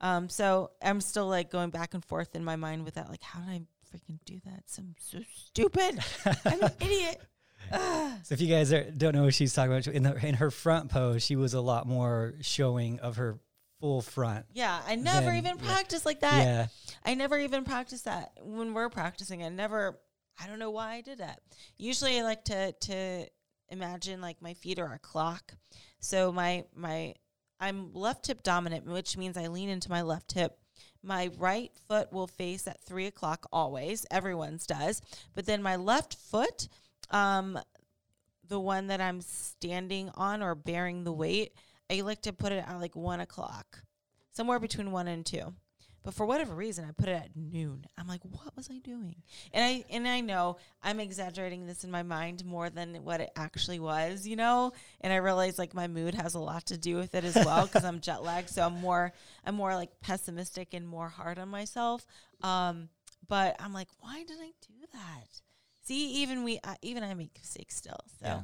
Um, 0.00 0.28
so 0.28 0.70
I'm 0.82 1.00
still 1.00 1.26
like 1.28 1.50
going 1.50 1.70
back 1.70 1.94
and 1.94 2.04
forth 2.04 2.34
in 2.34 2.44
my 2.44 2.56
mind 2.56 2.84
with 2.84 2.94
that, 2.94 3.08
like, 3.08 3.22
how 3.22 3.40
did 3.40 3.48
I 3.48 3.60
freaking 3.96 4.18
do 4.24 4.40
that? 4.44 4.64
So, 4.66 4.82
I'm 4.82 4.94
so 4.98 5.18
stupid. 5.34 5.98
I'm 6.44 6.62
an 6.62 6.72
idiot. 6.80 7.20
Ugh. 7.72 8.18
So 8.24 8.34
if 8.34 8.40
you 8.40 8.48
guys 8.48 8.72
are, 8.72 8.84
don't 8.90 9.14
know 9.14 9.24
what 9.24 9.34
she's 9.34 9.54
talking 9.54 9.72
about, 9.72 9.86
in, 9.86 10.02
the, 10.02 10.26
in 10.26 10.34
her 10.34 10.50
front 10.50 10.90
pose, 10.90 11.22
she 11.22 11.36
was 11.36 11.54
a 11.54 11.60
lot 11.60 11.86
more 11.86 12.34
showing 12.42 13.00
of 13.00 13.16
her 13.16 13.38
full 13.80 14.02
front. 14.02 14.46
Yeah, 14.52 14.80
I 14.86 14.96
never 14.96 15.26
Then, 15.26 15.36
even 15.36 15.56
yeah. 15.58 15.66
practiced 15.66 16.04
like 16.04 16.20
that. 16.20 16.44
Yeah. 16.44 16.66
I 17.04 17.14
never 17.14 17.38
even 17.38 17.64
practiced 17.64 18.04
that 18.06 18.32
when 18.42 18.74
we're 18.74 18.88
practicing. 18.90 19.42
I 19.42 19.48
never. 19.48 19.98
I 20.42 20.48
don't 20.48 20.58
know 20.58 20.70
why 20.70 20.94
I 20.94 21.00
did 21.00 21.18
that. 21.18 21.40
Usually, 21.78 22.18
I 22.18 22.22
like 22.22 22.44
to 22.46 22.72
to 22.72 23.26
imagine 23.68 24.20
like 24.20 24.42
my 24.42 24.54
feet 24.54 24.78
are 24.78 24.92
a 24.92 24.98
clock. 24.98 25.54
So 26.00 26.32
my 26.32 26.64
my 26.74 27.14
I'm 27.60 27.92
left 27.94 28.26
hip 28.26 28.42
dominant, 28.42 28.86
which 28.86 29.16
means 29.16 29.36
I 29.36 29.46
lean 29.48 29.68
into 29.68 29.90
my 29.90 30.02
left 30.02 30.32
hip. 30.32 30.58
My 31.02 31.30
right 31.38 31.70
foot 31.86 32.12
will 32.12 32.26
face 32.26 32.66
at 32.66 32.82
three 32.82 33.06
o'clock 33.06 33.46
always. 33.52 34.06
Everyone's 34.10 34.66
does, 34.66 35.02
but 35.34 35.46
then 35.46 35.62
my 35.62 35.76
left 35.76 36.14
foot, 36.14 36.68
um, 37.10 37.58
the 38.48 38.60
one 38.60 38.86
that 38.88 39.00
I'm 39.00 39.20
standing 39.20 40.10
on 40.14 40.42
or 40.42 40.54
bearing 40.54 41.04
the 41.04 41.12
weight, 41.12 41.52
I 41.90 42.00
like 42.00 42.22
to 42.22 42.32
put 42.32 42.52
it 42.52 42.64
at 42.66 42.80
like 42.80 42.96
one 42.96 43.20
o'clock, 43.20 43.82
somewhere 44.32 44.58
between 44.58 44.92
one 44.92 45.08
and 45.08 45.24
two. 45.24 45.54
But 46.04 46.14
for 46.14 46.26
whatever 46.26 46.54
reason, 46.54 46.84
I 46.84 46.92
put 46.92 47.08
it 47.08 47.12
at 47.16 47.34
noon. 47.34 47.86
I'm 47.98 48.06
like, 48.06 48.20
what 48.24 48.54
was 48.54 48.68
I 48.70 48.78
doing? 48.78 49.16
And 49.52 49.64
I 49.64 49.84
and 49.90 50.06
I 50.06 50.20
know 50.20 50.58
I'm 50.82 51.00
exaggerating 51.00 51.66
this 51.66 51.82
in 51.82 51.90
my 51.90 52.02
mind 52.02 52.44
more 52.44 52.70
than 52.70 52.94
what 53.04 53.20
it 53.20 53.30
actually 53.34 53.80
was, 53.80 54.26
you 54.26 54.36
know. 54.36 54.72
And 55.00 55.12
I 55.12 55.16
realize 55.16 55.58
like 55.58 55.74
my 55.74 55.88
mood 55.88 56.14
has 56.14 56.34
a 56.34 56.38
lot 56.40 56.66
to 56.66 56.78
do 56.78 56.96
with 56.96 57.14
it 57.14 57.24
as 57.24 57.34
well 57.34 57.64
because 57.66 57.84
I'm 57.84 58.00
jet 58.00 58.22
lagged, 58.22 58.50
so 58.50 58.64
I'm 58.66 58.80
more 58.80 59.12
I'm 59.44 59.54
more 59.56 59.74
like 59.74 59.98
pessimistic 60.00 60.74
and 60.74 60.86
more 60.86 61.08
hard 61.08 61.38
on 61.38 61.48
myself. 61.48 62.06
Um, 62.42 62.88
but 63.26 63.56
I'm 63.58 63.72
like, 63.72 63.88
why 64.00 64.22
did 64.24 64.36
I 64.40 64.52
do 64.60 64.86
that? 64.92 65.40
See, 65.86 66.22
even 66.22 66.44
we, 66.44 66.58
uh, 66.64 66.74
even 66.80 67.02
I 67.02 67.12
make 67.12 67.34
mistakes 67.38 67.76
still. 67.76 67.98
So, 68.18 68.26
Yeah. 68.26 68.42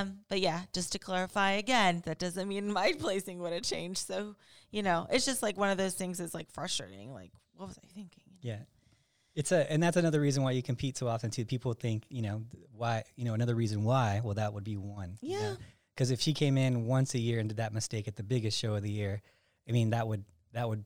um, 0.00 0.20
but 0.30 0.40
yeah, 0.40 0.62
just 0.72 0.92
to 0.92 0.98
clarify 0.98 1.50
again, 1.52 2.00
that 2.06 2.18
doesn't 2.18 2.48
mean 2.48 2.72
my 2.80 2.94
placing 2.98 3.40
would 3.40 3.52
have 3.52 3.62
changed. 3.62 4.06
So, 4.06 4.36
you 4.72 4.82
know, 4.82 5.06
it's 5.10 5.24
just 5.24 5.42
like 5.42 5.56
one 5.56 5.70
of 5.70 5.78
those 5.78 5.94
things 5.94 6.18
that's 6.18 6.34
like 6.34 6.50
frustrating. 6.50 7.12
Like, 7.12 7.30
what 7.54 7.68
was 7.68 7.78
I 7.78 7.86
thinking? 7.86 8.24
Yeah. 8.40 8.58
It's 9.34 9.52
a, 9.52 9.70
and 9.70 9.82
that's 9.82 9.96
another 9.96 10.20
reason 10.20 10.42
why 10.42 10.50
you 10.50 10.62
compete 10.62 10.98
so 10.98 11.06
often 11.06 11.30
too. 11.30 11.44
People 11.44 11.72
think, 11.74 12.04
you 12.08 12.22
know, 12.22 12.42
why, 12.76 13.04
you 13.16 13.24
know, 13.24 13.34
another 13.34 13.54
reason 13.54 13.84
why, 13.84 14.20
well, 14.24 14.34
that 14.34 14.52
would 14.52 14.64
be 14.64 14.76
one. 14.76 15.16
Yeah. 15.20 15.54
Because 15.94 16.10
if 16.10 16.20
she 16.20 16.34
came 16.34 16.58
in 16.58 16.86
once 16.86 17.14
a 17.14 17.18
year 17.18 17.38
and 17.38 17.48
did 17.48 17.58
that 17.58 17.72
mistake 17.72 18.08
at 18.08 18.16
the 18.16 18.22
biggest 18.22 18.58
show 18.58 18.74
of 18.74 18.82
the 18.82 18.90
year, 18.90 19.22
I 19.68 19.72
mean, 19.72 19.90
that 19.90 20.08
would, 20.08 20.24
that 20.52 20.68
would, 20.68 20.84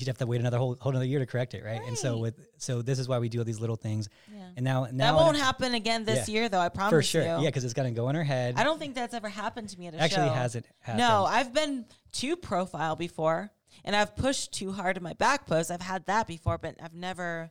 you'd 0.00 0.08
have 0.08 0.18
to 0.18 0.26
wait 0.26 0.40
another 0.40 0.58
whole, 0.58 0.76
whole 0.80 0.90
another 0.90 1.04
year 1.04 1.18
to 1.18 1.26
correct 1.26 1.54
it. 1.54 1.64
Right. 1.64 1.80
And 1.86 1.96
so 1.96 2.18
with, 2.18 2.34
so 2.58 2.82
this 2.82 2.98
is 2.98 3.08
why 3.08 3.18
we 3.18 3.28
do 3.28 3.38
all 3.38 3.44
these 3.44 3.60
little 3.60 3.76
things. 3.76 4.08
Yeah. 4.34 4.42
And 4.56 4.64
now, 4.64 4.86
now 4.92 5.16
that 5.16 5.22
won't 5.24 5.36
happen 5.36 5.74
again 5.74 6.04
this 6.04 6.28
Yeah. 6.28 6.34
year, 6.34 6.48
though. 6.48 6.58
I 6.60 6.68
promise 6.68 6.92
you. 6.92 6.98
for 6.98 7.02
sure. 7.02 7.22
you. 7.38 7.44
Yeah. 7.44 7.50
Cause 7.50 7.64
it's 7.64 7.74
going 7.74 7.92
to 7.92 7.96
go 7.98 8.08
in 8.08 8.16
her 8.16 8.24
head. 8.24 8.54
I 8.56 8.64
don't 8.64 8.78
think 8.78 8.94
that's 8.94 9.14
ever 9.14 9.28
happened 9.28 9.68
to 9.70 9.78
me 9.78 9.86
at 9.88 9.94
a 9.94 9.98
show. 9.98 10.04
Actually 10.04 10.28
show. 10.28 10.34
hasn't 10.34 10.66
happened. 10.80 10.98
No, 11.00 11.24
I've 11.24 11.52
been 11.52 11.84
too 12.12 12.36
profile 12.36 12.96
before, 12.96 13.50
and 13.84 13.94
I've 13.94 14.16
pushed 14.16 14.52
too 14.52 14.72
hard 14.72 14.96
in 14.96 15.02
my 15.02 15.12
back 15.14 15.46
post. 15.46 15.70
I've 15.70 15.80
had 15.80 16.06
that 16.06 16.26
before, 16.26 16.58
but 16.58 16.76
I've 16.82 16.94
never 16.94 17.50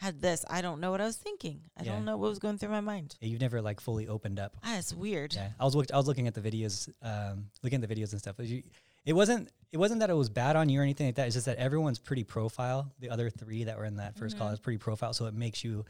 had 0.00 0.22
this. 0.22 0.44
I 0.48 0.62
don't 0.62 0.80
know 0.80 0.92
what 0.92 1.00
I 1.00 1.04
was 1.06 1.16
thinking. 1.16 1.62
I 1.76 1.82
Yeah. 1.82 1.92
don't 1.92 2.04
know 2.04 2.16
what 2.16 2.28
was 2.30 2.38
going 2.38 2.56
through 2.56 2.68
my 2.70 2.80
mind. 2.80 3.16
You've 3.20 3.40
never 3.40 3.60
like 3.60 3.80
fully 3.80 4.06
opened 4.06 4.38
up. 4.38 4.56
Ah, 4.62 4.78
it's 4.78 4.94
weird. 4.94 5.34
Yeah, 5.34 5.48
I 5.58 5.64
was 5.64 5.74
looked. 5.74 5.90
I 5.92 5.96
was 5.96 6.06
looking 6.06 6.28
at 6.28 6.34
the 6.34 6.40
videos, 6.40 6.88
um, 7.02 7.46
looking 7.64 7.82
at 7.82 7.88
the 7.88 7.92
videos 7.94 8.12
and 8.12 8.20
stuff. 8.20 8.36
You, 8.38 8.62
it 9.08 9.14
wasn't. 9.14 9.50
It 9.72 9.78
wasn't 9.78 10.00
that 10.00 10.10
it 10.10 10.14
was 10.14 10.28
bad 10.28 10.54
on 10.54 10.68
you 10.68 10.80
or 10.80 10.82
anything 10.82 11.06
like 11.06 11.16
that. 11.16 11.26
It's 11.26 11.34
just 11.34 11.46
that 11.46 11.56
everyone's 11.56 11.98
pretty 11.98 12.24
profile. 12.24 12.92
The 13.00 13.10
other 13.10 13.30
three 13.30 13.64
that 13.64 13.76
were 13.76 13.84
in 13.84 13.96
that 13.96 14.16
1st 14.16 14.38
call 14.38 14.46
mm-hmm. 14.46 14.54
is 14.54 14.60
pretty 14.60 14.78
profile, 14.78 15.12
so 15.12 15.26
it 15.26 15.34
makes 15.34 15.62
you, 15.64 15.84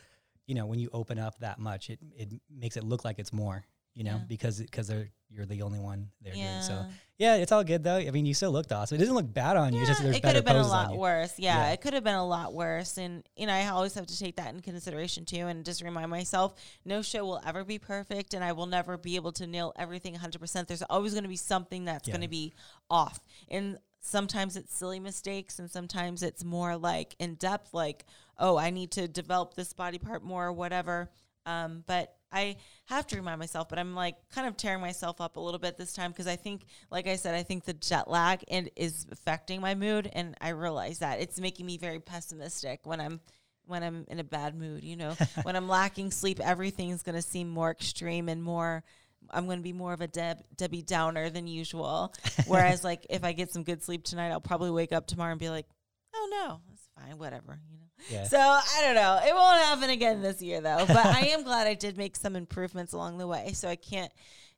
you 0.46 0.54
know, 0.54 0.66
when 0.66 0.78
you 0.78 0.88
open 0.92 1.18
up 1.18 1.38
that 1.40 1.58
much, 1.58 1.90
it 1.90 1.98
it 2.16 2.28
makes 2.48 2.76
it 2.76 2.84
look 2.84 3.04
like 3.04 3.18
it's 3.18 3.32
more. 3.32 3.64
You 3.98 4.04
know, 4.04 4.18
Yeah. 4.18 4.24
because 4.28 4.60
because 4.60 4.86
they're 4.86 5.10
you're 5.28 5.44
the 5.44 5.62
only 5.62 5.80
one 5.80 6.08
there 6.22 6.32
doing. 6.32 6.62
So 6.62 6.72
Yeah. 6.72 6.90
yeah, 7.18 7.34
it's 7.42 7.50
all 7.52 7.64
good 7.64 7.82
though. 7.82 7.96
I 7.96 8.10
mean, 8.12 8.24
you 8.26 8.32
still 8.32 8.52
looked 8.52 8.70
awesome. 8.72 8.94
It 8.94 9.00
doesn't 9.00 9.14
look 9.14 9.30
bad 9.30 9.56
on 9.56 9.74
you. 9.74 9.80
It's 9.80 9.88
just 9.90 10.02
Yeah, 10.02 10.10
it 10.12 10.22
could 10.22 10.36
have 10.36 10.44
been 10.44 10.56
a 10.56 10.66
lot 10.66 10.96
worse. 10.96 11.34
Yeah, 11.36 11.64
Yeah. 11.66 11.72
it 11.72 11.80
could 11.82 11.92
have 11.94 12.04
been 12.04 12.14
a 12.14 12.24
lot 12.26 12.54
worse. 12.54 12.96
And, 12.96 13.28
you 13.36 13.46
know, 13.46 13.52
I 13.52 13.66
always 13.66 13.92
have 13.94 14.06
to 14.06 14.18
take 14.18 14.36
that 14.36 14.54
in 14.54 14.60
consideration 14.60 15.24
too 15.26 15.46
and 15.48 15.64
just 15.66 15.82
remind 15.82 16.10
myself 16.10 16.54
no 16.84 17.02
show 17.02 17.24
will 17.26 17.40
ever 17.44 17.64
be 17.64 17.78
perfect 17.78 18.32
and 18.34 18.42
I 18.44 18.52
will 18.52 18.66
never 18.66 18.96
be 18.96 19.16
able 19.16 19.32
to 19.32 19.46
nail 19.48 19.72
everything 19.76 20.14
100%. 20.14 20.68
There's 20.68 20.82
always 20.82 21.12
going 21.12 21.24
to 21.24 21.28
be 21.28 21.36
something 21.36 21.84
that's 21.84 22.06
Yeah. 22.08 22.12
going 22.14 22.22
to 22.22 22.28
be 22.28 22.54
off. 22.88 23.18
And 23.48 23.78
sometimes 24.00 24.56
it's 24.56 24.72
silly 24.74 25.00
mistakes 25.00 25.58
and 25.58 25.68
sometimes 25.70 26.22
it's 26.22 26.42
more 26.44 26.76
like 26.78 27.16
in 27.18 27.34
depth, 27.34 27.74
like, 27.74 28.06
oh, 28.38 28.56
I 28.56 28.70
need 28.70 28.92
to 28.92 29.08
develop 29.08 29.54
this 29.54 29.72
body 29.74 29.98
part 29.98 30.22
more 30.22 30.46
or 30.46 30.52
whatever. 30.52 31.10
Um, 31.44 31.82
but 31.86 32.14
I 32.30 32.56
have 32.86 33.06
to 33.08 33.16
remind 33.16 33.38
myself, 33.38 33.68
but 33.68 33.78
I'm 33.78 33.94
like 33.94 34.16
kind 34.34 34.46
of 34.46 34.56
tearing 34.56 34.80
myself 34.80 35.20
up 35.20 35.36
a 35.36 35.40
little 35.40 35.58
bit 35.58 35.76
this 35.76 35.92
time 35.92 36.10
because 36.10 36.26
I 36.26 36.36
think, 36.36 36.62
like 36.90 37.06
I 37.06 37.16
said, 37.16 37.34
I 37.34 37.42
think 37.42 37.64
the 37.64 37.72
jet 37.72 38.08
lag 38.08 38.44
and 38.48 38.70
is 38.76 39.06
affecting 39.10 39.60
my 39.60 39.74
mood, 39.74 40.10
and 40.12 40.36
I 40.40 40.50
realize 40.50 40.98
that 40.98 41.20
it's 41.20 41.40
making 41.40 41.66
me 41.66 41.78
very 41.78 42.00
pessimistic 42.00 42.80
when 42.84 43.00
I'm 43.00 43.20
when 43.66 43.82
I'm 43.82 44.04
in 44.08 44.18
a 44.18 44.24
bad 44.24 44.54
mood. 44.54 44.84
You 44.84 44.96
know, 44.96 45.16
when 45.42 45.56
I'm 45.56 45.68
lacking 45.68 46.10
sleep, 46.10 46.40
everything's 46.40 47.02
going 47.02 47.16
to 47.16 47.22
seem 47.22 47.48
more 47.48 47.70
extreme 47.70 48.28
and 48.28 48.42
more. 48.42 48.84
I'm 49.30 49.46
going 49.46 49.58
to 49.58 49.64
be 49.64 49.72
more 49.72 49.92
of 49.92 50.00
a 50.00 50.06
Deb, 50.06 50.38
Debbie 50.56 50.82
Downer 50.82 51.28
than 51.28 51.46
usual. 51.46 52.14
Whereas, 52.46 52.84
like, 52.84 53.06
if 53.10 53.24
I 53.24 53.32
get 53.32 53.52
some 53.52 53.62
good 53.62 53.82
sleep 53.82 54.04
tonight, 54.04 54.30
I'll 54.30 54.40
probably 54.40 54.70
wake 54.70 54.92
up 54.92 55.06
tomorrow 55.06 55.32
and 55.32 55.40
be 55.40 55.50
like, 55.50 55.66
"Oh 56.14 56.28
no, 56.30 56.60
fine, 56.98 57.18
whatever," 57.18 57.60
you 57.70 57.78
know. 57.78 57.88
Yeah. 58.10 58.24
So 58.24 58.38
I 58.38 58.80
don't 58.82 58.94
know. 58.94 59.20
It 59.24 59.34
won't 59.34 59.60
happen 59.60 59.90
again 59.90 60.22
this 60.22 60.40
year 60.40 60.60
though. 60.60 60.84
But 60.86 61.06
I 61.06 61.28
am 61.28 61.42
glad 61.44 61.66
I 61.66 61.74
did 61.74 61.96
make 61.96 62.16
some 62.16 62.36
improvements 62.36 62.92
along 62.92 63.18
the 63.18 63.26
way. 63.26 63.52
So 63.52 63.68
I 63.68 63.76
can't 63.76 64.12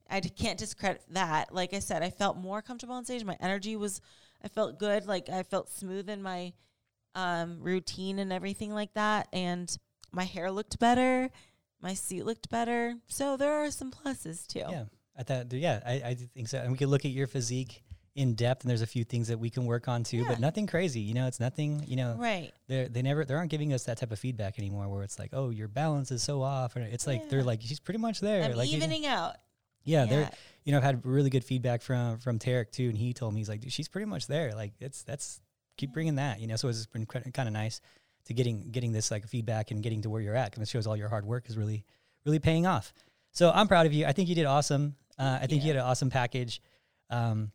I 0.08 0.20
can't 0.20 0.58
discredit 0.58 1.02
that. 1.10 1.54
Like 1.54 1.72
I 1.72 1.78
said, 1.78 2.02
I 2.02 2.10
felt 2.10 2.36
more 2.36 2.62
comfortable 2.62 2.94
on 2.94 3.04
stage. 3.04 3.24
My 3.24 3.36
energy 3.40 3.76
was 3.76 4.00
I 4.42 4.48
felt 4.48 4.78
good. 4.78 5.06
Like 5.06 5.28
I 5.28 5.42
felt 5.42 5.70
smooth 5.70 6.08
in 6.08 6.22
my 6.22 6.52
um 7.14 7.58
routine 7.60 8.18
and 8.18 8.32
everything 8.32 8.72
like 8.72 8.92
that. 8.94 9.28
And 9.32 9.74
my 10.12 10.24
hair 10.24 10.50
looked 10.50 10.78
better. 10.78 11.30
My 11.80 11.94
seat 11.94 12.24
looked 12.24 12.50
better. 12.50 12.94
So 13.06 13.36
there 13.36 13.64
are 13.64 13.70
some 13.70 13.90
pluses 13.90 14.46
too. 14.46 14.64
Yeah, 14.68 14.84
I 15.16 15.22
thought. 15.22 15.52
Yeah, 15.52 15.80
I, 15.86 15.92
I 15.92 16.14
think 16.14 16.48
so. 16.48 16.58
And 16.58 16.72
we 16.72 16.78
could 16.78 16.88
look 16.88 17.04
at 17.04 17.10
your 17.10 17.26
physique 17.26 17.82
in 18.20 18.34
depth, 18.34 18.62
and 18.62 18.70
there's 18.70 18.82
a 18.82 18.86
few 18.86 19.04
things 19.04 19.28
that 19.28 19.38
we 19.38 19.50
can 19.50 19.64
work 19.64 19.88
on 19.88 20.04
too, 20.04 20.18
Yeah. 20.18 20.28
but 20.28 20.40
nothing 20.40 20.66
crazy. 20.66 21.00
You 21.00 21.14
know, 21.14 21.26
it's 21.26 21.40
nothing. 21.40 21.82
You 21.86 21.96
know, 21.96 22.16
Right. 22.18 22.52
They're, 22.68 22.88
they 22.88 23.02
never 23.02 23.24
they 23.24 23.34
aren't 23.34 23.50
giving 23.50 23.72
us 23.72 23.84
that 23.84 23.98
type 23.98 24.12
of 24.12 24.18
feedback 24.18 24.58
anymore 24.58 24.88
where 24.88 25.02
it's 25.02 25.18
like 25.18 25.30
oh 25.32 25.50
your 25.50 25.68
balance 25.68 26.10
is 26.10 26.22
so 26.22 26.42
off 26.42 26.76
and 26.76 26.84
it's 26.92 27.06
like 27.06 27.28
they're 27.30 27.42
like 27.42 27.60
she's 27.62 27.80
pretty 27.80 27.98
much 27.98 28.20
there 28.20 28.42
I'm 28.44 28.54
like 28.56 28.70
you- 28.70 28.78
evening 28.78 29.06
out. 29.06 29.36
yeah 29.84 30.04
they're 30.04 30.30
you 30.64 30.72
know 30.72 30.78
I've 30.78 30.84
had 30.84 31.04
really 31.06 31.30
good 31.30 31.44
feedback 31.44 31.82
from 31.82 32.18
from 32.18 32.38
Tarek 32.38 32.70
too 32.70 32.88
and 32.90 32.96
he 32.98 33.12
told 33.14 33.32
me 33.34 33.40
he's 33.40 33.48
like 33.48 33.60
"Dude, 33.62 33.72
she's 33.72 33.88
pretty 33.88 34.04
much 34.06 34.26
there 34.26 34.52
like 34.54 34.72
it's 34.80 35.02
that's 35.02 35.40
keep 35.78 35.92
bringing 35.92 36.16
that 36.16 36.38
you 36.40 36.46
know 36.46 36.56
so 36.56 36.68
it's 36.68 36.86
been 36.86 37.06
kind 37.06 37.48
of 37.48 37.52
nice 37.52 37.80
to 38.26 38.34
getting 38.34 38.70
getting 38.70 38.92
this 38.92 39.10
like 39.10 39.26
feedback 39.26 39.70
and 39.70 39.82
getting 39.82 40.02
to 40.02 40.10
where 40.10 40.20
you're 40.20 40.36
at 40.36 40.50
because 40.50 40.62
it 40.62 40.68
shows 40.70 40.86
all 40.86 40.96
your 40.96 41.08
hard 41.08 41.24
work 41.24 41.48
is 41.48 41.56
really 41.56 41.84
really 42.26 42.38
paying 42.38 42.66
off 42.66 42.92
so 43.32 43.50
I'm 43.50 43.66
proud 43.66 43.86
of 43.86 43.92
you 43.94 44.04
I 44.06 44.12
think 44.12 44.28
you 44.28 44.34
did 44.34 44.44
awesome 44.46 44.94
uh, 45.18 45.38
I 45.42 45.46
think 45.46 45.62
you 45.62 45.68
you. 45.68 45.74
had 45.74 45.82
an 45.82 45.88
awesome 45.90 46.10
package 46.10 46.60
um, 47.10 47.50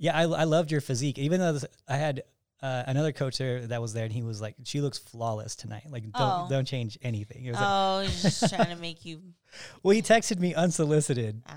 yeah 0.00 0.16
I, 0.16 0.22
I 0.22 0.44
loved 0.44 0.72
your 0.72 0.80
physique 0.80 1.18
even 1.18 1.38
though 1.38 1.52
this, 1.52 1.64
I 1.88 1.96
had 1.96 2.24
uh, 2.62 2.82
another 2.88 3.12
coach 3.12 3.38
there 3.38 3.66
that 3.68 3.80
was 3.80 3.94
there, 3.94 4.04
and 4.04 4.12
he 4.12 4.22
was 4.22 4.38
like, 4.42 4.54
"She 4.64 4.82
looks 4.82 4.98
flawless 4.98 5.56
tonight. 5.56 5.84
Like, 5.88 6.02
don't 6.02 6.12
Oh. 6.20 6.46
don't 6.50 6.66
change 6.66 6.98
anything." 7.00 7.42
It 7.46 7.52
was 7.52 7.58
like, 7.58 7.66
Oh, 7.70 8.00
he's 8.00 8.20
just 8.22 8.54
trying 8.54 8.68
to 8.68 8.76
make 8.76 9.06
you 9.06 9.22
well, 9.82 9.94
he 9.94 10.02
texted 10.02 10.38
me 10.38 10.52
unsolicited. 10.54 11.40
ow, 11.48 11.54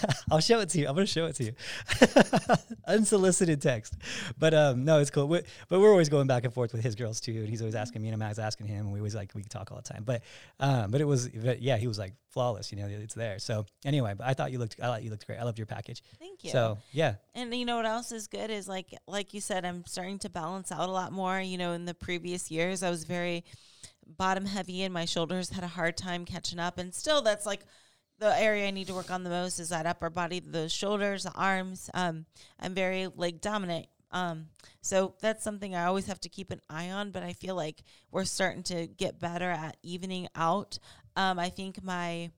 I'll 0.30 0.40
show 0.40 0.60
it 0.60 0.68
to 0.70 0.80
you. 0.80 0.88
I'm 0.88 0.94
gonna 0.94 1.06
show 1.06 1.26
it 1.26 1.36
to 1.36 1.44
you. 1.44 1.52
unsolicited 2.86 3.62
text, 3.62 3.94
but 4.38 4.54
um, 4.54 4.84
no, 4.84 5.00
it's 5.00 5.10
cool. 5.10 5.28
we 5.28 5.42
but 5.68 5.80
we're 5.80 5.90
always 5.90 6.08
going 6.08 6.26
back 6.26 6.44
and 6.44 6.52
forth 6.52 6.72
with 6.72 6.82
his 6.82 6.94
girls 6.94 7.20
too, 7.20 7.32
and 7.32 7.48
he's 7.48 7.60
always 7.60 7.74
asking 7.74 8.02
me, 8.02 8.08
and 8.08 8.18
Matt's 8.18 8.38
asking 8.38 8.66
him, 8.66 8.86
and 8.86 8.92
we 8.92 9.00
always 9.00 9.14
like 9.14 9.32
we 9.34 9.42
could 9.42 9.50
talk 9.50 9.70
all 9.70 9.78
the 9.78 9.82
time. 9.82 10.04
But 10.04 10.22
um, 10.60 10.90
but 10.90 11.00
it 11.00 11.04
was, 11.04 11.28
but 11.28 11.62
yeah, 11.62 11.76
he 11.76 11.86
was 11.86 11.98
like 11.98 12.14
flawless. 12.30 12.72
You 12.72 12.78
know, 12.78 12.86
it's 12.86 13.14
there. 13.14 13.38
So 13.38 13.64
anyway, 13.84 14.14
but 14.16 14.26
I 14.26 14.34
thought 14.34 14.52
you 14.52 14.58
looked, 14.58 14.76
I 14.80 14.86
thought 14.86 15.02
you 15.02 15.10
looked 15.10 15.26
great. 15.26 15.38
I 15.38 15.44
loved 15.44 15.58
your 15.58 15.66
package. 15.66 16.02
Thank 16.18 16.44
you. 16.44 16.50
So 16.50 16.78
yeah, 16.92 17.14
And 17.34 17.54
you 17.54 17.64
know 17.64 17.76
what 17.76 17.86
else 17.86 18.12
is 18.12 18.26
good 18.26 18.50
is 18.50 18.68
like 18.68 18.94
like 19.06 19.34
you 19.34 19.40
said, 19.40 19.64
I'm 19.64 19.84
starting 19.86 20.18
to 20.20 20.28
balance 20.28 20.72
out 20.72 20.88
a 20.88 20.92
lot 20.92 21.12
more. 21.12 21.40
You 21.40 21.58
know, 21.58 21.72
in 21.72 21.84
the 21.84 21.94
previous 21.94 22.50
years, 22.50 22.82
I 22.82 22.90
was 22.90 23.04
very 23.04 23.44
bottom 24.06 24.46
heavy, 24.46 24.82
and 24.82 24.92
my 24.94 25.04
shoulders 25.04 25.50
had 25.50 25.64
a 25.64 25.68
hard 25.68 25.96
time 25.96 26.24
catching 26.24 26.58
up. 26.58 26.78
And 26.78 26.94
still, 26.94 27.22
that's 27.22 27.46
like 27.46 27.64
the 28.18 28.38
area 28.40 28.66
I 28.66 28.70
need 28.70 28.86
to 28.88 28.94
work 28.94 29.10
on 29.10 29.24
the 29.24 29.30
most 29.30 29.58
is 29.58 29.68
that 29.70 29.86
upper 29.86 30.10
body, 30.10 30.40
the 30.40 30.68
shoulders, 30.68 31.24
the 31.24 31.32
arms. 31.32 31.90
Um, 31.94 32.26
I'm 32.58 32.74
very 32.74 33.08
leg 33.08 33.40
dominant. 33.40 33.86
Um, 34.10 34.46
so 34.80 35.14
that's 35.20 35.44
something 35.44 35.74
I 35.74 35.84
always 35.84 36.06
have 36.06 36.20
to 36.20 36.28
keep 36.28 36.50
an 36.50 36.60
eye 36.70 36.90
on. 36.90 37.10
But 37.10 37.22
I 37.22 37.32
feel 37.32 37.54
like 37.54 37.82
we're 38.10 38.24
starting 38.24 38.62
to 38.64 38.86
get 38.86 39.18
better 39.18 39.50
at 39.50 39.76
evening 39.82 40.28
out. 40.34 40.78
Um, 41.16 41.38
I 41.38 41.50
think 41.50 41.82
my 41.82 42.30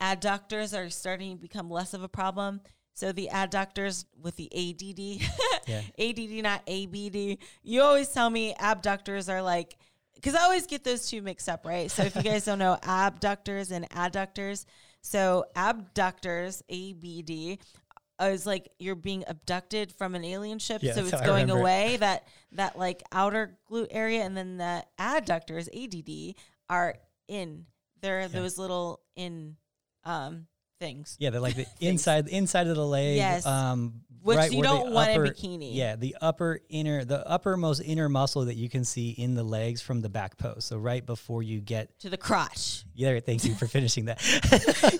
adductors 0.00 0.76
are 0.76 0.90
starting 0.90 1.36
to 1.36 1.40
become 1.40 1.70
less 1.70 1.94
of 1.94 2.02
a 2.02 2.08
problem. 2.08 2.60
So 2.94 3.12
the 3.12 3.28
adductors 3.32 4.04
with 4.20 4.36
the 4.36 4.50
ADD, 4.52 5.28
Yeah. 5.68 5.82
ADD 5.98 6.42
not 6.42 6.62
ABD. 6.66 7.38
You 7.62 7.82
always 7.82 8.08
tell 8.08 8.28
me 8.28 8.54
abductors 8.58 9.28
are 9.28 9.42
like, 9.42 9.76
because 10.14 10.34
I 10.34 10.42
always 10.42 10.66
get 10.66 10.82
those 10.82 11.08
two 11.08 11.22
mixed 11.22 11.48
up, 11.48 11.64
right? 11.64 11.90
So 11.90 12.02
if 12.02 12.16
you 12.16 12.22
guys 12.22 12.44
don't 12.44 12.58
know 12.58 12.76
abductors 12.82 13.70
and 13.70 13.88
adductors, 13.90 14.64
so 15.02 15.44
abductors 15.56 16.62
ABD 16.68 17.58
is 18.20 18.46
like 18.46 18.68
you're 18.78 18.94
being 18.96 19.22
abducted 19.28 19.92
from 19.92 20.14
an 20.14 20.24
alien 20.24 20.58
ship, 20.58 20.82
Yeah, 20.82 20.94
so 20.94 21.02
it's 21.02 21.10
going 21.12 21.46
remember 21.48 21.58
it. 21.58 21.60
away 21.60 21.96
that 21.98 22.26
that 22.52 22.76
like 22.78 23.02
outer 23.12 23.58
glute 23.70 23.88
area, 23.90 24.22
and 24.22 24.36
then 24.36 24.56
the 24.56 24.84
adductors 24.98 25.68
ADD 25.72 26.34
are 26.68 26.96
in. 27.28 27.66
They're 28.00 28.28
those 28.28 28.58
little 28.58 29.00
in 29.16 29.56
um 30.04 30.46
things. 30.78 31.16
Yeah, 31.18 31.30
they're 31.30 31.40
like 31.40 31.56
the 31.56 31.66
inside 31.80 32.28
inside 32.28 32.66
of 32.66 32.76
the 32.76 32.86
leg. 32.86 33.16
Yes. 33.16 33.46
Um, 33.46 34.00
Which 34.22 34.36
right 34.36 34.52
you 34.52 34.62
don't 34.62 34.92
want 34.92 35.10
in 35.10 35.20
upper- 35.20 35.32
bikini. 35.32 35.74
Yeah, 35.74 35.96
the 35.96 36.16
upper 36.20 36.60
inner, 36.68 37.04
the 37.04 37.26
uppermost 37.26 37.82
inner 37.84 38.08
muscle 38.08 38.44
that 38.46 38.56
you 38.56 38.68
can 38.68 38.84
see 38.84 39.10
in 39.10 39.34
the 39.34 39.42
legs 39.42 39.80
from 39.80 40.00
the 40.00 40.08
back 40.08 40.36
post. 40.36 40.68
So 40.68 40.76
right 40.78 41.04
before 41.04 41.42
you 41.42 41.60
get, 41.60 41.98
To 42.00 42.10
the 42.10 42.16
crotch. 42.16 42.84
yeah, 42.94 43.18
thank 43.20 43.44
you 43.44 43.54
for 43.54 43.66
finishing 43.76 44.06
that. 44.06 44.20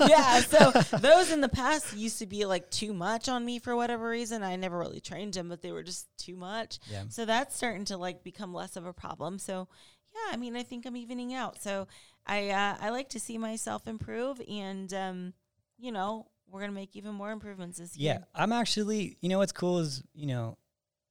yeah. 0.08 0.40
So 0.40 0.98
those 0.98 1.30
in 1.30 1.40
the 1.40 1.48
past 1.48 1.96
used 1.96 2.18
to 2.20 2.26
be 2.26 2.44
like 2.44 2.70
too 2.70 2.92
much 2.92 3.28
on 3.28 3.44
me 3.44 3.58
for 3.58 3.74
whatever 3.76 4.08
reason. 4.08 4.42
I 4.42 4.56
never 4.56 4.78
really 4.78 5.00
trained 5.00 5.34
them, 5.34 5.48
but 5.48 5.62
they 5.62 5.72
were 5.72 5.82
just 5.82 6.06
too 6.18 6.36
much. 6.36 6.78
Yeah. 6.90 7.04
So 7.08 7.24
that's 7.24 7.56
starting 7.56 7.84
to 7.86 7.96
like 7.96 8.22
become 8.22 8.54
less 8.54 8.76
of 8.76 8.86
a 8.86 8.92
problem. 8.92 9.38
So 9.38 9.68
yeah, 10.14 10.32
I 10.32 10.36
mean, 10.36 10.56
I 10.56 10.62
think 10.62 10.86
I'm 10.86 10.96
evening 10.96 11.34
out. 11.34 11.60
So 11.62 11.86
I 12.26 12.48
uh, 12.50 12.76
I 12.80 12.90
like 12.90 13.10
to 13.10 13.20
see 13.20 13.36
myself 13.38 13.86
improve, 13.86 14.40
and 14.48 14.92
um, 14.94 15.32
you 15.78 15.92
know, 15.92 16.26
we're 16.50 16.60
gonna 16.60 16.72
make 16.72 16.96
even 16.96 17.14
more 17.14 17.30
improvements 17.30 17.78
this 17.78 17.96
Yeah, 17.96 18.12
year. 18.12 18.26
I'm 18.34 18.52
actually. 18.52 19.16
You 19.20 19.28
know 19.28 19.38
what's 19.38 19.52
cool 19.52 19.78
is 19.78 20.02
you 20.14 20.26
know 20.26 20.56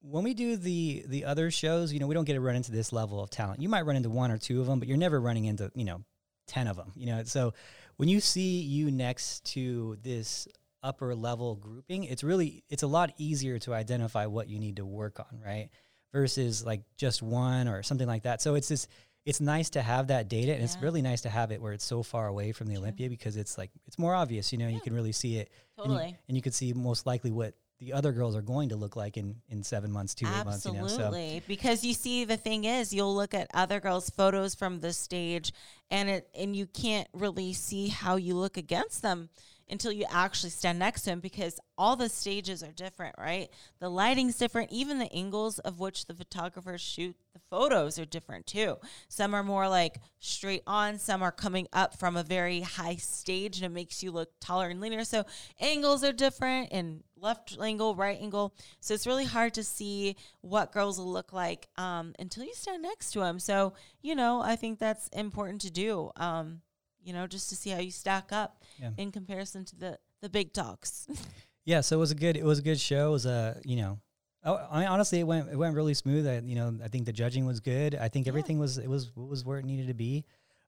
when 0.02 0.24
we 0.24 0.34
do 0.34 0.56
the 0.56 1.04
the 1.08 1.26
other 1.26 1.52
shows, 1.52 1.94
you 1.94 2.00
know 2.00 2.08
we 2.08 2.14
don't 2.14 2.26
get 2.26 2.34
to 2.34 2.42
run 2.42 2.56
into 2.56 2.72
this 2.72 2.92
level 2.92 3.22
of 3.22 3.30
talent. 3.30 3.62
You 3.62 3.70
might 3.70 3.86
run 3.86 3.96
into 3.96 4.10
one 4.10 4.32
or 4.32 4.38
two 4.38 4.62
of 4.62 4.68
them, 4.68 4.80
but 4.80 4.88
you're 4.88 4.98
never 4.98 5.20
running 5.20 5.46
into 5.46 5.72
you 5.76 5.86
know 5.86 6.04
ten 6.48 6.68
of 6.68 6.76
them. 6.76 6.92
You 6.96 7.08
know, 7.08 7.24
so 7.24 7.54
when 7.98 8.10
you 8.10 8.20
see 8.20 8.62
you 8.62 8.92
next 8.92 9.46
to 9.54 9.98
this 10.02 10.48
upper 10.84 11.16
level 11.16 11.56
grouping, 11.56 12.04
it's 12.06 12.24
really 12.24 12.64
it's 12.70 12.84
a 12.84 12.88
lot 12.88 13.14
easier 13.18 13.60
to 13.60 13.74
identify 13.74 14.26
what 14.26 14.48
you 14.48 14.60
need 14.60 14.78
to 14.78 14.86
work 14.86 15.20
on, 15.20 15.40
right? 15.46 15.70
Versus 16.14 16.66
like 16.66 16.82
just 16.98 17.22
one 17.22 17.68
or 17.68 17.84
something 17.84 18.08
like 18.08 18.24
that. 18.24 18.42
So 18.42 18.56
it's 18.56 18.70
just 18.70 18.88
it's 19.28 19.42
nice 19.42 19.70
to 19.72 19.82
have 19.82 20.08
that 20.08 20.30
data, 20.30 20.54
and 20.54 20.64
it's 20.64 20.78
really 20.82 21.02
nice 21.02 21.22
to 21.22 21.30
have 21.30 21.52
it 21.52 21.62
where 21.62 21.74
it's 21.74 21.84
so 21.86 22.02
far 22.02 22.28
away 22.28 22.54
from 22.54 22.68
the 22.68 22.78
Olympia 22.78 23.10
because 23.10 23.36
it's 23.36 23.58
like 23.58 23.70
it's 23.86 24.00
more 24.00 24.16
obvious. 24.16 24.54
You 24.54 24.58
know, 24.58 24.70
you 24.70 24.80
can 24.80 24.94
really 24.94 25.12
see 25.12 25.38
it 25.38 25.52
and 25.78 25.92
you- 25.92 25.98
Totally. 25.98 26.18
and 26.28 26.38
you 26.38 26.42
could 26.42 26.54
see 26.54 26.72
most 26.74 27.06
likely 27.06 27.32
what 27.32 27.54
the 27.80 27.94
other 27.94 28.12
girls 28.12 28.36
are 28.36 28.42
going 28.42 28.70
to 28.70 28.76
look 28.78 28.96
like 28.96 29.18
in 29.18 29.36
in 29.50 29.64
seven 29.64 29.92
months, 29.92 30.16
two 30.16 30.26
eight 30.26 30.46
months. 30.46 30.66
You 30.66 30.72
know, 30.72 30.88
so 30.88 31.04
Absolutely, 31.04 31.44
because 31.46 31.84
you 31.84 31.94
see, 31.94 32.24
the 32.24 32.38
thing 32.38 32.64
is, 32.64 32.94
you'll 32.94 33.14
look 33.16 33.34
at 33.34 33.50
other 33.54 33.80
girls' 33.82 34.10
photos 34.10 34.56
from 34.56 34.80
the 34.80 34.94
stage, 34.94 35.52
and 35.92 36.08
it 36.10 36.30
and 36.34 36.56
you 36.56 36.66
can't 36.66 37.08
really 37.14 37.52
see 37.54 37.90
how 37.90 38.16
you 38.16 38.34
look 38.36 38.56
against 38.56 39.02
them 39.02 39.30
until 39.70 39.92
you 39.92 40.06
actually 40.10 40.50
stand 40.50 40.80
next 40.80 41.02
to 41.02 41.10
them 41.12 41.20
because 41.20 41.60
all 41.78 41.96
the 41.96 42.10
stages 42.10 42.64
are 42.64 42.72
different, 42.72 43.16
right? 43.18 43.50
The 43.80 43.90
lighting's 43.90 44.38
different, 44.38 44.72
even 44.72 45.00
the 45.00 45.12
angles 45.14 45.60
of 45.60 45.80
which 45.80 46.06
the 46.06 46.14
photographers 46.14 46.82
shoot 46.82 47.16
the 47.34 47.42
photos 47.50 48.00
are 48.00 48.06
different 48.06 48.48
too. 48.48 48.78
Some 49.10 49.34
are 49.34 49.44
more 49.44 49.68
like 49.70 50.00
straight 50.20 50.64
on, 50.66 50.98
some 50.98 51.22
are 51.22 51.32
coming 51.32 51.68
up 51.72 52.00
from 52.00 52.18
a 52.18 52.24
very 52.24 52.62
high 52.62 52.96
stage 52.96 53.58
and 53.58 53.66
it 53.66 53.76
makes 53.76 54.02
you 54.02 54.12
look 54.12 54.32
taller 54.40 54.70
and 54.70 54.82
leaner. 54.82 55.04
So 55.04 55.26
angles 55.60 56.04
are 56.04 56.14
different 56.14 56.70
and 56.72 57.04
left 57.16 57.58
angle, 57.62 57.96
right 57.96 58.20
angle. 58.20 58.56
So 58.80 58.94
it's 58.94 59.08
really 59.08 59.26
hard 59.26 59.54
to 59.56 59.64
see 59.64 60.16
what 60.42 60.72
girls 60.72 60.98
will 60.98 61.12
look 61.12 61.34
like 61.34 61.68
um, 61.78 62.16
until 62.18 62.44
you 62.44 62.54
stand 62.54 62.82
next 62.82 63.12
to 63.12 63.20
them. 63.20 63.40
So, 63.40 63.74
you 64.02 64.16
know, 64.16 64.42
I 64.42 64.56
think 64.56 64.80
that's 64.80 65.08
important 65.10 65.62
to 65.62 65.72
do. 65.72 66.12
Um, 66.16 66.62
you 67.08 67.14
know, 67.14 67.26
just 67.28 67.50
to 67.50 67.56
see 67.56 67.70
how 67.72 67.80
you 67.80 67.92
stack 67.92 68.32
up 68.32 68.64
Yeah. 68.82 68.92
in 68.98 69.12
comparison 69.12 69.64
to 69.66 69.76
the 69.76 70.00
the 70.22 70.30
big 70.30 70.52
dogs. 70.52 71.08
yeah, 71.66 71.82
so 71.82 71.96
it 71.96 72.00
was 72.00 72.12
a 72.12 72.16
good 72.16 72.36
it 72.38 72.44
was 72.46 72.60
a 72.60 72.62
good 72.62 72.80
show. 72.80 73.08
It 73.10 73.12
was 73.12 73.26
a 73.26 73.62
you 73.66 73.78
know. 73.78 74.00
Oh, 74.44 74.56
I 74.72 74.80
mean, 74.80 74.88
honestly, 74.88 75.20
it 75.20 75.24
went 75.28 75.50
it 75.50 75.56
went 75.58 75.74
really 75.76 75.94
smooth. 75.94 76.28
I, 76.28 76.40
you 76.40 76.56
know, 76.56 76.78
I 76.84 76.88
think 76.90 77.06
the 77.06 77.14
judging 77.14 77.46
was 77.46 77.60
good. 77.60 77.96
I 77.96 78.08
think 78.10 78.26
Yeah. 78.26 78.32
everything 78.32 78.60
was 78.60 78.78
it 78.78 78.90
was 78.90 79.12
was 79.16 79.46
where 79.46 79.58
it 79.60 79.66
needed 79.66 79.88
to 79.88 79.94
be. 79.94 80.26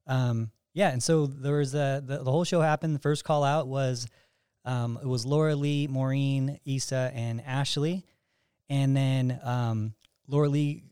Um, 0.07 0.51
yeah, 0.73 0.89
and 0.91 1.01
so 1.03 1.25
there 1.27 1.57
was 1.57 1.73
a, 1.75 2.01
the 2.05 2.23
the 2.23 2.31
whole 2.31 2.43
show 2.45 2.61
happened. 2.61 2.95
The 2.95 2.99
first 2.99 3.23
call 3.25 3.43
out 3.43 3.67
was 3.67 4.07
um, 4.65 4.97
it 5.01 5.07
was 5.07 5.25
Lauralie, 5.25 5.87
Maureen, 5.89 6.59
Issa, 6.65 7.11
and 7.13 7.41
Ashley, 7.41 8.05
and 8.69 8.95
then 8.95 9.39
um, 9.43 9.93
Lauralie 10.29 10.83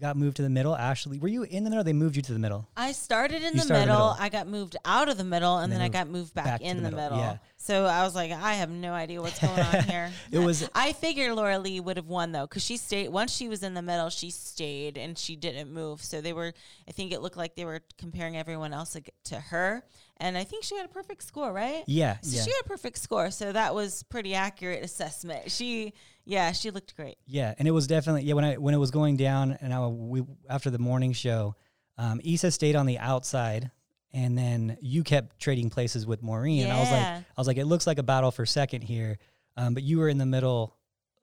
got 0.00 0.16
moved 0.16 0.36
to 0.36 0.42
the 0.42 0.50
middle. 0.50 0.74
Ashley, 0.76 1.18
were 1.18 1.28
you 1.28 1.44
in 1.44 1.62
the 1.64 1.70
middle? 1.70 1.84
They 1.84 1.92
moved 1.92 2.16
you 2.16 2.22
to 2.22 2.32
the 2.32 2.38
middle. 2.38 2.68
I 2.76 2.92
started 2.92 3.42
in 3.42 3.54
the 3.56 3.62
started 3.62 3.82
in 3.82 3.88
the 3.88 3.92
middle. 3.94 4.08
middle. 4.10 4.16
I 4.18 4.28
got 4.28 4.48
moved 4.48 4.76
out 4.84 5.08
of 5.08 5.16
the 5.16 5.24
middle, 5.24 5.56
and, 5.56 5.64
And 5.64 5.72
then 5.72 5.78
then 5.80 5.86
I 5.86 5.88
got 5.88 6.08
moved 6.08 6.34
back, 6.34 6.44
back 6.44 6.60
in 6.62 6.78
the 6.78 6.90
the 6.90 6.96
middle, 6.96 7.16
middle. 7.16 7.18
yeah. 7.18 7.36
So 7.56 7.86
I 7.86 8.02
was 8.02 8.14
like, 8.14 8.30
I 8.32 8.54
have 8.54 8.68
no 8.70 8.92
idea 8.92 9.22
what's 9.22 9.38
going 9.38 9.58
on 9.60 9.84
here. 9.88 10.10
It 10.32 10.38
was 10.40 10.68
I 10.74 10.92
figured 10.92 11.30
Lauralie 11.32 11.80
would 11.82 11.96
have 11.96 12.06
won 12.08 12.32
though, 12.32 12.46
because 12.46 12.64
she 12.64 12.76
stayed. 12.76 13.08
Once 13.08 13.32
she 13.34 13.48
was 13.48 13.62
in 13.62 13.74
the 13.74 13.82
middle, 13.82 14.10
she 14.10 14.30
stayed 14.30 14.98
and 14.98 15.16
she 15.16 15.36
didn't 15.36 15.72
move. 15.72 16.02
So 16.02 16.20
they 16.20 16.32
were. 16.32 16.52
I 16.88 16.92
think 16.92 17.12
it 17.12 17.22
looked 17.22 17.36
like 17.36 17.54
they 17.54 17.64
were 17.64 17.80
comparing 17.96 18.36
everyone 18.36 18.72
else 18.72 18.96
to 19.24 19.36
her, 19.40 19.82
and 20.18 20.36
I 20.36 20.44
think 20.44 20.64
she 20.64 20.76
had 20.76 20.84
a 20.84 20.88
perfect 20.88 21.22
score, 21.22 21.52
right? 21.52 21.84
yeah, 21.86 22.18
So 22.20 22.36
yeah. 22.36 22.42
she 22.42 22.50
had 22.50 22.60
a 22.64 22.68
perfect 22.68 22.98
score. 22.98 23.30
So 23.30 23.52
that 23.52 23.74
was 23.74 24.02
pretty 24.04 24.34
accurate 24.34 24.82
assessment. 24.84 25.50
She, 25.50 25.94
yeah, 26.24 26.52
she 26.52 26.70
looked 26.70 26.96
great. 26.96 27.16
Yeah, 27.26 27.54
and 27.58 27.68
it 27.68 27.72
was 27.72 27.86
definitely 27.86 28.22
yeah 28.22 28.34
when 28.34 28.44
I 28.44 28.54
when 28.56 28.74
it 28.74 28.78
was 28.78 28.90
going 28.90 29.16
down 29.16 29.56
and 29.60 29.72
I 29.72 29.86
we 29.86 30.22
after 30.48 30.70
the 30.70 30.78
morning 30.78 31.12
show, 31.12 31.54
um, 31.98 32.20
Issa 32.24 32.50
stayed 32.50 32.76
on 32.76 32.86
the 32.86 32.98
outside, 32.98 33.70
and 34.12 34.36
then 34.36 34.76
you 34.80 35.02
kept 35.04 35.38
trading 35.40 35.70
places 35.70 36.06
with 36.06 36.22
Maureen. 36.22 36.64
And 36.64 36.72
I 36.72 36.80
was 36.80 36.90
like, 36.90 37.06
I 37.06 37.24
was 37.40 37.46
like, 37.46 37.56
it 37.58 37.66
looks 37.66 37.86
like 37.86 37.98
a 37.98 38.02
battle 38.02 38.30
for 38.30 38.46
second 38.46 38.82
here, 38.82 39.18
um, 39.56 39.74
but 39.74 39.82
you 39.82 39.98
were 39.98 40.08
in 40.08 40.18
the 40.18 40.26
middle. 40.26 40.76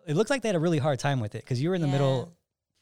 It 0.07 0.15
looked 0.15 0.29
like 0.29 0.41
they 0.41 0.49
had 0.49 0.55
a 0.55 0.59
really 0.59 0.79
hard 0.79 0.99
time 0.99 1.19
with 1.19 1.35
it 1.35 1.43
because 1.43 1.61
you 1.61 1.69
were 1.69 1.75
in 1.75 1.81
the 1.81 1.87
Yeah. 1.87 1.93
middle. 1.93 2.33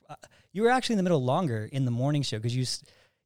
Uh, 0.10 0.16
you 0.52 0.64
were 0.64 0.70
actually 0.72 0.94
in 0.94 0.98
the 0.98 1.04
middle 1.04 1.24
longer 1.24 1.70
in 1.72 1.86
the 1.86 1.92
morning 1.92 2.22
show 2.24 2.38
because 2.38 2.56
you 2.56 2.66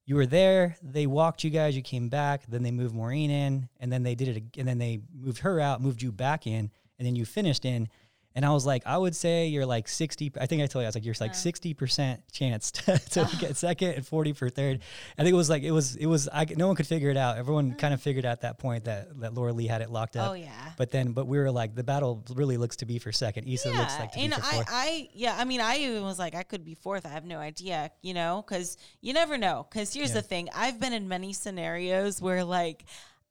you 0.05 0.15
were 0.15 0.25
there. 0.25 0.75
They 0.81 1.07
walked 1.07 1.43
you 1.45 1.49
guys. 1.49 1.75
You 1.75 1.81
came 1.81 2.09
back. 2.09 2.43
Then 2.47 2.61
they 2.63 2.71
moved 2.71 2.93
Maureen 2.93 3.29
in, 3.31 3.69
and 3.79 3.89
then 3.91 4.03
they 4.03 4.15
did 4.15 4.35
it. 4.35 4.43
And 4.57 4.67
then 4.67 4.77
they 4.77 4.99
moved 5.13 5.39
her 5.39 5.59
out, 5.61 5.79
moved 5.81 6.01
you 6.01 6.11
back 6.11 6.45
in, 6.45 6.69
and 6.99 7.07
then 7.07 7.15
you 7.15 7.23
finished 7.25 7.63
in. 7.65 7.87
And 8.35 8.45
I 8.45 8.51
was 8.51 8.65
like, 8.65 8.83
I 8.85 8.97
would 8.97 9.15
say 9.15 9.47
you're 9.47 9.65
like 9.65 9.87
60. 9.87 10.33
I 10.39 10.45
think 10.45 10.61
I 10.61 10.67
told 10.67 10.81
you, 10.81 10.85
I 10.85 10.89
was 10.89 10.95
like, 10.95 11.05
you're 11.05 11.15
like 11.19 11.31
uh-huh. 11.31 11.51
60% 11.51 12.19
chance 12.31 12.71
to, 12.71 12.97
to 12.97 13.21
oh. 13.21 13.37
get 13.39 13.57
second 13.57 13.91
and 13.91 14.05
40 14.05 14.33
for 14.33 14.49
third. 14.49 14.79
I 15.17 15.23
think 15.23 15.33
it 15.33 15.37
was 15.37 15.49
like, 15.49 15.63
it 15.63 15.71
was, 15.71 15.95
it 15.95 16.07
was, 16.07 16.27
I, 16.31 16.45
no 16.57 16.67
one 16.67 16.75
could 16.75 16.87
figure 16.87 17.09
it 17.09 17.17
out. 17.17 17.37
Everyone 17.37 17.69
mm-hmm. 17.69 17.77
kind 17.77 17.93
of 17.93 18.01
figured 18.01 18.25
out 18.25 18.31
at 18.31 18.41
that 18.41 18.57
point 18.57 18.85
that, 18.85 19.19
that 19.19 19.33
Lauralie 19.33 19.67
had 19.67 19.81
it 19.81 19.89
locked 19.89 20.15
up. 20.15 20.31
Oh 20.31 20.33
yeah. 20.33 20.49
But 20.77 20.91
then, 20.91 21.11
but 21.13 21.27
we 21.27 21.37
were 21.37 21.51
like, 21.51 21.75
the 21.75 21.83
battle 21.83 22.23
really 22.33 22.57
looks 22.57 22.77
to 22.77 22.85
be 22.85 22.99
for 22.99 23.11
second. 23.11 23.47
Issa 23.47 23.69
looks 23.71 23.99
like 23.99 24.11
to 24.13 24.17
be 24.17 24.25
and 24.25 24.33
for 24.33 24.41
I, 24.41 24.51
fourth. 24.51 24.67
I, 24.69 25.09
yeah, 25.13 25.35
I 25.37 25.45
mean, 25.45 25.61
I 25.61 25.77
even 25.77 26.03
was 26.03 26.17
like, 26.17 26.35
I 26.35 26.43
could 26.43 26.65
be 26.65 26.75
fourth. 26.75 27.05
I 27.05 27.09
have 27.09 27.25
no 27.25 27.37
idea, 27.37 27.91
you 28.01 28.13
know, 28.13 28.43
because 28.45 28.77
you 29.01 29.13
never 29.13 29.37
know. 29.37 29.65
Because 29.69 29.93
here's 29.93 30.09
Yeah. 30.09 30.15
the 30.15 30.21
thing: 30.23 30.49
I've 30.55 30.79
been 30.79 30.93
in 30.93 31.07
many 31.07 31.33
scenarios 31.33 32.21
where 32.21 32.43
like. 32.43 32.85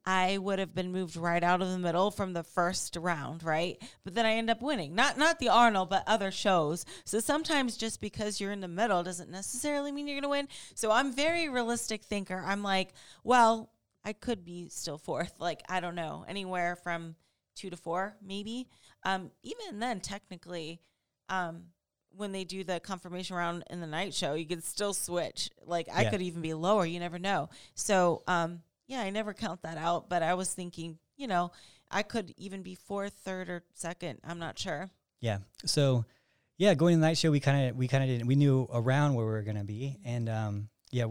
I 0.05 0.38
would 0.38 0.59
have 0.59 0.74
been 0.74 0.90
moved 0.90 1.16
right 1.16 1.42
out 1.44 1.62
of 1.62 1.70
the 1.70 1.78
middle 1.78 2.11
from 2.11 2.32
the 2.32 2.42
first 2.42 2.96
round, 2.96 3.44
right? 3.44 3.80
But 4.05 4.14
then 4.14 4.26
I 4.26 4.32
end 4.32 4.50
up 4.50 4.61
winning. 4.61 4.94
Not 4.96 5.16
not 5.16 5.38
the 5.38 5.48
Arnold, 5.48 5.90
but 5.90 6.03
other 6.09 6.30
shows. 6.32 6.84
So 7.05 7.20
sometimes 7.20 7.76
just 7.76 8.00
because 8.00 8.40
you're 8.40 8.50
in 8.50 8.61
the 8.61 8.66
middle 8.68 9.03
doesn't 9.05 9.30
necessarily 9.30 9.92
mean 9.92 10.09
you're 10.09 10.16
going 10.16 10.22
to 10.24 10.28
win. 10.28 10.48
So 10.74 10.90
I'm 10.90 11.12
very 11.12 11.48
realistic 11.48 12.03
thinker. 12.03 12.42
I'm 12.44 12.62
like, 12.64 12.88
well, 13.22 13.70
I 14.05 14.12
could 14.12 14.44
be 14.44 14.68
still 14.70 14.98
fourth. 14.98 15.34
Like 15.38 15.62
I 15.68 15.78
don't 15.78 15.94
know, 15.94 16.24
anywhere 16.26 16.74
from 16.74 17.14
two 17.55 17.70
to 17.70 17.76
four, 17.76 18.16
maybe. 18.20 18.66
Um, 19.05 19.30
even 19.44 19.78
then, 19.78 20.00
technically, 20.00 20.80
um, 21.28 21.66
when 22.16 22.32
they 22.32 22.42
do 22.44 22.64
the 22.64 22.80
confirmation 22.80 23.36
round 23.36 23.62
in 23.70 23.80
the 23.80 23.86
night 23.86 24.14
show, 24.14 24.34
you 24.34 24.46
could 24.46 24.64
still 24.64 24.94
switch. 24.94 25.48
Like 25.64 25.88
I 25.92 26.03
Yeah. 26.03 26.11
could 26.11 26.22
even 26.22 26.42
be 26.42 26.55
lower. 26.55 26.84
You 26.84 26.98
never 26.98 27.18
know. 27.20 27.50
So 27.74 28.22
um, 28.26 28.62
yeah, 28.93 29.01
I 29.01 29.09
never 29.09 29.32
count 29.32 29.62
that 29.62 29.78
out. 29.78 30.11
But 30.11 30.22
I 30.22 30.34
was 30.34 30.53
thinking, 30.53 30.99
you 31.16 31.26
know, 31.26 31.51
I 31.90 32.03
could 32.03 32.34
even 32.36 32.62
be 32.62 32.74
fourth, 32.74 33.14
third, 33.24 33.49
or 33.49 33.62
second. 33.72 34.18
I'm 34.22 34.38
not 34.38 34.59
sure. 34.59 34.90
Yeah. 35.20 35.38
So, 35.64 36.05
yeah, 36.59 36.74
going 36.74 36.97
to 36.97 37.01
the 37.01 37.07
night 37.07 37.16
show, 37.16 37.30
we 37.30 37.40
kind 37.40 37.70
of 37.70 37.76
we 37.76 37.88
kind 37.88 38.05
of 38.05 38.11
didn't 38.11 38.26
we 38.26 38.34
knew 38.34 38.68
around 38.72 39.14
where 39.14 39.24
we 39.24 39.32
were 39.32 39.43
gonna 39.43 39.64
be, 39.64 39.99
and 40.05 40.28
um, 40.28 40.68
yeah, 40.90 41.07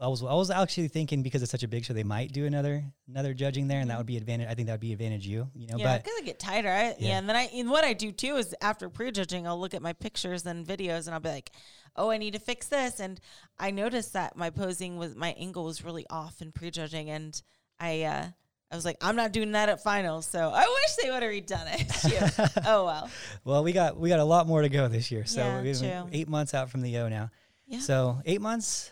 I 0.00 0.08
was 0.08 0.22
I 0.22 0.34
was 0.34 0.50
actually 0.50 0.88
thinking 0.88 1.22
because 1.22 1.42
it's 1.42 1.50
such 1.50 1.62
a 1.62 1.68
big 1.68 1.84
show, 1.84 1.94
they 1.94 2.04
might 2.04 2.32
do 2.32 2.46
another 2.46 2.84
another 3.08 3.34
judging 3.34 3.68
there, 3.68 3.80
and 3.80 3.90
that 3.90 3.98
would 3.98 4.06
be 4.06 4.16
advantage. 4.16 4.48
I 4.48 4.54
think 4.54 4.66
that 4.66 4.74
would 4.74 4.80
be 4.80 4.92
advantage 4.92 5.26
you, 5.26 5.48
you 5.54 5.66
know. 5.66 5.76
Yeah, 5.76 5.84
but 5.84 6.04
because 6.04 6.18
I 6.20 6.24
get 6.24 6.38
tighter. 6.38 6.68
I, 6.68 6.82
yeah. 6.82 6.94
Yeah. 6.98 7.18
and 7.18 7.28
then 7.28 7.36
I 7.36 7.48
and 7.54 7.70
what 7.70 7.84
I 7.84 7.92
do 7.92 8.12
too 8.12 8.36
is 8.36 8.54
after 8.60 8.88
prejudging, 8.88 9.46
I'll 9.46 9.58
look 9.58 9.74
at 9.74 9.82
my 9.82 9.92
pictures 9.92 10.46
and 10.46 10.66
videos, 10.66 11.06
and 11.06 11.14
I'll 11.14 11.20
be 11.20 11.28
like, 11.28 11.50
"Oh, 11.96 12.10
I 12.10 12.18
need 12.18 12.34
to 12.34 12.40
fix 12.40 12.68
this." 12.68 13.00
And 13.00 13.20
I 13.58 13.70
noticed 13.70 14.12
that 14.12 14.36
my 14.36 14.50
posing 14.50 14.96
was 14.96 15.14
my 15.14 15.32
angle 15.38 15.64
was 15.64 15.84
really 15.84 16.06
off 16.10 16.42
in 16.42 16.52
prejudging, 16.52 17.10
and 17.10 17.40
I 17.80 18.02
uh, 18.02 18.26
I 18.70 18.74
was 18.76 18.84
like, 18.84 18.96
"I'm 19.00 19.16
not 19.16 19.32
doing 19.32 19.52
that 19.52 19.68
at 19.68 19.82
finals." 19.82 20.26
So 20.26 20.50
I 20.52 20.62
wish 20.62 20.96
they 21.02 21.10
would 21.10 21.22
have 21.22 21.32
redone 21.32 21.80
it. 21.80 22.50
Oh 22.66 22.84
well. 22.86 23.10
well, 23.44 23.64
we 23.64 23.72
got 23.72 23.96
we 23.96 24.08
got 24.08 24.20
a 24.20 24.24
lot 24.24 24.46
more 24.46 24.62
to 24.62 24.68
go 24.68 24.88
this 24.88 25.10
year, 25.10 25.24
so 25.26 25.40
Yeah, 25.40 25.62
we're 25.62 26.08
eight 26.12 26.28
months 26.28 26.54
out 26.54 26.70
from 26.70 26.82
the 26.82 26.98
O 26.98 27.08
now. 27.08 27.30
Yeah. 27.66 27.78
So 27.78 28.20
eight 28.26 28.40
months 28.40 28.90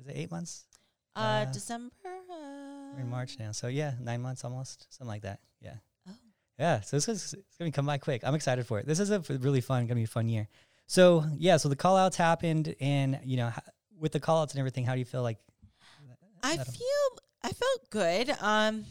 is 0.00 0.06
it 0.08 0.16
eight 0.16 0.30
months? 0.30 0.64
Uh, 1.16 1.20
Uh, 1.20 1.44
December. 1.52 1.94
Uh, 2.04 2.94
We're 2.94 3.00
in 3.00 3.10
March 3.10 3.38
now, 3.38 3.52
so 3.52 3.66
yeah, 3.68 3.94
nine 4.00 4.20
months 4.22 4.44
almost, 4.44 4.86
something 4.90 5.08
like 5.08 5.22
that. 5.22 5.40
Yeah. 5.60 5.74
Oh. 6.08 6.12
Yeah. 6.58 6.80
So 6.80 6.96
this 6.96 7.08
is 7.08 7.34
it's 7.34 7.56
gonna 7.58 7.72
come 7.72 7.86
by 7.86 7.98
quick. 7.98 8.22
I'm 8.24 8.34
excited 8.34 8.66
for 8.66 8.78
it. 8.78 8.86
This 8.86 9.00
is 9.00 9.10
a 9.10 9.20
really 9.20 9.60
fun, 9.60 9.86
gonna 9.86 9.96
be 9.96 10.04
a 10.04 10.06
fun 10.06 10.28
year. 10.28 10.48
So 10.86 11.24
yeah, 11.36 11.56
so 11.56 11.68
the 11.68 11.76
call 11.76 11.96
outs 11.96 12.16
happened, 12.16 12.74
and 12.80 13.20
you 13.24 13.36
know, 13.36 13.52
with 13.98 14.12
the 14.12 14.20
call 14.20 14.42
outs 14.42 14.54
and 14.54 14.58
everything, 14.60 14.84
how 14.84 14.94
do 14.94 14.98
you 14.98 15.04
feel 15.04 15.22
like? 15.22 15.38
I 16.42 16.56
feel 16.56 17.18
I 17.42 17.50
felt 17.50 17.90
good. 17.90 18.30
Um, 18.40 18.84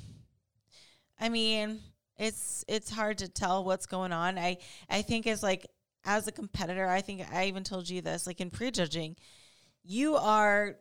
I 1.19 1.29
mean, 1.29 1.79
it's 2.17 2.63
it's 2.67 2.89
hard 2.89 3.17
to 3.19 3.27
tell 3.27 3.63
what's 3.63 3.85
going 3.85 4.11
on. 4.13 4.37
I 4.37 4.57
I 4.89 5.01
think 5.01 5.27
as 5.27 5.41
like 5.43 5.65
as 6.05 6.27
a 6.27 6.31
competitor, 6.31 6.87
I 6.87 7.01
think 7.01 7.25
I 7.33 7.47
even 7.47 7.63
told 7.63 7.89
you 7.89 8.01
this, 8.01 8.27
like 8.27 8.39
in 8.39 8.49
prejudging, 8.49 9.15
you 9.83 10.15
are 10.15 10.77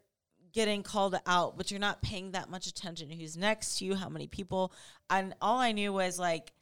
getting 0.58 0.82
called 0.82 1.14
out, 1.24 1.56
but 1.56 1.70
you're 1.70 1.78
not 1.78 2.02
paying 2.02 2.32
that 2.32 2.50
much 2.50 2.66
attention 2.66 3.08
to 3.08 3.14
who's 3.14 3.36
next 3.36 3.78
to 3.78 3.84
you, 3.84 3.94
how 3.94 4.08
many 4.08 4.26
people. 4.26 4.72
And 5.08 5.32
all 5.40 5.58
I 5.58 5.70
knew 5.70 5.92
was 5.92 6.18
like 6.18 6.52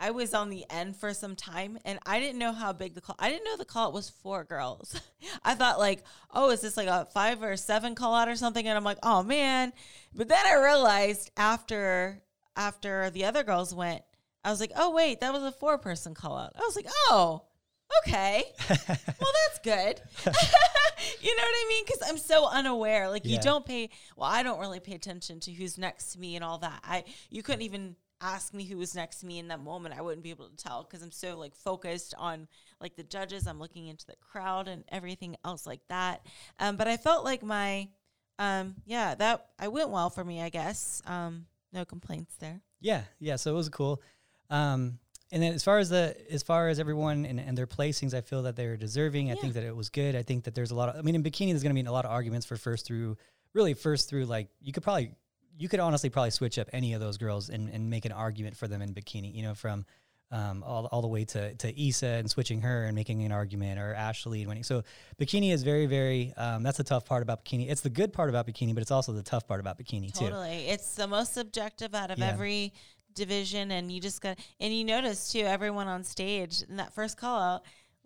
I 0.00 0.10
was 0.10 0.34
on 0.34 0.50
the 0.50 0.64
end 0.68 0.96
for 0.96 1.14
some 1.14 1.36
time 1.36 1.78
and 1.84 2.00
I 2.04 2.18
didn't 2.18 2.40
know 2.40 2.52
how 2.52 2.72
big 2.72 2.96
the 2.96 3.00
call 3.00 3.14
I 3.16 3.30
didn't 3.30 3.44
know 3.44 3.56
the 3.56 3.64
call 3.64 3.92
was 3.92 4.10
four 4.10 4.42
girls. 4.42 5.00
I 5.44 5.54
thought 5.54 5.78
like, 5.78 6.02
oh, 6.32 6.50
is 6.50 6.62
this 6.62 6.76
like 6.76 6.88
a 6.88 7.06
five 7.14 7.40
or 7.40 7.56
seven 7.56 7.94
call 7.94 8.12
out 8.12 8.26
or 8.26 8.34
something? 8.34 8.66
And 8.66 8.76
I'm 8.76 8.82
like, 8.82 8.98
oh 9.04 9.22
man. 9.22 9.72
But 10.12 10.26
then 10.26 10.44
I 10.44 10.60
realized 10.60 11.30
after 11.36 12.20
after 12.56 13.08
the 13.10 13.24
other 13.24 13.44
girls 13.44 13.72
went, 13.72 14.02
I 14.44 14.50
was 14.50 14.58
like, 14.58 14.72
oh 14.74 14.90
wait, 14.90 15.20
that 15.20 15.32
was 15.32 15.44
a 15.44 15.52
four 15.52 15.78
person 15.78 16.12
call 16.12 16.36
out. 16.36 16.54
I 16.56 16.62
was 16.62 16.74
like, 16.74 16.88
oh, 16.88 17.44
okay. 18.06 18.44
well, 18.68 19.32
that's 19.46 19.58
good. 19.62 20.00
you 21.20 21.36
know 21.36 21.42
what 21.42 21.54
I 21.54 21.66
mean? 21.68 21.84
Because 21.86 22.02
I'm 22.08 22.18
so 22.18 22.48
unaware. 22.48 23.08
Like 23.08 23.24
Yeah. 23.24 23.36
you 23.36 23.40
don't 23.40 23.64
pay. 23.64 23.90
Well, 24.16 24.28
I 24.28 24.42
don't 24.42 24.60
really 24.60 24.80
pay 24.80 24.94
attention 24.94 25.40
to 25.40 25.52
who's 25.52 25.78
next 25.78 26.12
to 26.12 26.20
me 26.20 26.36
and 26.36 26.44
all 26.44 26.58
that. 26.58 26.80
I 26.84 27.04
you 27.30 27.42
couldn't 27.42 27.62
even 27.62 27.96
ask 28.20 28.52
me 28.52 28.64
who 28.64 28.76
was 28.76 28.96
next 28.96 29.20
to 29.20 29.26
me 29.26 29.38
in 29.38 29.48
that 29.48 29.60
moment. 29.60 29.94
I 29.96 30.02
wouldn't 30.02 30.24
be 30.24 30.30
able 30.30 30.48
to 30.48 30.56
tell 30.56 30.82
because 30.82 31.02
I'm 31.02 31.12
so 31.12 31.38
like 31.38 31.54
focused 31.54 32.14
on 32.18 32.48
like 32.80 32.96
the 32.96 33.04
judges. 33.04 33.46
I'm 33.46 33.60
looking 33.60 33.86
into 33.86 34.06
the 34.06 34.16
crowd 34.16 34.68
and 34.68 34.84
everything 34.88 35.36
else 35.44 35.66
like 35.66 35.80
that. 35.88 36.26
Um, 36.58 36.76
but 36.76 36.88
I 36.88 36.96
felt 36.96 37.24
like 37.24 37.42
my 37.42 37.88
um, 38.38 38.76
yeah 38.86 39.14
that 39.16 39.46
I 39.58 39.68
went 39.68 39.90
well 39.90 40.10
for 40.10 40.24
me. 40.24 40.42
I 40.42 40.48
guess 40.48 41.02
um, 41.06 41.46
no 41.72 41.84
complaints 41.84 42.36
there. 42.36 42.60
Yeah, 42.80 43.02
yeah. 43.18 43.36
So 43.36 43.52
it 43.52 43.54
was 43.54 43.68
cool. 43.68 44.00
Um, 44.50 44.98
and 45.30 45.42
then 45.42 45.52
as 45.52 45.62
far 45.62 45.78
as 45.78 45.88
the 45.90 46.16
as 46.32 46.42
far 46.42 46.68
as 46.68 46.78
everyone 46.80 47.24
and, 47.26 47.38
and 47.38 47.56
their 47.56 47.66
placings, 47.66 48.14
I 48.14 48.20
feel 48.22 48.42
that 48.42 48.56
they're 48.56 48.76
deserving. 48.76 49.30
I 49.30 49.34
Yeah. 49.34 49.40
think 49.40 49.54
that 49.54 49.62
it 49.64 49.76
was 49.76 49.88
good. 49.90 50.16
I 50.16 50.22
think 50.22 50.44
that 50.44 50.54
there's 50.54 50.70
a 50.70 50.74
lot 50.74 50.88
of. 50.88 50.96
I 50.96 51.02
mean, 51.02 51.14
in 51.14 51.22
bikini, 51.22 51.50
there's 51.50 51.62
going 51.62 51.74
to 51.74 51.82
be 51.82 51.86
a 51.86 51.92
lot 51.92 52.04
of 52.04 52.10
arguments 52.10 52.46
for 52.46 52.56
first 52.56 52.86
through. 52.86 53.16
Really, 53.54 53.74
first 53.74 54.08
through 54.08 54.26
like 54.26 54.48
you 54.60 54.72
could 54.72 54.82
probably 54.82 55.12
you 55.58 55.68
could 55.68 55.80
honestly 55.80 56.10
probably 56.10 56.30
switch 56.30 56.58
up 56.58 56.68
any 56.72 56.92
of 56.92 57.00
those 57.00 57.18
girls 57.18 57.48
and, 57.50 57.68
and 57.70 57.90
make 57.90 58.04
an 58.04 58.12
argument 58.12 58.56
for 58.56 58.68
them 58.68 58.80
in 58.82 58.94
bikini. 58.94 59.34
You 59.34 59.42
know, 59.42 59.54
from 59.54 59.84
um, 60.30 60.62
all, 60.62 60.86
all 60.92 61.00
the 61.00 61.08
way 61.08 61.24
to 61.24 61.54
to 61.54 61.88
Issa 61.88 62.06
and 62.06 62.30
switching 62.30 62.60
her 62.60 62.84
and 62.84 62.94
making 62.94 63.22
an 63.24 63.32
argument, 63.32 63.80
or 63.80 63.94
Ashley 63.94 64.40
and 64.40 64.48
winning. 64.48 64.64
So 64.64 64.82
bikini 65.18 65.50
is 65.52 65.62
very 65.62 65.86
very. 65.86 66.34
Um, 66.36 66.62
that's 66.62 66.76
the 66.76 66.84
tough 66.84 67.06
part 67.06 67.22
about 67.22 67.44
bikini. 67.44 67.70
It's 67.70 67.80
the 67.80 67.90
good 67.90 68.12
part 68.12 68.28
about 68.28 68.46
bikini, 68.46 68.74
but 68.74 68.82
it's 68.82 68.90
also 68.90 69.12
the 69.12 69.22
tough 69.22 69.48
part 69.48 69.60
about 69.60 69.78
bikini 69.78 70.12
too. 70.12 70.26
Totally. 70.26 70.66
It's 70.68 70.94
the 70.94 71.06
most 71.06 71.32
subjective 71.34 71.94
out 71.94 72.10
of 72.10 72.18
Yeah. 72.18 72.28
every 72.32 72.72
division 73.18 73.70
and 73.70 73.92
you 73.92 74.00
just 74.00 74.20
got 74.22 74.38
and 74.60 74.72
you 74.74 74.84
notice 74.84 75.30
too 75.32 75.40
everyone 75.40 75.86
on 75.88 76.02
stage 76.04 76.62
in 76.68 76.76
that 76.76 76.94
first 76.94 77.18
call 77.18 77.40
out 77.40 77.62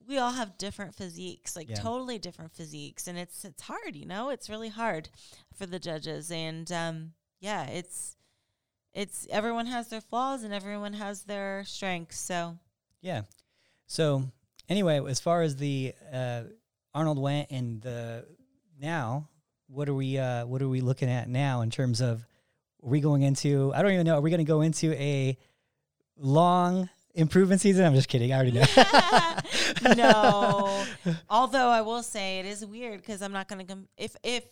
we 0.08 0.18
all 0.18 0.32
have 0.32 0.58
different 0.58 0.94
physiques 0.94 1.54
like 1.54 1.68
Yeah. 1.68 1.76
totally 1.76 2.18
different 2.18 2.52
physiques 2.52 3.06
and 3.06 3.16
it's 3.16 3.44
it's 3.44 3.62
hard 3.62 3.94
you 3.94 4.06
know 4.06 4.30
it's 4.30 4.50
really 4.50 4.70
hard 4.70 5.08
for 5.54 5.66
the 5.66 5.78
judges 5.78 6.30
and 6.32 6.72
um 6.72 7.12
yeah 7.40 7.66
it's 7.66 8.16
it's 8.94 9.26
everyone 9.30 9.66
has 9.66 9.88
their 9.88 10.00
flaws 10.00 10.42
and 10.42 10.52
everyone 10.52 10.94
has 10.94 11.22
their 11.22 11.62
strengths 11.64 12.18
so 12.18 12.58
Yeah. 13.00 13.22
So 13.86 14.24
anyway, 14.68 15.00
as 15.08 15.20
far 15.20 15.42
as 15.42 15.56
the 15.56 15.94
uh, 16.12 16.42
Arnold 16.94 17.18
went 17.18 17.50
and 17.50 17.80
the 17.82 18.24
now, 18.80 19.28
what 19.68 19.88
are 19.88 19.94
we 19.94 20.18
uh, 20.18 20.46
what 20.46 20.62
are 20.62 20.68
we 20.68 20.80
looking 20.80 21.08
at 21.10 21.28
now 21.28 21.60
in 21.62 21.70
terms 21.70 22.00
of 22.00 22.24
are 22.82 22.88
we 22.88 23.00
going 23.00 23.22
into? 23.22 23.72
I 23.74 23.82
don't 23.82 23.92
even 23.92 24.06
know. 24.06 24.16
Are 24.16 24.20
we 24.20 24.30
going 24.30 24.38
to 24.38 24.44
go 24.44 24.60
into 24.60 24.92
a 24.94 25.36
long 26.16 26.88
improvement 27.14 27.60
season? 27.60 27.84
I'm 27.84 27.94
just 27.94 28.08
kidding. 28.08 28.32
I 28.32 28.36
already 28.36 28.52
know. 28.52 29.94
no. 29.96 30.84
Although 31.30 31.68
I 31.68 31.82
will 31.82 32.02
say 32.02 32.40
it 32.40 32.46
is 32.46 32.64
weird 32.66 33.00
because 33.00 33.22
I'm 33.22 33.32
not 33.32 33.48
going 33.48 33.60
to 33.60 33.64
come 33.64 33.88
if 33.96 34.16
if 34.22 34.44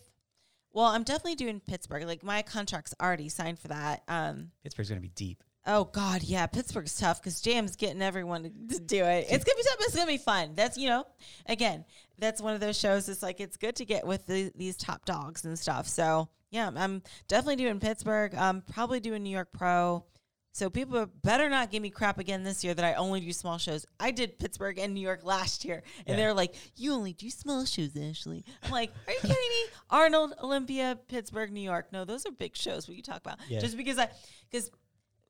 well, 0.73 0.85
I'm 0.85 1.03
definitely 1.03 1.35
doing 1.35 1.59
Pittsburgh. 1.59 2.05
Like 2.05 2.23
my 2.23 2.41
contract's 2.41 2.95
already 3.01 3.27
signed 3.29 3.59
for 3.59 3.67
that. 3.69 4.03
Um 4.07 4.51
Pittsburgh's 4.63 4.89
going 4.89 5.01
to 5.01 5.07
be 5.07 5.13
deep. 5.13 5.43
oh 5.67 5.83
god, 5.83 6.23
yeah, 6.23 6.47
Pittsburgh's 6.47 6.97
tough 6.97 7.21
cuz 7.21 7.41
Jam's 7.41 7.75
getting 7.75 8.01
everyone 8.01 8.43
to, 8.43 8.79
do 8.79 9.03
it. 9.03 9.27
It's 9.29 9.43
going 9.43 9.57
to 9.57 9.63
be 9.63 9.63
tough, 9.63 9.77
but 9.77 9.85
it's 9.87 9.95
going 9.95 10.07
to 10.07 10.13
be 10.13 10.17
fun. 10.17 10.53
That's, 10.55 10.77
you 10.77 10.87
know, 10.87 11.05
again, 11.47 11.83
that's 12.17 12.39
one 12.39 12.53
of 12.53 12.61
those 12.61 12.79
shows 12.79 13.09
it's 13.09 13.21
like 13.21 13.41
it's 13.41 13.57
good 13.57 13.75
to 13.75 13.85
get 13.85 14.07
with 14.07 14.25
the, 14.25 14.51
these 14.55 14.77
top 14.77 15.03
dogs 15.05 15.43
and 15.43 15.59
stuff. 15.59 15.87
So, 15.87 16.29
yeah, 16.51 16.69
I'm- 16.75 17.01
definitely 17.27 17.55
doing 17.57 17.79
Pittsburgh. 17.79 18.35
I'm 18.35 18.61
probably 18.61 18.99
doing 18.99 19.23
New 19.23 19.29
York 19.31 19.49
Pro. 19.51 20.05
So 20.53 20.69
people 20.69 21.05
better 21.23 21.49
not 21.49 21.71
give 21.71 21.81
me 21.81 21.89
crap 21.89 22.19
again 22.19 22.43
this 22.43 22.61
year 22.61 22.73
that 22.73 22.83
I 22.83 22.95
only 22.95 23.21
do 23.21 23.31
small 23.31 23.57
shows. 23.57 23.85
I 24.01 24.11
did 24.11 24.37
Pittsburgh 24.37 24.77
and 24.79 24.93
New 24.93 24.99
York 24.99 25.23
last 25.23 25.63
year, 25.63 25.81
and 25.99 26.09
Yeah. 26.09 26.15
they're 26.17 26.33
like, 26.33 26.53
"You 26.75 26.91
only 26.91 27.13
do 27.13 27.29
small 27.29 27.63
shows, 27.63 27.95
Ashley." 27.95 28.43
I'm 28.61 28.69
like, 28.69 28.91
"Are 29.07 29.13
you 29.13 29.19
kidding 29.21 29.35
me?" 29.37 29.63
Arnold, 29.89 30.33
Olympia, 30.43 30.99
Pittsburgh, 31.07 31.53
New 31.53 31.61
York. 31.61 31.93
No, 31.93 32.03
those 32.03 32.25
are 32.25 32.31
big 32.31 32.57
shows. 32.57 32.85
What 32.89 32.97
you 32.97 33.01
talk 33.03 33.21
about? 33.21 33.37
Yeah. 33.47 33.61
Just 33.61 33.77
because 33.77 33.97
I, 33.97 34.09
because 34.51 34.69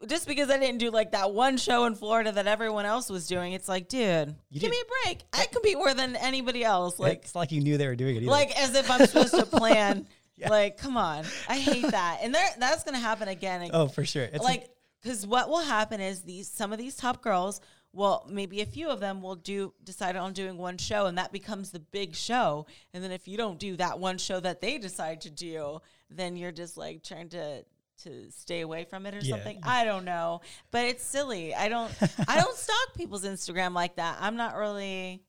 just 0.08 0.28
because 0.28 0.50
I 0.50 0.58
didn't 0.58 0.80
do 0.80 0.90
like 0.90 1.12
that 1.12 1.32
one 1.32 1.58
show 1.58 1.86
in 1.86 1.94
Florida 1.94 2.32
that 2.32 2.48
everyone 2.48 2.86
else 2.88 3.08
was 3.08 3.28
doing, 3.28 3.54
it's 3.54 3.70
like, 3.70 3.88
dude, 3.90 4.30
You 4.50 4.60
give 4.60 4.62
did- 4.62 4.72
me 4.72 4.78
a 4.82 5.06
break. 5.06 5.20
I 5.34 5.46
compete 5.46 5.78
more 5.78 5.94
than 5.94 6.16
anybody 6.16 6.64
else. 6.64 6.98
Like, 6.98 7.20
it's 7.26 7.36
like 7.36 7.52
you 7.52 7.62
knew 7.62 7.78
they 7.78 7.86
were 7.86 7.96
doing 7.96 8.16
it. 8.16 8.24
Either. 8.24 8.32
like 8.32 8.60
as 8.60 8.74
if 8.74 8.90
I'm 8.90 9.06
supposed 9.06 9.36
to 9.36 9.46
plan. 9.46 10.08
Yeah. 10.42 10.50
Like, 10.50 10.78
come 10.78 10.98
on, 10.98 11.24
I 11.48 11.58
hate 11.58 11.88
that, 11.92 12.20
and 12.22 12.34
there 12.36 12.48
that's 12.60 12.84
gonna 12.84 13.00
happen 13.00 13.28
again. 13.28 13.70
oh, 13.74 13.88
for 13.88 14.04
sure. 14.04 14.24
It's 14.24 14.44
like, 14.44 14.70
because 15.02 15.26
what 15.26 15.50
will 15.50 15.62
happen 15.62 16.02
is 16.02 16.22
these 16.24 16.50
some 16.50 16.72
of 16.74 16.78
these 16.80 16.96
top 16.96 17.22
girls, 17.22 17.62
well, 17.94 18.26
maybe 18.30 18.62
a 18.62 18.66
few 18.66 18.90
of 18.90 19.00
them 19.00 19.22
will 19.22 19.36
do 19.36 19.74
decide 19.84 20.16
on 20.16 20.34
doing 20.34 20.58
one 20.58 20.78
show, 20.78 21.06
and 21.06 21.18
that 21.18 21.32
becomes 21.32 21.72
the 21.72 21.80
big 21.80 22.16
show. 22.16 22.66
And 22.94 23.04
then 23.04 23.12
if 23.12 23.28
you 23.28 23.38
don't 23.38 23.60
do 23.60 23.76
that 23.78 24.00
one 24.00 24.18
show 24.18 24.40
that 24.40 24.62
they 24.62 24.78
decide 24.78 25.22
to 25.22 25.30
do, 25.30 25.80
then 26.10 26.36
you're 26.38 26.52
just 26.52 26.76
like 26.78 27.04
trying 27.04 27.30
to 27.30 27.64
to 28.04 28.32
stay 28.32 28.62
away 28.62 28.84
from 28.84 29.06
it 29.06 29.14
or 29.14 29.20
Yeah. 29.20 29.36
something. 29.36 29.60
I 29.62 29.86
don't 29.86 30.06
know, 30.06 30.42
but 30.72 30.86
it's 30.86 31.04
silly. 31.04 31.54
I 31.54 31.70
don't 31.70 31.92
I 32.28 32.42
don't 32.42 32.56
stalk 32.66 32.96
people's 32.96 33.26
Instagram 33.26 33.74
like 33.76 33.98
that. 33.98 34.18
I'm 34.20 34.36
not 34.38 34.56
really 34.56 35.22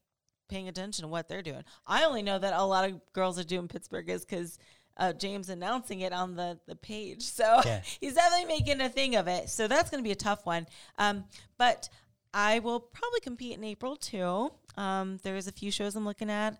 paying 0.48 0.68
attention 0.68 1.02
to 1.02 1.08
what 1.08 1.28
they're 1.28 1.42
doing. 1.42 1.64
I 1.86 2.04
only 2.04 2.22
know 2.22 2.38
that 2.38 2.52
a 2.54 2.62
lot 2.64 2.88
of 2.90 3.00
girls 3.12 3.38
are 3.38 3.44
doing 3.44 3.68
Pittsburgh 3.68 4.08
is 4.08 4.24
because 4.24 4.58
uh, 4.96 5.12
James 5.12 5.48
announcing 5.48 6.00
it 6.00 6.12
on 6.12 6.36
the, 6.36 6.58
the 6.66 6.76
page. 6.76 7.22
So 7.22 7.60
Yeah. 7.64 7.80
he's 8.00 8.14
definitely 8.14 8.46
making 8.46 8.80
a 8.80 8.88
thing 8.88 9.16
of 9.16 9.28
it. 9.28 9.48
So 9.48 9.68
that's 9.68 9.90
going 9.90 10.02
to 10.02 10.06
be 10.06 10.12
a 10.12 10.16
tough 10.16 10.44
one. 10.46 10.66
Um, 10.98 11.24
but 11.58 11.88
I 12.34 12.58
will 12.60 12.80
probably 12.80 13.20
compete 13.20 13.56
in 13.56 13.64
April 13.64 13.96
too. 13.96 14.52
Um, 14.76 15.18
there's 15.22 15.46
a 15.48 15.52
few 15.52 15.70
shows 15.70 15.96
I'm 15.96 16.04
looking 16.04 16.30
at. 16.30 16.58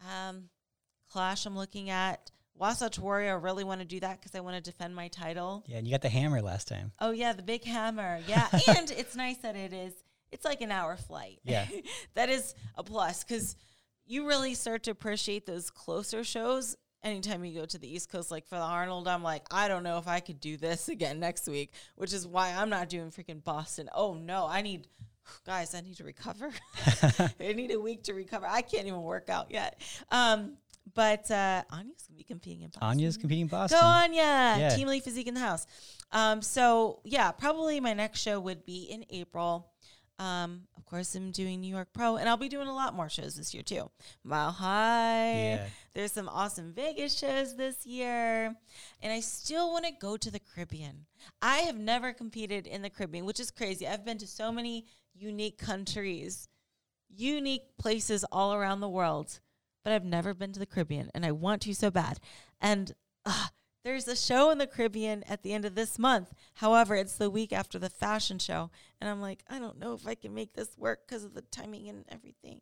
Um, 0.00 0.48
Clash 1.10 1.46
I'm 1.46 1.56
looking 1.56 1.90
at. 1.90 2.30
Wasatch 2.54 2.98
Warrior, 2.98 3.32
I 3.32 3.34
really 3.40 3.64
want 3.64 3.80
to 3.80 3.86
do 3.86 3.98
that 4.00 4.20
because 4.20 4.34
I 4.34 4.40
want 4.40 4.56
to 4.56 4.62
defend 4.62 4.94
my 4.94 5.08
title. 5.08 5.64
yeah, 5.66 5.78
and 5.78 5.86
you 5.86 5.90
got 5.92 6.02
the 6.02 6.08
hammer 6.08 6.40
last 6.42 6.68
time. 6.68 6.92
Oh 7.00 7.10
yeah, 7.10 7.32
the 7.32 7.42
big 7.42 7.64
hammer. 7.64 8.20
Yeah, 8.28 8.46
and 8.68 8.90
it's 8.90 9.16
nice 9.16 9.38
that 9.38 9.56
it 9.56 9.72
is. 9.72 9.94
It's 10.30 10.44
like 10.44 10.60
an 10.60 10.70
hour 10.70 10.96
flight. 10.96 11.40
Yeah. 11.44 11.66
that 12.14 12.28
is 12.28 12.54
a 12.76 12.82
plus 12.84 13.24
because 13.24 13.56
you 14.06 14.26
really 14.28 14.54
start 14.54 14.84
to 14.84 14.90
appreciate 14.90 15.46
those 15.46 15.70
closer 15.70 16.24
shows. 16.24 16.76
Anytime 17.04 17.44
you 17.44 17.58
go 17.58 17.66
to 17.66 17.78
the 17.78 17.92
East 17.92 18.10
Coast, 18.10 18.30
like 18.30 18.46
for 18.46 18.54
the 18.54 18.62
Arnold, 18.62 19.08
I'm 19.08 19.22
like, 19.24 19.44
I 19.50 19.66
don't 19.66 19.82
know 19.82 19.98
if 19.98 20.06
I 20.06 20.20
could 20.20 20.40
do 20.40 20.56
this 20.56 20.88
again 20.96 21.18
next 21.18 21.48
week, 21.48 21.72
which 21.96 22.12
is 22.12 22.26
why 22.26 22.50
I'm 22.50 22.70
not 22.70 22.88
doing 22.88 23.10
freaking 23.10 23.42
Boston. 23.42 23.88
Oh 23.94 24.14
no, 24.14 24.46
I 24.46 24.62
need, 24.62 24.86
guys, 25.46 25.74
I 25.74 25.80
need 25.80 25.96
to 25.96 26.04
recover. 26.04 26.50
I 27.40 27.52
need 27.52 27.72
a 27.72 27.80
week 27.80 28.04
to 28.04 28.14
recover. 28.14 28.46
I 28.48 28.62
can't 28.62 28.86
even 28.86 29.02
work 29.02 29.28
out 29.28 29.50
yet. 29.50 29.80
Um, 30.10 30.58
but 30.94 31.30
uh, 31.30 31.62
Anya's 31.70 32.06
gonna 32.08 32.18
be 32.18 32.24
competing 32.24 32.62
in 32.62 32.68
Boston. 32.68 32.88
Anya's 32.88 33.16
competing 33.16 33.42
in 33.42 33.48
Boston. 33.48 33.78
Go 33.80 33.86
Anya! 33.86 34.22
Yeah. 34.22 34.68
Team 34.74 34.88
Elite 34.88 35.04
Physique 35.04 35.28
in 35.28 35.34
the 35.34 35.40
house. 35.40 35.66
Um, 36.10 36.42
so 36.42 37.00
yeah, 37.04 37.32
probably 37.32 37.80
my 37.80 37.94
next 37.94 38.20
show 38.20 38.38
would 38.40 38.64
be 38.64 38.84
in 38.84 39.04
April. 39.10 39.71
Um, 40.22 40.68
of 40.76 40.86
course, 40.86 41.16
I'm 41.16 41.32
doing 41.32 41.60
New 41.60 41.74
York 41.74 41.88
Pro, 41.92 42.16
and 42.16 42.28
I'll 42.28 42.36
be 42.36 42.48
doing 42.48 42.68
a 42.68 42.74
lot 42.74 42.94
more 42.94 43.08
shows 43.08 43.34
this 43.34 43.52
year 43.52 43.64
too. 43.64 43.90
Mile 44.22 44.52
High. 44.52 45.32
Yeah. 45.32 45.66
There's 45.94 46.12
some 46.12 46.28
awesome 46.28 46.72
Vegas 46.72 47.18
shows 47.18 47.56
this 47.56 47.84
year, 47.84 48.54
and 49.02 49.12
I 49.12 49.18
still 49.18 49.72
want 49.72 49.84
to 49.84 49.90
go 49.90 50.16
to 50.16 50.30
the 50.30 50.38
Caribbean. 50.38 51.06
I 51.40 51.58
have 51.58 51.76
never 51.76 52.12
competed 52.12 52.68
in 52.68 52.82
the 52.82 52.90
Caribbean, 52.90 53.24
which 53.24 53.40
is 53.40 53.50
crazy. 53.50 53.88
I've 53.88 54.04
been 54.04 54.18
to 54.18 54.26
so 54.28 54.52
many 54.52 54.86
unique 55.12 55.58
countries, 55.58 56.48
unique 57.08 57.76
places 57.76 58.24
all 58.30 58.54
around 58.54 58.78
the 58.78 58.88
world, 58.88 59.40
but 59.82 59.92
I've 59.92 60.04
never 60.04 60.34
been 60.34 60.52
to 60.52 60.60
the 60.60 60.66
Caribbean, 60.66 61.10
and 61.14 61.26
I 61.26 61.32
want 61.32 61.62
to 61.62 61.74
so 61.74 61.90
bad. 61.90 62.20
And 62.60 62.92
uh, 63.26 63.48
there's 63.84 64.06
a 64.08 64.16
show 64.16 64.50
in 64.50 64.58
the 64.58 64.66
Caribbean 64.66 65.24
at 65.24 65.42
the 65.42 65.52
end 65.52 65.64
of 65.64 65.74
this 65.74 65.98
month. 65.98 66.32
However, 66.54 66.94
it's 66.94 67.16
the 67.16 67.30
week 67.30 67.52
after 67.52 67.78
the 67.78 67.90
fashion 67.90 68.38
show, 68.38 68.70
and 69.00 69.10
I'm 69.10 69.20
like, 69.20 69.42
I 69.50 69.58
don't 69.58 69.78
know 69.78 69.94
if 69.94 70.06
I 70.06 70.14
can 70.14 70.34
make 70.34 70.54
this 70.54 70.76
work 70.78 71.06
because 71.06 71.24
of 71.24 71.34
the 71.34 71.42
timing 71.42 71.88
and 71.88 72.04
everything. 72.08 72.60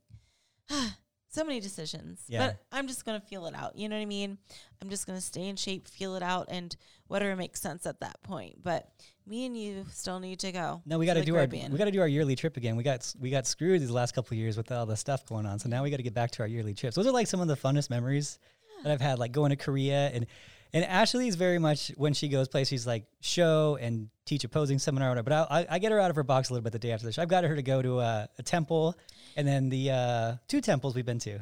so 1.31 1.45
many 1.45 1.61
decisions. 1.61 2.23
Yeah. 2.29 2.47
But 2.47 2.65
I'm 2.73 2.87
just 2.87 3.05
gonna 3.05 3.21
feel 3.21 3.47
it 3.47 3.55
out. 3.55 3.77
You 3.77 3.89
know 3.89 3.97
what 3.97 4.03
I 4.03 4.07
mean? 4.07 4.39
I'm 4.81 4.89
just 4.89 5.07
gonna 5.07 5.21
stay 5.21 5.49
in 5.49 5.57
shape, 5.57 5.89
feel 5.89 6.17
it 6.17 6.23
out, 6.23 6.49
and 6.51 6.75
whatever 7.07 7.37
makes 7.37 7.61
sense 7.61 7.87
at 7.87 8.01
that 8.01 8.23
point. 8.23 8.63
But 8.63 8.89
me 9.27 9.47
and 9.47 9.57
you 9.57 9.87
still 9.93 10.21
need 10.21 10.41
to 10.41 10.53
go. 10.53 10.83
No, 10.87 10.99
we 10.99 11.07
got 11.07 11.15
to 11.15 11.25
do 11.25 11.37
our 11.37 11.47
we 11.47 11.79
got 11.79 11.85
to 11.85 11.91
do 11.91 12.01
our 12.01 12.09
yearly 12.09 12.35
trip 12.35 12.57
again. 12.57 12.77
We 12.77 12.83
got 12.83 13.13
we 13.19 13.31
got 13.31 13.47
screwed 13.47 13.81
these 13.81 13.91
last 13.91 14.15
couple 14.15 14.35
of 14.35 14.39
years 14.39 14.57
with 14.57 14.73
all 14.73 14.87
the 14.87 14.97
stuff 14.97 15.25
going 15.27 15.47
on. 15.47 15.59
So 15.59 15.69
now 15.69 15.83
we 15.83 15.91
got 15.91 15.99
to 15.99 16.03
get 16.03 16.15
back 16.15 16.33
to 16.33 16.43
our 16.43 16.49
yearly 16.49 16.75
trips. 16.75 16.97
Those 16.97 17.07
are 17.07 17.13
like 17.13 17.27
some 17.27 17.41
of 17.41 17.49
the 17.49 17.57
funnest 17.57 17.91
memories 17.91 18.39
that 18.83 18.93
I've 18.93 19.01
had, 19.01 19.19
like 19.19 19.33
going 19.33 19.51
to 19.51 19.57
Korea 19.57 20.09
and 20.09 20.27
and 20.73 20.85
Ashley 20.85 21.29
is 21.29 21.35
very 21.35 21.59
much 21.59 21.93
when 21.97 22.15
she 22.15 22.29
goes 22.29 22.49
places, 22.49 22.69
she's 22.69 22.87
like 22.87 23.05
show 23.21 23.79
and 23.81 24.09
teach 24.25 24.45
a 24.45 24.49
posing 24.49 24.79
seminar 24.79 25.09
or 25.09 25.11
whatever. 25.13 25.31
But 25.31 25.51
I, 25.51 25.61
I, 25.61 25.67
I 25.71 25.79
get 25.79 25.93
her 25.93 26.01
out 26.01 26.11
of 26.11 26.17
her 26.17 26.23
box 26.23 26.51
a 26.51 26.53
little 26.53 26.65
bit 26.65 26.73
the 26.73 26.79
day 26.79 26.93
after 26.93 27.07
the 27.07 27.13
show. 27.13 27.23
I've 27.23 27.29
got 27.29 27.45
her 27.45 27.57
to 27.57 27.63
go 27.63 27.83
to 27.83 28.01
a, 28.01 28.29
a 28.39 28.43
temple 28.43 28.97
and 29.37 29.47
then 29.47 29.69
the 29.69 29.91
uh, 29.91 30.37
two 30.49 30.61
temples 30.61 30.95
we've 30.95 31.07
been 31.07 31.19
to. 31.21 31.31
Yeah, 31.31 31.39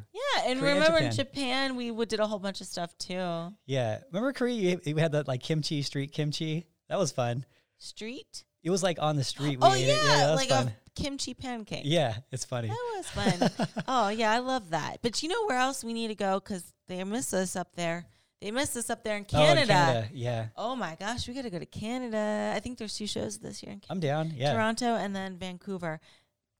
and 0.47 0.61
Korea 0.61 0.75
and 0.75 0.83
remember 0.83 0.99
in 0.99 1.11
Japan. 1.11 1.71
Japan 1.71 1.77
we 1.77 1.91
would 1.91 2.09
did 2.09 2.21
a 2.21 2.27
whole 2.27 2.39
bunch 2.39 2.61
of 2.61 2.67
stuff 2.67 2.97
too. 2.99 3.53
Yeah, 3.67 3.99
remember 4.11 4.33
Korea? 4.33 4.79
You, 4.85 4.95
we 4.95 5.01
had 5.01 5.13
that 5.13 5.29
like 5.29 5.43
kimchi 5.43 5.83
street 5.83 6.13
kimchi. 6.13 6.67
That 6.89 6.99
was 6.99 7.13
fun. 7.13 7.45
Street. 7.79 8.45
It 8.63 8.71
was 8.71 8.83
like 8.83 8.99
on 9.01 9.17
the 9.17 9.25
street. 9.25 9.59
Oh 9.63 9.75
yeah, 9.75 10.31
was 10.31 10.37
like 10.37 10.49
fun. 10.49 10.69
a 10.69 11.01
kimchi 11.01 11.35
pancake. 11.35 11.83
yeah, 11.85 12.17
it's 12.33 12.45
funny. 12.45 12.69
That 12.69 12.95
was 12.97 13.09
fun. 13.09 13.69
oh 13.89 14.09
yeah, 14.09 14.33
I 14.33 14.39
love 14.39 14.71
that. 14.71 14.99
But 15.03 15.23
you 15.23 15.29
know 15.29 15.47
where 15.47 15.59
else 15.59 15.85
we 15.85 15.93
need 15.93 16.09
to 16.09 16.15
go 16.15 16.41
because 16.41 16.73
they 16.89 17.03
miss 17.05 17.33
us 17.33 17.57
up 17.57 17.75
there. 17.77 18.07
They 18.41 18.51
miss 18.53 18.77
us 18.77 18.89
up 18.89 19.03
there 19.03 19.17
in 19.17 19.25
Canada. 19.25 19.49
Oh, 19.49 19.63
in 19.63 19.67
Canada. 19.69 19.93
Canada, 19.93 20.09
yeah. 20.15 20.47
Oh 20.57 20.77
my 20.77 20.97
gosh, 20.99 21.27
we 21.27 21.35
got 21.35 21.43
to 21.43 21.51
go 21.51 21.59
to 21.59 21.67
Canada. 21.67 22.53
I 22.55 22.61
think 22.61 22.79
there's 22.79 22.97
two 22.97 23.07
shows 23.07 23.39
this 23.39 23.63
year 23.63 23.73
in 23.73 23.83
I'm 23.91 24.01
down. 24.01 24.33
Yeah. 24.37 24.53
Toronto 24.53 24.95
and 24.95 25.15
then 25.15 25.39
Vancouver. 25.39 26.01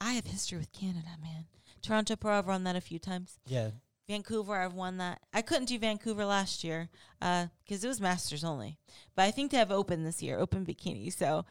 I 0.01 0.13
have 0.15 0.27
history 0.27 0.59
with 0.59 0.73
Canada, 0.73 1.11
man. 1.23 1.47
Toronto 1.83 2.17
Pro, 2.17 2.39
I've 2.39 2.49
run 2.49 2.65
that 2.65 2.77
a 2.77 2.81
few 2.81 2.99
times. 2.99 3.39
Yeah. 3.47 3.71
Vancouver, 4.09 4.57
I've 4.57 4.75
won 4.75 4.97
that. 4.97 5.21
I 5.33 5.43
couldn't 5.43 5.67
do 5.67 5.79
Vancouver 5.79 6.25
last 6.25 6.65
year 6.65 6.89
uh, 7.21 7.47
because 7.65 7.85
it 7.85 7.89
was 7.89 8.01
Masters 8.01 8.43
only. 8.43 8.79
But 9.15 9.27
I 9.27 9.31
think 9.31 9.51
they 9.51 9.59
have 9.59 9.71
open 9.71 10.03
this 10.03 10.23
year, 10.23 10.39
open 10.39 10.65
bikini. 10.65 11.13
So 11.13 11.45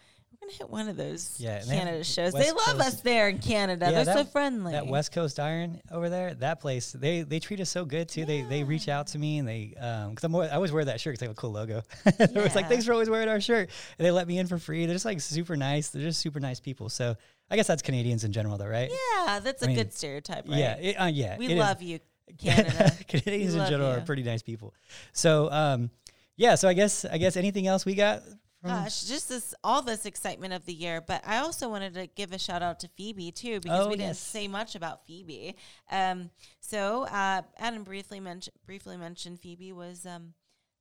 gonna 0.47 0.57
hit 0.57 0.69
one 0.69 0.87
of 0.89 0.97
those 0.97 1.35
Yeah, 1.39 1.57
and 1.59 1.69
they 1.69 1.75
have 1.75 1.83
Canada 1.85 2.03
shows. 2.03 2.33
West 2.33 2.45
they 2.45 2.51
love 2.51 2.65
Coast- 2.77 2.95
us 2.95 3.01
there 3.01 3.29
in 3.29 3.39
Canada. 3.39 3.87
Yeah, 3.91 4.03
They're 4.03 4.15
so 4.15 4.23
friendly. 4.25 4.71
That 4.71 4.87
West 4.87 5.11
Coast 5.11 5.39
Iron 5.39 5.79
over 5.91 6.09
there, 6.09 6.33
that 6.35 6.59
place, 6.59 6.91
they 6.91 7.21
they 7.21 7.39
treat 7.39 7.59
us 7.59 7.69
so 7.69 7.85
good 7.85 8.09
too. 8.09 8.25
They 8.25 8.41
they 8.43 8.63
reach 8.63 8.87
out 8.89 9.07
to 9.07 9.19
me 9.19 9.37
and 9.39 9.47
they 9.47 9.73
um 9.79 10.11
because 10.11 10.23
I'm 10.23 10.33
always, 10.33 10.49
I 10.51 10.55
always 10.55 10.71
wear 10.71 10.85
that 10.85 10.99
shirt 10.99 11.13
because 11.13 11.19
they 11.19 11.25
have 11.27 11.35
a 11.37 11.39
cool 11.39 11.51
logo. 11.51 11.81
It 12.19 12.33
was 12.33 12.55
like 12.55 12.67
thanks 12.69 12.85
for 12.85 12.93
always 12.93 13.09
wearing 13.09 13.29
our 13.29 13.41
shirt. 13.41 13.69
And 13.99 14.05
they 14.05 14.11
let 14.11 14.27
me 14.27 14.37
in 14.39 14.47
for 14.47 14.57
free. 14.57 14.85
They're 14.85 14.95
just 14.95 15.05
like 15.05 15.21
super 15.21 15.55
nice. 15.55 15.89
They're 15.89 16.01
just 16.03 16.19
super 16.21 16.39
nice 16.39 16.59
people. 16.59 16.89
So 16.89 17.15
I 17.49 17.55
guess 17.55 17.67
that's 17.67 17.81
Canadians 17.81 18.23
in 18.25 18.31
general, 18.33 18.57
though, 18.57 18.67
right? 18.67 18.89
yeah, 18.91 19.39
that's 19.39 19.61
a 19.61 19.65
I 19.65 19.67
mean, 19.69 19.77
good 19.77 19.93
stereotype, 19.93 20.47
right? 20.49 20.57
Yeah, 20.57 20.75
it, 20.77 20.95
uh, 20.95 21.05
yeah. 21.05 21.37
we 21.37 21.45
it 21.45 21.51
is. 21.51 21.57
love 21.59 21.81
you, 21.81 21.99
Canada. 22.37 22.91
Canadians 23.07 23.55
We 23.55 23.61
in 23.61 23.67
general 23.69 23.91
you. 23.93 23.97
are 23.97 24.01
pretty 24.01 24.23
nice 24.23 24.41
people. 24.41 24.73
So 25.13 25.49
um 25.51 25.89
yeah, 26.35 26.55
so 26.55 26.67
I 26.67 26.73
guess 26.73 27.05
I 27.05 27.17
guess 27.17 27.35
anything 27.37 27.65
else 27.67 27.85
we 27.85 27.95
got 27.95 28.21
Gosh, 28.65 29.03
just 29.03 29.29
this 29.29 29.53
all 29.63 29.81
this 29.81 30.05
excitement 30.05 30.51
of 30.53 30.65
the 30.65 30.73
year. 30.73 30.99
But 30.99 31.21
I 31.25 31.37
also 31.37 31.69
wanted 31.69 31.93
to 31.93 32.07
give 32.07 32.33
a 32.33 32.39
shout 32.39 32.61
out 32.63 32.79
to 32.81 32.89
Phoebe 32.97 33.31
too, 33.31 33.59
because 33.59 33.85
Oh, 33.85 33.89
we 33.89 33.95
didn't 33.97 34.15
say 34.17 34.47
much 34.47 34.75
about 34.75 35.05
Phoebe. 35.05 35.55
Um, 35.91 36.31
so 36.59 37.03
uh, 37.05 37.43
Adam 37.57 37.83
briefly 37.83 38.19
mentioned 38.19 38.55
briefly 38.65 38.97
mentioned 38.97 39.39
Phoebe 39.39 39.71
was 39.73 40.05
um, 40.05 40.33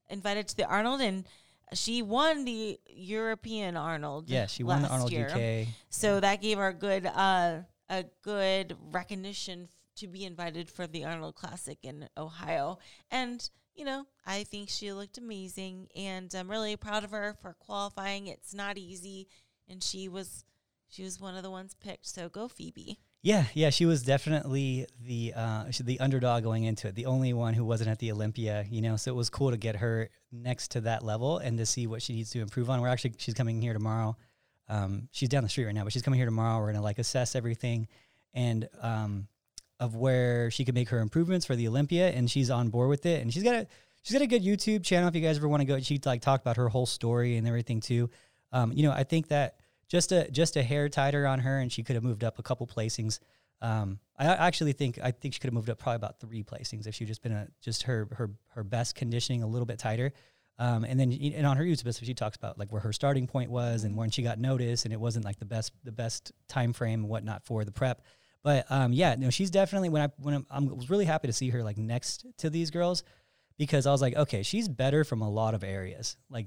invited 0.09 0.49
to 0.49 0.57
the 0.57 0.64
Arnold, 0.66 1.01
and 1.01 1.27
she 1.74 2.01
won 2.03 2.45
the 2.45 2.79
European 2.89 3.77
Arnold. 3.77 4.31
Yeah, 4.31 4.47
she 4.47 4.62
won 4.64 4.83
the 4.83 4.89
Arnold 4.89 5.12
year. 5.12 5.29
UK. 5.29 5.68
So 5.91 6.18
that 6.20 6.41
gave 6.41 6.59
her 6.59 6.68
a 6.68 6.74
good 6.74 7.05
uh, 7.07 7.59
a 7.91 8.05
good 8.22 8.77
recognition 8.91 9.64
f- 9.64 9.70
to 9.97 10.07
be 10.09 10.24
invited 10.24 10.68
for 10.70 10.87
the 10.87 11.05
Arnold 11.05 11.35
Classic 11.35 11.79
in 11.83 12.09
Ohio. 12.16 12.79
And 13.11 13.49
you 13.77 13.85
know, 13.85 14.07
I 14.24 14.45
think 14.45 14.68
she 14.70 14.93
looked 14.93 15.18
amazing, 15.18 15.89
and 15.95 16.35
I'm 16.35 16.51
really 16.51 16.77
proud 16.77 17.05
of 17.05 17.11
her 17.11 17.37
for 17.41 17.55
qualifying. 17.55 18.27
It's 18.27 18.55
not 18.55 18.79
easy, 18.79 19.29
and 19.68 19.83
she 19.83 20.09
was 20.09 20.45
she 20.89 21.03
was 21.03 21.20
one 21.20 21.37
of 21.37 21.43
the 21.43 21.51
ones 21.51 21.74
picked. 21.74 22.07
So 22.07 22.29
go 22.29 22.49
Phoebe. 22.49 22.99
Yeah, 23.22 23.47
yeah, 23.55 23.70
she 23.70 23.87
was 23.87 24.03
definitely 24.03 24.87
the 25.05 25.33
uh, 25.35 25.64
the 25.81 26.01
underdog 26.01 26.43
going 26.45 26.64
into 26.64 26.89
it, 26.89 26.95
the 26.95 27.07
only 27.07 27.33
one 27.33 27.55
who 27.55 27.64
wasn't 27.64 27.91
at 27.91 27.99
the 27.99 28.12
Olympia, 28.12 28.64
you 28.70 28.81
know. 28.81 28.97
So 28.97 29.11
it 29.11 29.16
was 29.16 29.29
cool 29.29 29.51
to 29.51 29.57
get 29.57 29.77
her 29.77 30.11
next 30.33 30.72
to 30.72 30.81
that 30.83 31.03
level 31.03 31.39
and 31.39 31.59
to 31.59 31.66
see 31.66 31.87
what 31.87 32.03
she 32.03 32.12
needs 32.12 32.31
to 32.31 32.41
improve 32.41 32.70
on. 32.70 32.81
We're 32.81 32.89
actually 32.89 33.14
she's 33.18 33.35
coming 33.35 33.61
here 33.61 33.72
tomorrow. 33.72 34.16
Um, 34.68 35.09
she's 35.12 35.29
down 35.29 35.43
the 35.43 35.49
street 35.49 35.66
right 35.66 35.74
now, 35.74 35.85
but 35.85 35.93
she's 35.93 36.03
coming 36.03 36.18
here 36.18 36.27
tomorrow. 36.27 36.61
We're 36.61 36.72
gonna 36.72 36.85
like 36.85 36.99
assess 36.99 37.35
everything 37.35 37.89
and 38.33 38.68
um, 38.81 39.29
of 39.79 39.95
where 39.95 40.51
she 40.51 40.64
could 40.64 40.74
make 40.74 40.89
her 40.89 41.01
improvements 41.01 41.47
for 41.47 41.57
the 41.57 41.68
Olympia, 41.68 42.11
and 42.11 42.31
she's 42.31 42.51
on 42.51 42.68
board 42.68 42.89
with 42.89 43.07
it. 43.07 43.22
And 43.22 43.33
she's 43.33 43.43
got 43.43 43.55
a 43.55 43.66
she's 44.03 44.12
got 44.12 44.22
a 44.22 44.27
good 44.27 44.43
YouTube 44.43 44.85
channel 44.85 45.09
if 45.09 45.14
you 45.14 45.20
guys 45.20 45.37
ever 45.37 45.49
want 45.49 45.61
to 45.61 45.64
go. 45.64 45.81
She 45.81 46.01
like 46.05 46.22
talked 46.22 46.43
about 46.43 46.57
her 46.57 46.68
whole 46.68 46.87
story 46.87 47.37
and 47.37 47.47
everything 47.47 47.81
too. 47.81 48.11
Um, 48.53 48.72
you 48.72 48.83
know, 48.85 48.93
I 48.93 49.05
think 49.05 49.29
that 49.29 49.57
just 49.89 50.12
a 50.12 50.31
just 50.31 50.57
a 50.57 50.62
hair 50.62 50.89
tighter 50.89 51.27
on 51.27 51.41
her, 51.41 51.59
and 51.59 51.70
she 51.70 51.83
could 51.83 51.95
have 51.95 52.05
moved 52.05 52.24
up 52.24 52.39
a 52.39 52.43
couple 52.43 52.66
placings. 52.66 53.18
Um, 53.61 53.99
I 54.18 54.27
actually 54.27 54.72
think 54.72 54.99
I 55.03 55.11
think 55.11 55.35
she 55.35 55.41
could 55.41 55.49
have 55.49 55.55
moved 55.55 55.70
up 55.70 55.79
probably 55.79 55.97
about 55.97 56.20
three 56.20 56.43
placings 56.43 56.87
if 56.87 56.95
she'd 56.95 57.09
just 57.09 57.22
been 57.22 57.33
a 57.33 57.49
just 57.61 57.85
her 57.85 58.09
her 58.12 58.31
her 58.49 58.64
best 58.64 58.95
conditioning 58.95 59.43
a 59.43 59.47
little 59.47 59.66
bit 59.66 59.79
tighter. 59.79 60.12
Um, 60.59 60.85
and 60.85 60.99
then 60.99 61.12
and 61.12 61.47
on 61.47 61.59
her 61.59 61.64
YouTube 61.64 62.03
she 62.03 62.14
talks 62.14 62.37
about 62.37 62.59
like 62.59 62.72
where 62.72 62.81
her 62.81 62.93
starting 62.93 63.27
point 63.27 63.51
was 63.51 63.85
and 63.85 63.95
when 63.95 64.11
she 64.11 64.22
got 64.22 64.39
noticed, 64.39 64.85
and 64.85 64.93
it 64.93 65.01
wasn't 65.01 65.24
like 65.24 65.39
the 65.39 65.45
best 65.45 65.72
the 65.85 65.93
best 65.93 66.33
time 66.49 66.72
frame 66.72 67.01
and 67.01 67.09
whatnot 67.09 67.45
for 67.45 67.64
the 67.64 67.72
prep. 67.72 68.03
But 68.47 68.64
um, 68.70 68.92
yeah, 68.92 69.16
no, 69.18 69.30
she's 69.30 69.51
definitely 69.51 69.88
when 69.88 70.03
I 70.03 70.09
when 70.18 70.32
I'm, 70.32 70.47
I'm 70.51 70.76
was 70.76 70.88
really 70.88 71.05
happy 71.05 71.26
to 71.26 71.32
see 71.32 71.51
her 71.51 71.64
like 71.64 71.76
next 71.76 72.24
to 72.38 72.49
these 72.49 72.70
girls 72.70 73.03
because 73.59 73.88
I 73.88 73.90
was 73.90 74.01
like, 74.01 74.14
okay, 74.14 74.44
she's 74.44 74.68
better 74.68 75.03
from 75.03 75.20
a 75.20 75.28
lot 75.28 75.55
of 75.55 75.64
areas, 75.64 76.16
like 76.30 76.47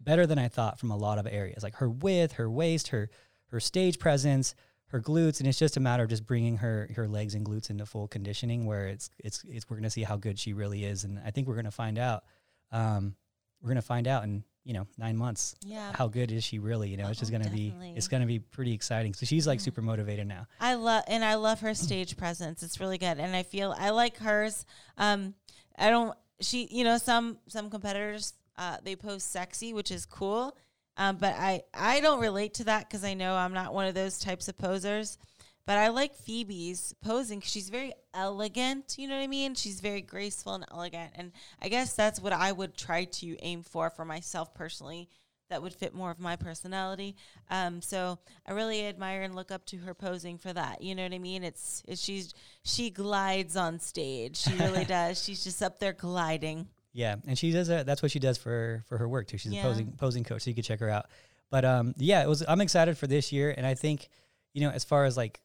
better 0.00 0.26
than 0.26 0.38
I 0.38 0.48
thought 0.48 0.78
from 0.78 0.90
a 0.90 0.96
lot 0.96 1.18
of 1.18 1.26
areas, 1.26 1.62
like 1.62 1.74
her 1.74 1.90
width, 1.90 2.32
her 2.36 2.50
waist, 2.50 2.88
her 2.88 3.10
her 3.48 3.60
stage 3.60 3.98
presence, 3.98 4.54
her 4.86 5.02
glutes, 5.02 5.38
and 5.38 5.46
it's 5.46 5.58
just 5.58 5.76
a 5.76 5.80
matter 5.80 6.04
of 6.04 6.08
just 6.08 6.24
bringing 6.24 6.56
her 6.56 6.88
her 6.96 7.06
legs 7.06 7.34
and 7.34 7.44
glutes 7.44 7.68
into 7.68 7.84
full 7.84 8.08
conditioning, 8.08 8.64
where 8.64 8.86
it's 8.86 9.10
it's 9.18 9.44
it's 9.46 9.68
we're 9.68 9.76
gonna 9.76 9.90
see 9.90 10.02
how 10.02 10.16
good 10.16 10.38
she 10.38 10.54
really 10.54 10.86
is, 10.86 11.04
and 11.04 11.20
I 11.26 11.30
think 11.30 11.46
we're 11.46 11.56
gonna 11.56 11.70
find 11.70 11.98
out. 11.98 12.24
Um, 12.72 13.16
we're 13.60 13.68
gonna 13.68 13.82
find 13.82 14.08
out 14.08 14.24
in 14.24 14.44
you 14.64 14.72
know 14.72 14.86
nine 14.98 15.16
months 15.16 15.54
Yeah. 15.62 15.92
how 15.94 16.08
good 16.08 16.32
is 16.32 16.42
she 16.42 16.58
really. 16.58 16.88
You 16.90 16.96
know, 16.96 17.08
it's 17.08 17.20
just 17.20 17.32
Oh, 17.32 17.38
gonna 17.38 17.50
be 17.50 17.74
it's 17.94 18.08
gonna 18.08 18.26
be 18.26 18.38
pretty 18.38 18.72
exciting. 18.72 19.14
So 19.14 19.26
she's 19.26 19.46
like 19.46 19.60
super 19.60 19.82
motivated 19.82 20.26
now. 20.26 20.46
I 20.60 20.74
love 20.74 21.04
and 21.06 21.24
I 21.24 21.34
love 21.34 21.60
her 21.60 21.74
stage 21.74 22.16
presence. 22.16 22.62
It's 22.62 22.80
really 22.80 22.98
good, 22.98 23.18
and 23.18 23.36
I 23.36 23.42
feel 23.42 23.74
I 23.78 23.90
like 23.90 24.16
hers. 24.18 24.64
Um, 24.98 25.34
I 25.78 25.90
don't. 25.90 26.16
She, 26.40 26.66
you 26.70 26.82
know, 26.84 26.98
some 26.98 27.38
some 27.48 27.70
competitors 27.70 28.34
uh, 28.56 28.78
they 28.82 28.96
post 28.96 29.30
sexy, 29.30 29.72
which 29.72 29.90
is 29.90 30.06
cool. 30.06 30.56
Um, 30.96 31.16
but 31.16 31.34
I 31.34 31.62
I 31.74 32.00
don't 32.00 32.20
relate 32.20 32.54
to 32.54 32.64
that 32.64 32.88
because 32.88 33.04
I 33.04 33.14
know 33.14 33.34
I'm 33.34 33.52
not 33.52 33.74
one 33.74 33.86
of 33.86 33.94
those 33.94 34.18
types 34.18 34.48
of 34.48 34.56
posers. 34.56 35.18
But 35.66 35.78
I 35.78 35.88
like 35.88 36.14
Phoebe's 36.14 36.94
posing 37.02 37.38
because 37.38 37.52
she's 37.52 37.70
very 37.70 37.92
elegant. 38.12 38.96
You 38.98 39.08
know 39.08 39.16
what 39.16 39.22
I 39.22 39.26
mean? 39.28 39.54
She's 39.54 39.80
very 39.80 40.02
graceful 40.02 40.54
and 40.54 40.64
elegant, 40.70 41.12
and 41.14 41.32
I 41.62 41.68
guess 41.68 41.94
that's 41.94 42.20
what 42.20 42.32
I 42.32 42.52
would 42.52 42.76
try 42.76 43.04
to 43.04 43.36
aim 43.40 43.62
for 43.62 43.88
for 43.90 44.04
myself 44.04 44.54
personally 44.54 45.08
that 45.50 45.62
would 45.62 45.74
fit 45.74 45.94
more 45.94 46.10
of 46.10 46.18
my 46.18 46.36
personality. 46.36 47.14
Um, 47.50 47.82
so 47.82 48.18
I 48.46 48.52
really 48.52 48.86
admire 48.86 49.22
and 49.22 49.34
look 49.34 49.50
up 49.50 49.64
to 49.66 49.76
her 49.78 49.94
posing 49.94 50.38
for 50.38 50.52
that. 50.52 50.80
You 50.82 50.94
know 50.94 51.02
what 51.02 51.12
I 51.12 51.18
mean? 51.18 51.44
It's, 51.44 51.82
it's 51.86 52.02
she's 52.02 52.32
she 52.62 52.90
glides 52.90 53.54
on 53.56 53.78
stage. 53.78 54.36
She 54.38 54.54
really 54.54 54.84
does. 54.86 55.22
She's 55.22 55.44
just 55.44 55.62
up 55.62 55.78
there 55.80 55.92
gliding. 55.92 56.68
Yeah, 56.92 57.16
and 57.26 57.38
she 57.38 57.50
does 57.50 57.68
that. 57.68 57.86
That's 57.86 58.02
what 58.02 58.10
she 58.10 58.18
does 58.20 58.38
for 58.38 58.84
for 58.86 58.98
her 58.98 59.08
work 59.08 59.28
too. 59.28 59.38
She's 59.38 59.52
Yeah. 59.52 59.60
a 59.60 59.64
posing 59.64 59.92
posing 59.92 60.24
coach, 60.24 60.42
so 60.42 60.50
you 60.50 60.54
could 60.56 60.64
check 60.64 60.80
her 60.80 60.88
out. 60.90 61.06
But 61.50 61.64
um, 61.64 61.94
yeah, 61.98 62.22
it 62.22 62.28
was. 62.28 62.42
I'm 62.46 62.60
excited 62.60 62.96
for 62.98 63.06
this 63.06 63.30
year, 63.32 63.52
and 63.56 63.66
I 63.66 63.74
think, 63.74 64.08
you 64.54 64.60
know, 64.62 64.70
as 64.70 64.82
far 64.84 65.04
as 65.04 65.16
like 65.16 65.40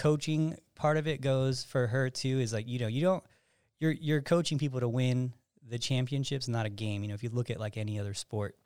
coaching 0.00 0.56
part 0.74 0.96
of 0.96 1.06
it 1.06 1.20
goes 1.20 1.62
for 1.62 1.86
her 1.86 2.08
too, 2.08 2.40
is 2.40 2.54
like 2.54 2.66
you 2.66 2.78
know 2.78 2.86
you 2.86 3.02
don't 3.02 3.22
you're 3.78 3.92
you're 3.92 4.22
coaching 4.22 4.58
people 4.58 4.80
to 4.80 4.88
win 4.88 5.34
the 5.68 5.78
championships, 5.78 6.48
not 6.48 6.64
a 6.64 6.70
game. 6.70 7.02
You 7.02 7.08
know, 7.08 7.14
if 7.14 7.22
you 7.22 7.28
look 7.28 7.50
at 7.50 7.60
like 7.60 7.76
any 7.76 8.00
other 8.00 8.14
sport, 8.14 8.56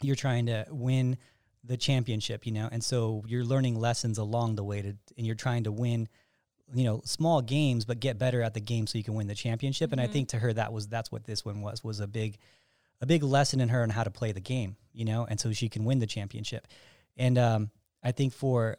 you're 0.00 0.14
trying 0.14 0.46
to 0.46 0.64
win 0.70 1.18
the 1.64 1.76
championship. 1.76 2.46
You 2.46 2.52
know, 2.52 2.68
and 2.70 2.84
so 2.84 3.24
you're 3.26 3.44
learning 3.44 3.80
lessons 3.80 4.16
along 4.16 4.54
the 4.54 4.62
way 4.62 4.80
to, 4.80 4.96
and 5.18 5.26
you're 5.26 5.34
trying 5.34 5.64
to 5.64 5.72
win 5.72 6.08
you 6.72 6.84
know 6.84 7.02
small 7.04 7.42
games 7.42 7.84
but 7.84 8.00
get 8.00 8.16
better 8.16 8.40
at 8.40 8.54
the 8.54 8.60
game 8.60 8.86
so 8.86 8.96
you 8.96 9.04
can 9.04 9.12
win 9.12 9.26
the 9.26 9.34
championship 9.34 9.92
and 9.92 10.00
i 10.00 10.06
think 10.06 10.30
to 10.30 10.38
her 10.38 10.50
that 10.50 10.72
was 10.72 10.88
that's 10.88 11.12
what 11.12 11.22
this 11.24 11.44
one 11.44 11.60
was 11.60 11.84
was 11.84 12.00
a 12.00 12.06
big 12.06 12.38
a 13.02 13.06
big 13.06 13.22
lesson 13.22 13.60
in 13.60 13.68
her 13.68 13.82
on 13.82 13.90
how 13.90 14.02
to 14.02 14.10
play 14.10 14.32
the 14.32 14.40
game 14.40 14.74
you 14.94 15.04
know 15.04 15.26
and 15.28 15.38
so 15.38 15.52
she 15.52 15.68
can 15.68 15.84
win 15.84 15.98
the 15.98 16.06
championship 16.06 16.66
and 17.18 17.36
um, 17.36 17.70
i 18.02 18.12
think 18.12 18.32
for 18.32 18.78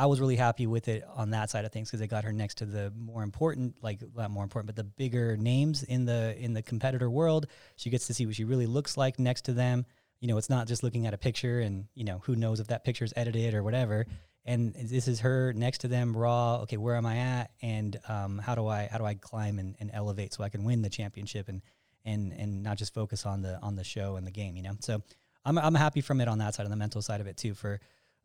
i 0.00 0.06
was 0.06 0.18
really 0.18 0.36
happy 0.36 0.66
with 0.66 0.88
it 0.88 1.04
on 1.14 1.30
that 1.30 1.50
side 1.50 1.66
of 1.66 1.72
things 1.72 1.90
because 1.90 2.00
it 2.00 2.06
got 2.06 2.24
her 2.24 2.32
next 2.32 2.56
to 2.58 2.64
the 2.64 2.90
more 2.96 3.22
important 3.22 3.76
like 3.82 4.00
not 4.16 4.30
more 4.30 4.42
important 4.42 4.66
but 4.66 4.76
the 4.76 4.84
bigger 4.84 5.36
names 5.36 5.82
in 5.82 6.06
the 6.06 6.34
in 6.38 6.54
the 6.54 6.62
competitor 6.62 7.10
world. 7.10 7.46
She 7.76 7.90
gets 7.90 8.06
to 8.06 8.14
see 8.14 8.24
what 8.24 8.34
she 8.34 8.44
really 8.44 8.66
looks 8.66 8.96
like 8.96 9.18
next 9.18 9.42
to 9.42 9.52
them. 9.52 9.84
You 10.20 10.28
know 10.28 10.38
it's 10.38 10.48
not 10.48 10.66
just 10.66 10.82
looking 10.82 11.06
at 11.06 11.12
a 11.12 11.18
picture 11.18 11.60
and 11.60 11.84
you 11.94 12.04
know 12.04 12.20
who 12.24 12.34
knows 12.34 12.60
if 12.60 12.68
that 12.68 12.82
picture 12.82 13.04
is 13.04 13.12
edited 13.14 13.54
or 13.54 13.62
whatever. 13.62 14.06
And 14.46 14.74
this 14.74 15.06
is 15.06 15.20
her 15.20 15.52
next 15.52 15.82
to 15.82 15.88
them 15.88 16.16
raw 16.16 16.60
okay 16.62 16.78
where 16.78 16.96
am 16.96 17.04
i 17.04 17.18
at? 17.18 17.50
And 17.60 18.00
um, 18.08 18.38
how 18.38 18.54
do 18.54 18.66
i 18.66 18.88
how 18.90 18.96
do 18.96 19.04
i 19.04 19.14
climb 19.14 19.58
and, 19.58 19.76
and 19.80 19.90
elevate 19.92 20.32
so 20.32 20.42
i 20.42 20.48
can 20.48 20.64
win 20.64 20.80
the 20.80 20.90
championship 20.90 21.48
and 21.48 21.60
and 22.06 22.32
and 22.32 22.62
not 22.62 22.78
just 22.78 22.94
focus 22.94 23.26
on 23.26 23.42
the 23.42 23.60
on 23.60 23.76
the 23.76 23.84
show 23.84 24.16
and 24.16 24.26
the 24.26 24.30
game 24.30 24.56
you 24.56 24.62
know? 24.62 24.76
So 24.80 25.02
i'm, 25.44 25.58
I'm 25.58 25.74
happy 25.74 26.00
from 26.00 26.22
it 26.22 26.28
on 26.28 26.38
that 26.38 26.54
side 26.54 26.64
on 26.64 26.70
the 26.70 26.76
mental 26.76 27.02
side 27.02 27.20
of 27.20 27.26
it 27.26 27.36
too 27.36 27.52
for 27.52 27.80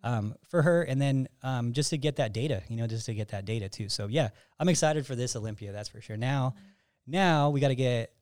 um, 0.06 0.36
for 0.48 0.62
her 0.62 0.84
and 0.84 1.02
then 1.02 1.28
um, 1.44 1.74
just 1.74 1.90
to 1.90 1.98
get 1.98 2.16
that 2.16 2.32
data 2.32 2.64
you 2.70 2.78
know 2.78 2.88
just 2.88 3.06
to 3.08 3.14
get 3.14 3.28
that 3.30 3.44
data 3.44 3.68
too 3.68 3.90
so 3.90 4.08
yeah 4.08 4.30
i'm 4.60 4.70
excited 4.70 5.06
for 5.06 5.16
this 5.16 5.36
olympia 5.36 5.74
that's 5.74 5.90
for 5.90 6.00
sure 6.00 6.16
now 6.16 6.56
now 7.08 7.50
we 7.50 7.60
got 7.60 7.68
to 7.68 7.76
get 7.76 8.16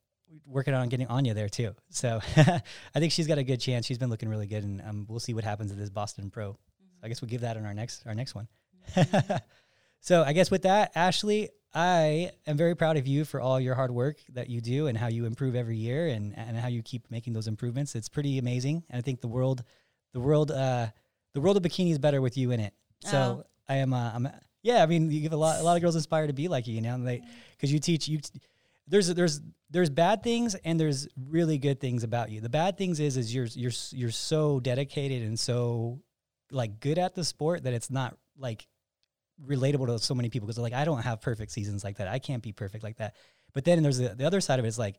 working 0.45 0.73
on 0.73 0.89
getting 0.89 1.07
Anya 1.07 1.33
there 1.33 1.49
too. 1.49 1.75
So 1.89 2.19
I 2.37 2.99
think 2.99 3.11
she's 3.11 3.27
got 3.27 3.37
a 3.37 3.43
good 3.43 3.59
chance. 3.59 3.85
She's 3.85 3.97
been 3.97 4.09
looking 4.09 4.29
really 4.29 4.47
good, 4.47 4.63
and 4.63 4.81
um, 4.81 5.05
we'll 5.07 5.19
see 5.19 5.33
what 5.33 5.43
happens 5.43 5.71
at 5.71 5.77
this 5.77 5.89
Boston 5.89 6.29
Pro. 6.29 6.57
I 7.03 7.07
guess 7.07 7.21
we'll 7.21 7.29
give 7.29 7.41
that 7.41 7.57
in 7.57 7.65
our 7.65 7.73
next 7.73 8.05
our 8.05 8.15
next 8.15 8.35
one. 8.35 8.47
so 9.99 10.23
I 10.23 10.33
guess 10.33 10.49
with 10.49 10.63
that, 10.63 10.91
Ashley, 10.95 11.49
I 11.73 12.31
am 12.47 12.57
very 12.57 12.75
proud 12.75 12.97
of 12.97 13.07
you 13.07 13.25
for 13.25 13.41
all 13.41 13.59
your 13.59 13.75
hard 13.75 13.91
work 13.91 14.17
that 14.29 14.49
you 14.49 14.61
do 14.61 14.87
and 14.87 14.97
how 14.97 15.07
you 15.07 15.25
improve 15.25 15.55
every 15.55 15.77
year 15.77 16.07
and, 16.07 16.37
and 16.37 16.57
how 16.57 16.67
you 16.67 16.81
keep 16.81 17.09
making 17.09 17.33
those 17.33 17.47
improvements. 17.47 17.95
It's 17.95 18.09
pretty 18.09 18.37
amazing, 18.37 18.83
and 18.89 18.97
I 18.97 19.01
think 19.01 19.21
the 19.21 19.27
world, 19.27 19.63
the 20.13 20.19
world, 20.19 20.51
uh, 20.51 20.87
the 21.33 21.41
world 21.41 21.57
of 21.57 21.63
bikini 21.63 21.91
is 21.91 21.99
better 21.99 22.21
with 22.21 22.37
you 22.37 22.51
in 22.51 22.59
it. 22.59 22.73
So 23.01 23.17
Oh. 23.17 23.45
I 23.67 23.75
am, 23.77 23.93
uh, 23.93 24.11
I'm, 24.13 24.29
yeah. 24.61 24.83
I 24.83 24.85
mean, 24.85 25.11
you 25.11 25.21
give 25.21 25.33
a 25.33 25.37
lot, 25.37 25.59
a 25.59 25.63
lot 25.63 25.75
of 25.75 25.81
girls 25.81 25.95
inspire 25.95 26.27
to 26.27 26.33
be 26.33 26.47
like 26.47 26.67
you, 26.67 26.75
you 26.75 26.81
know, 26.81 26.93
and 26.93 27.07
they 27.07 27.21
because 27.51 27.71
you 27.71 27.79
teach 27.79 28.07
you. 28.07 28.19
There's 28.87 29.07
there's 29.07 29.41
there's 29.69 29.89
bad 29.89 30.23
things 30.23 30.55
and 30.55 30.79
there's 30.79 31.07
really 31.29 31.57
good 31.57 31.79
things 31.79 32.03
about 32.03 32.29
you. 32.29 32.41
The 32.41 32.49
bad 32.49 32.77
things 32.77 32.99
is 32.99 33.15
is 33.17 33.33
you're 33.33 33.45
you're 33.45 33.71
you're 33.91 34.11
so 34.11 34.59
dedicated 34.59 35.23
and 35.23 35.39
so 35.39 35.99
like 36.51 36.79
good 36.79 36.99
at 36.99 37.15
the 37.15 37.23
sport 37.23 37.63
that 37.63 37.73
it's 37.73 37.89
not 37.89 38.17
like 38.37 38.67
relatable 39.45 39.87
to 39.87 39.99
so 39.99 40.13
many 40.13 40.29
people 40.29 40.47
because 40.47 40.59
like 40.59 40.73
I 40.73 40.85
don't 40.85 41.01
have 41.01 41.21
perfect 41.21 41.51
seasons 41.51 41.83
like 41.83 41.97
that. 41.97 42.07
I 42.07 42.19
can't 42.19 42.43
be 42.43 42.51
perfect 42.51 42.83
like 42.83 42.97
that. 42.97 43.15
But 43.53 43.63
then 43.65 43.83
there's 43.83 43.97
the, 43.97 44.09
the 44.09 44.25
other 44.25 44.41
side 44.41 44.59
of 44.59 44.65
it 44.65 44.67
is 44.67 44.79
like 44.79 44.95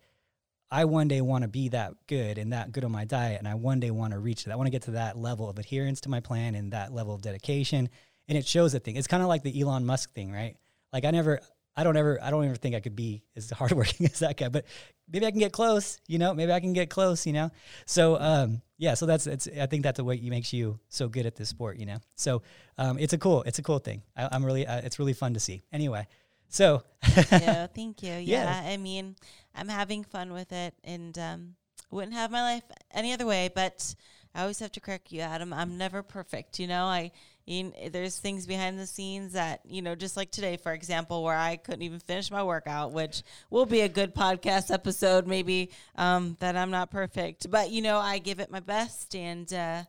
I 0.70 0.86
one 0.86 1.08
day 1.08 1.20
want 1.20 1.42
to 1.42 1.48
be 1.48 1.68
that 1.68 1.94
good 2.06 2.38
and 2.38 2.52
that 2.52 2.72
good 2.72 2.84
on 2.84 2.92
my 2.92 3.04
diet 3.04 3.38
and 3.38 3.46
I 3.46 3.54
one 3.54 3.80
day 3.80 3.90
want 3.90 4.12
to 4.12 4.18
reach 4.18 4.44
that. 4.44 4.52
I 4.52 4.56
want 4.56 4.66
to 4.66 4.72
get 4.72 4.82
to 4.82 4.92
that 4.92 5.16
level 5.16 5.48
of 5.48 5.58
adherence 5.58 6.00
to 6.02 6.08
my 6.08 6.20
plan 6.20 6.54
and 6.54 6.72
that 6.72 6.92
level 6.92 7.14
of 7.14 7.22
dedication. 7.22 7.88
And 8.28 8.38
it 8.38 8.46
shows 8.46 8.74
a 8.74 8.80
thing. 8.80 8.96
It's 8.96 9.06
kind 9.06 9.22
of 9.22 9.28
like 9.28 9.42
the 9.42 9.60
Elon 9.60 9.84
Musk 9.84 10.12
thing, 10.14 10.32
right? 10.32 10.56
Like 10.92 11.04
I 11.04 11.10
never 11.10 11.40
I 11.76 11.84
don't 11.84 11.96
ever 11.96 12.22
I 12.22 12.30
don't 12.30 12.44
ever 12.44 12.56
think 12.56 12.74
I 12.74 12.80
could 12.80 12.96
be 12.96 13.22
as 13.36 13.50
hardworking 13.58 14.06
as 14.06 14.20
that 14.20 14.36
guy, 14.36 14.48
but 14.48 14.64
maybe 15.10 15.26
I 15.26 15.30
can 15.30 15.40
get 15.40 15.52
close, 15.52 16.00
you 16.08 16.18
know, 16.18 16.34
maybe 16.34 16.52
I 16.52 16.60
can 16.60 16.72
get 16.72 16.90
close, 16.90 17.26
you 17.26 17.32
know? 17.32 17.50
So 17.86 18.18
um 18.18 18.62
yeah, 18.78 18.94
so 18.94 19.06
that's 19.06 19.26
it's 19.26 19.48
I 19.60 19.66
think 19.66 19.82
that's 19.82 20.00
what 20.00 20.20
makes 20.22 20.52
you 20.52 20.80
so 20.88 21.08
good 21.08 21.26
at 21.26 21.36
this 21.36 21.48
sport, 21.48 21.78
you 21.78 21.86
know. 21.86 21.98
So 22.16 22.42
um, 22.76 22.98
it's 22.98 23.12
a 23.12 23.18
cool 23.18 23.42
it's 23.42 23.58
a 23.58 23.62
cool 23.62 23.78
thing. 23.78 24.02
I, 24.16 24.28
I'm 24.32 24.44
really 24.44 24.66
uh, 24.66 24.78
it's 24.78 24.98
really 24.98 25.12
fun 25.12 25.34
to 25.34 25.40
see. 25.40 25.62
Anyway, 25.72 26.06
so 26.54 26.84
yeah, 27.32 27.66
thank 27.74 28.04
you. 28.04 28.12
Yeah. 28.12 28.62
Yeah, 28.62 28.62
I 28.64 28.76
mean, 28.76 29.16
I'm 29.56 29.66
having 29.66 30.04
fun 30.04 30.32
with 30.32 30.52
it, 30.52 30.72
and 30.84 31.18
um, 31.18 31.54
wouldn't 31.90 32.14
have 32.14 32.30
my 32.30 32.42
life 32.42 32.62
any 32.92 33.12
other 33.12 33.26
way. 33.26 33.50
But 33.52 33.92
I 34.36 34.42
always 34.42 34.60
have 34.60 34.70
to 34.72 34.80
correct 34.80 35.10
you, 35.10 35.20
Adam. 35.20 35.52
I'm 35.52 35.76
never 35.76 36.02
perfect. 36.04 36.60
You 36.60 36.68
know, 36.68 36.84
I. 36.84 37.10
You 37.46 37.72
there's 37.90 38.18
things 38.18 38.46
behind 38.46 38.78
the 38.78 38.86
scenes 38.86 39.32
that 39.32 39.60
you 39.66 39.82
know, 39.82 39.96
just 39.96 40.16
like 40.16 40.30
today, 40.30 40.56
for 40.56 40.72
example, 40.72 41.24
where 41.24 41.36
I 41.36 41.56
couldn't 41.56 41.82
even 41.82 41.98
finish 41.98 42.30
my 42.30 42.42
workout, 42.44 42.92
which 42.92 43.22
will 43.50 43.66
be 43.66 43.80
a 43.80 43.88
good 43.88 44.14
podcast 44.14 44.72
episode, 44.72 45.26
maybe. 45.26 45.72
Um, 45.96 46.36
that 46.38 46.56
I'm 46.56 46.70
not 46.70 46.90
perfect, 46.90 47.50
but 47.50 47.70
you 47.70 47.82
know, 47.82 47.98
I 47.98 48.18
give 48.18 48.38
it 48.38 48.50
my 48.50 48.60
best, 48.60 49.14
and 49.16 49.52
uh, 49.52 49.82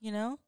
you 0.00 0.10
know, 0.10 0.38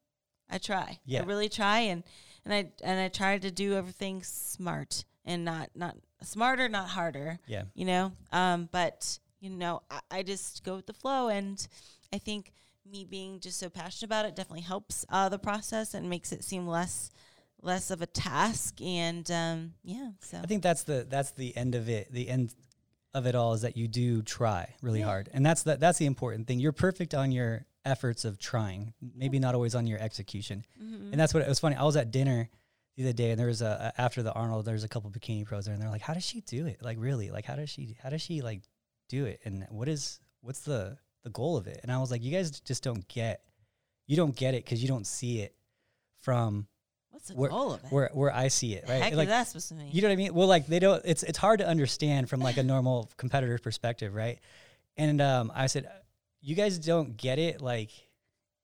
I 0.49 0.57
try. 0.57 0.99
Yeah. 1.05 1.21
I 1.21 1.25
really 1.25 1.49
try, 1.49 1.79
and 1.79 2.03
and 2.43 2.53
I 2.53 2.71
and 2.83 2.99
I 2.99 3.07
try 3.07 3.37
to 3.37 3.49
do 3.49 3.73
everything 3.73 4.21
smart 4.21 5.05
and 5.25 5.45
not 5.45 5.69
not 5.75 5.95
smarter, 6.23 6.67
not 6.69 6.89
harder. 6.89 7.39
yeah. 7.47 7.63
You 7.73 7.85
know, 7.85 8.11
um, 8.31 8.69
but 8.71 9.19
you 9.39 9.49
know, 9.49 9.81
I, 9.89 9.99
I 10.11 10.23
just 10.23 10.63
go 10.63 10.75
with 10.75 10.85
the 10.87 10.93
flow, 10.93 11.29
and 11.29 11.65
I 12.13 12.17
think 12.17 12.53
me 12.89 13.05
being 13.05 13.39
just 13.39 13.59
so 13.59 13.69
passionate 13.69 14.07
about 14.07 14.25
it 14.25 14.35
definitely 14.35 14.61
helps 14.61 15.05
uh, 15.09 15.29
the 15.29 15.39
process 15.39 15.93
and 15.93 16.09
makes 16.09 16.31
it 16.31 16.43
seem 16.43 16.67
less 16.67 17.11
less 17.61 17.91
of 17.91 18.01
a 18.01 18.07
task. 18.07 18.81
And 18.81 19.29
um, 19.31 19.73
yeah, 19.83 20.09
so 20.21 20.37
I 20.37 20.47
think 20.47 20.63
that's 20.63 20.83
the 20.83 21.05
that's 21.09 21.31
the 21.31 21.55
end 21.55 21.75
of 21.75 21.89
it. 21.89 22.11
The 22.11 22.27
end 22.29 22.53
of 23.13 23.25
it 23.27 23.35
all 23.35 23.53
is 23.53 23.61
that 23.61 23.75
you 23.77 23.87
do 23.87 24.21
try 24.21 24.73
really 24.81 24.99
Yeah. 24.99 25.05
hard, 25.05 25.29
and 25.33 25.45
that's 25.45 25.63
the 25.63 25.75
that's 25.77 25.97
the 25.99 26.05
important 26.05 26.47
thing. 26.47 26.59
You're 26.59 26.71
perfect 26.71 27.13
on 27.13 27.31
your 27.31 27.65
efforts 27.83 28.25
of 28.25 28.37
trying, 28.37 28.93
maybe 29.15 29.39
not 29.39 29.55
always 29.55 29.73
on 29.73 29.87
your 29.87 29.97
execution. 29.99 30.63
Mhm. 30.79 31.11
And 31.11 31.19
that's 31.19 31.33
what 31.33 31.41
it 31.41 31.49
was 31.49 31.59
funny. 31.59 31.75
I 31.75 31.83
was 31.83 31.95
at 31.95 32.11
dinner 32.11 32.47
the 33.01 33.09
other 33.09 33.13
day, 33.13 33.31
and 33.31 33.39
there 33.39 33.47
was 33.47 33.61
a 33.61 33.93
after 33.97 34.23
the 34.23 34.33
Arnold, 34.33 34.65
there's 34.65 34.83
a 34.83 34.87
couple 34.87 35.09
bikini 35.09 35.45
pros 35.45 35.65
there, 35.65 35.73
and 35.73 35.81
they're 35.81 35.89
like, 35.89 36.01
"How 36.01 36.13
does 36.13 36.25
she 36.25 36.41
do 36.41 36.65
it? 36.65 36.81
Like 36.81 36.97
really? 36.99 37.31
Like 37.31 37.45
how 37.45 37.55
does 37.55 37.69
she 37.69 37.95
how 38.01 38.09
does 38.09 38.21
she 38.21 38.41
like 38.41 38.61
do 39.09 39.25
it? 39.25 39.41
And 39.45 39.65
what 39.69 39.87
is 39.87 40.19
what's 40.41 40.61
the 40.61 40.97
the 41.23 41.29
goal 41.29 41.57
of 41.57 41.67
it?" 41.67 41.79
And 41.83 41.91
I 41.91 41.99
was 41.99 42.11
like, 42.11 42.23
"You 42.23 42.31
guys 42.31 42.59
just 42.61 42.83
don't 42.83 43.07
get, 43.07 43.43
you 44.07 44.15
don't 44.17 44.35
get 44.35 44.53
it 44.53 44.63
because 44.63 44.81
you 44.81 44.87
don't 44.87 45.05
see 45.07 45.39
it 45.41 45.55
from 46.21 46.67
what's 47.09 47.27
the 47.27 47.35
where- 47.35 47.49
goal 47.49 47.73
of 47.73 47.83
it? 47.83 47.91
where 47.91 48.09
where 48.13 48.33
I 48.35 48.47
see 48.47 48.73
it, 48.73 48.85
right? 48.87 49.01
heck 49.01 49.13
Like 49.15 49.27
that's 49.27 49.53
that 49.53 49.61
supposed 49.61 49.69
to 49.69 49.75
mean? 49.75 49.89
you 49.91 50.01
know 50.01 50.07
what 50.07 50.13
I 50.13 50.17
mean? 50.17 50.33
Well, 50.33 50.47
like 50.47 50.67
they 50.67 50.79
don't. 50.79 51.01
It's 51.05 51.23
it's 51.23 51.37
hard 51.37 51.59
to 51.59 51.67
understand 51.67 52.29
from 52.29 52.39
like 52.39 52.57
a 52.57 52.63
normal 52.63 53.09
competitor 53.17 53.57
perspective, 53.57 54.13
right? 54.13 54.39
And 54.97 55.21
um, 55.21 55.51
I 55.55 55.67
said, 55.67 55.89
you 56.41 56.55
guys 56.55 56.77
don't 56.79 57.15
get 57.17 57.39
it. 57.39 57.61
Like 57.61 57.91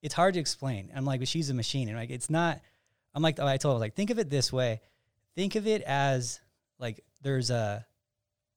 it's 0.02 0.14
hard 0.14 0.34
to 0.36 0.40
explain. 0.40 0.92
I'm 0.96 1.06
like, 1.06 1.20
but 1.20 1.28
she's 1.28 1.50
a 1.50 1.54
machine, 1.54 1.88
and 1.90 1.98
like 1.98 2.10
it's 2.10 2.30
not. 2.30 2.62
I'm 3.14 3.24
like, 3.24 3.40
I 3.40 3.58
told 3.58 3.76
her 3.76 3.80
like, 3.80 3.96
think 3.96 4.10
of 4.10 4.20
it 4.20 4.30
this 4.30 4.52
way. 4.54 4.82
Think 5.36 5.56
of 5.56 5.68
it 5.68 5.82
as 5.84 6.40
like 6.80 7.04
there's 7.22 7.50
a 7.50 7.86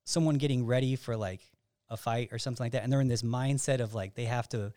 someone 0.05 0.37
getting 0.37 0.67
ready 0.67 0.97
for 0.97 1.17
like 1.17 1.41
a 1.89 1.97
fight 1.97 2.31
or 2.33 2.39
something 2.39 2.65
like 2.65 2.73
that, 2.73 2.83
and 2.83 2.93
they're 2.93 3.01
in 3.01 3.09
this 3.09 3.23
mindset 3.23 3.81
of 3.81 3.95
like 3.95 4.15
they 4.15 4.25
have 4.25 4.49
to. 4.51 4.73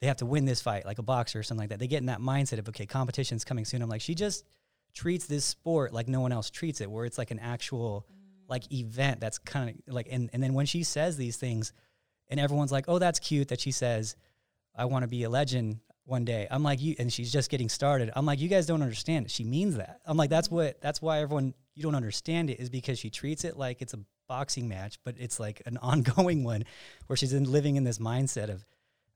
They 0.00 0.06
have 0.06 0.16
to 0.16 0.26
win 0.26 0.46
this 0.46 0.62
fight, 0.62 0.86
like 0.86 0.98
a 0.98 1.02
boxer 1.02 1.40
or 1.40 1.42
something 1.42 1.64
like 1.64 1.68
that. 1.68 1.78
They 1.78 1.86
get 1.86 1.98
in 1.98 2.06
that 2.06 2.20
mindset 2.20 2.58
of 2.58 2.66
okay, 2.70 2.86
competition's 2.86 3.44
coming 3.44 3.66
soon. 3.66 3.82
I'm 3.82 3.90
like, 3.90 4.00
she 4.00 4.14
just 4.14 4.46
treats 4.94 5.26
this 5.26 5.44
sport 5.44 5.92
like 5.92 6.08
no 6.08 6.22
one 6.22 6.32
else 6.32 6.48
treats 6.48 6.80
it, 6.80 6.90
where 6.90 7.04
it's 7.04 7.18
like 7.18 7.30
an 7.30 7.38
actual 7.38 8.06
like 8.48 8.72
event 8.72 9.20
that's 9.20 9.38
kind 9.38 9.70
of 9.70 9.94
like 9.94 10.08
and, 10.10 10.30
and 10.32 10.42
then 10.42 10.54
when 10.54 10.66
she 10.66 10.82
says 10.82 11.16
these 11.16 11.36
things 11.36 11.74
and 12.28 12.40
everyone's 12.40 12.72
like, 12.72 12.86
Oh, 12.88 12.98
that's 12.98 13.18
cute 13.18 13.48
that 13.48 13.60
she 13.60 13.72
says, 13.72 14.16
I 14.74 14.86
want 14.86 15.02
to 15.02 15.08
be 15.08 15.24
a 15.24 15.30
legend 15.30 15.80
one 16.10 16.24
day. 16.24 16.46
I'm 16.50 16.62
like 16.62 16.80
you 16.80 16.96
and 16.98 17.12
she's 17.12 17.32
just 17.32 17.50
getting 17.50 17.68
started. 17.68 18.10
I'm 18.14 18.26
like, 18.26 18.40
you 18.40 18.48
guys 18.48 18.66
don't 18.66 18.82
understand 18.82 19.26
it. 19.26 19.30
She 19.30 19.44
means 19.44 19.76
that. 19.76 20.00
I'm 20.04 20.16
like, 20.16 20.30
that's 20.30 20.48
mm-hmm. 20.48 20.56
what 20.56 20.80
that's 20.80 21.00
why 21.00 21.20
everyone 21.20 21.54
you 21.74 21.82
don't 21.82 21.94
understand 21.94 22.50
it 22.50 22.60
is 22.60 22.68
because 22.68 22.98
she 22.98 23.10
treats 23.10 23.44
it 23.44 23.56
like 23.56 23.80
it's 23.80 23.94
a 23.94 24.00
boxing 24.28 24.68
match, 24.68 24.98
but 25.04 25.14
it's 25.18 25.40
like 25.40 25.62
an 25.66 25.76
ongoing 25.82 26.44
one 26.44 26.64
where 27.06 27.16
she's 27.16 27.32
in 27.32 27.50
living 27.50 27.76
in 27.76 27.84
this 27.84 27.98
mindset 27.98 28.50
of 28.50 28.66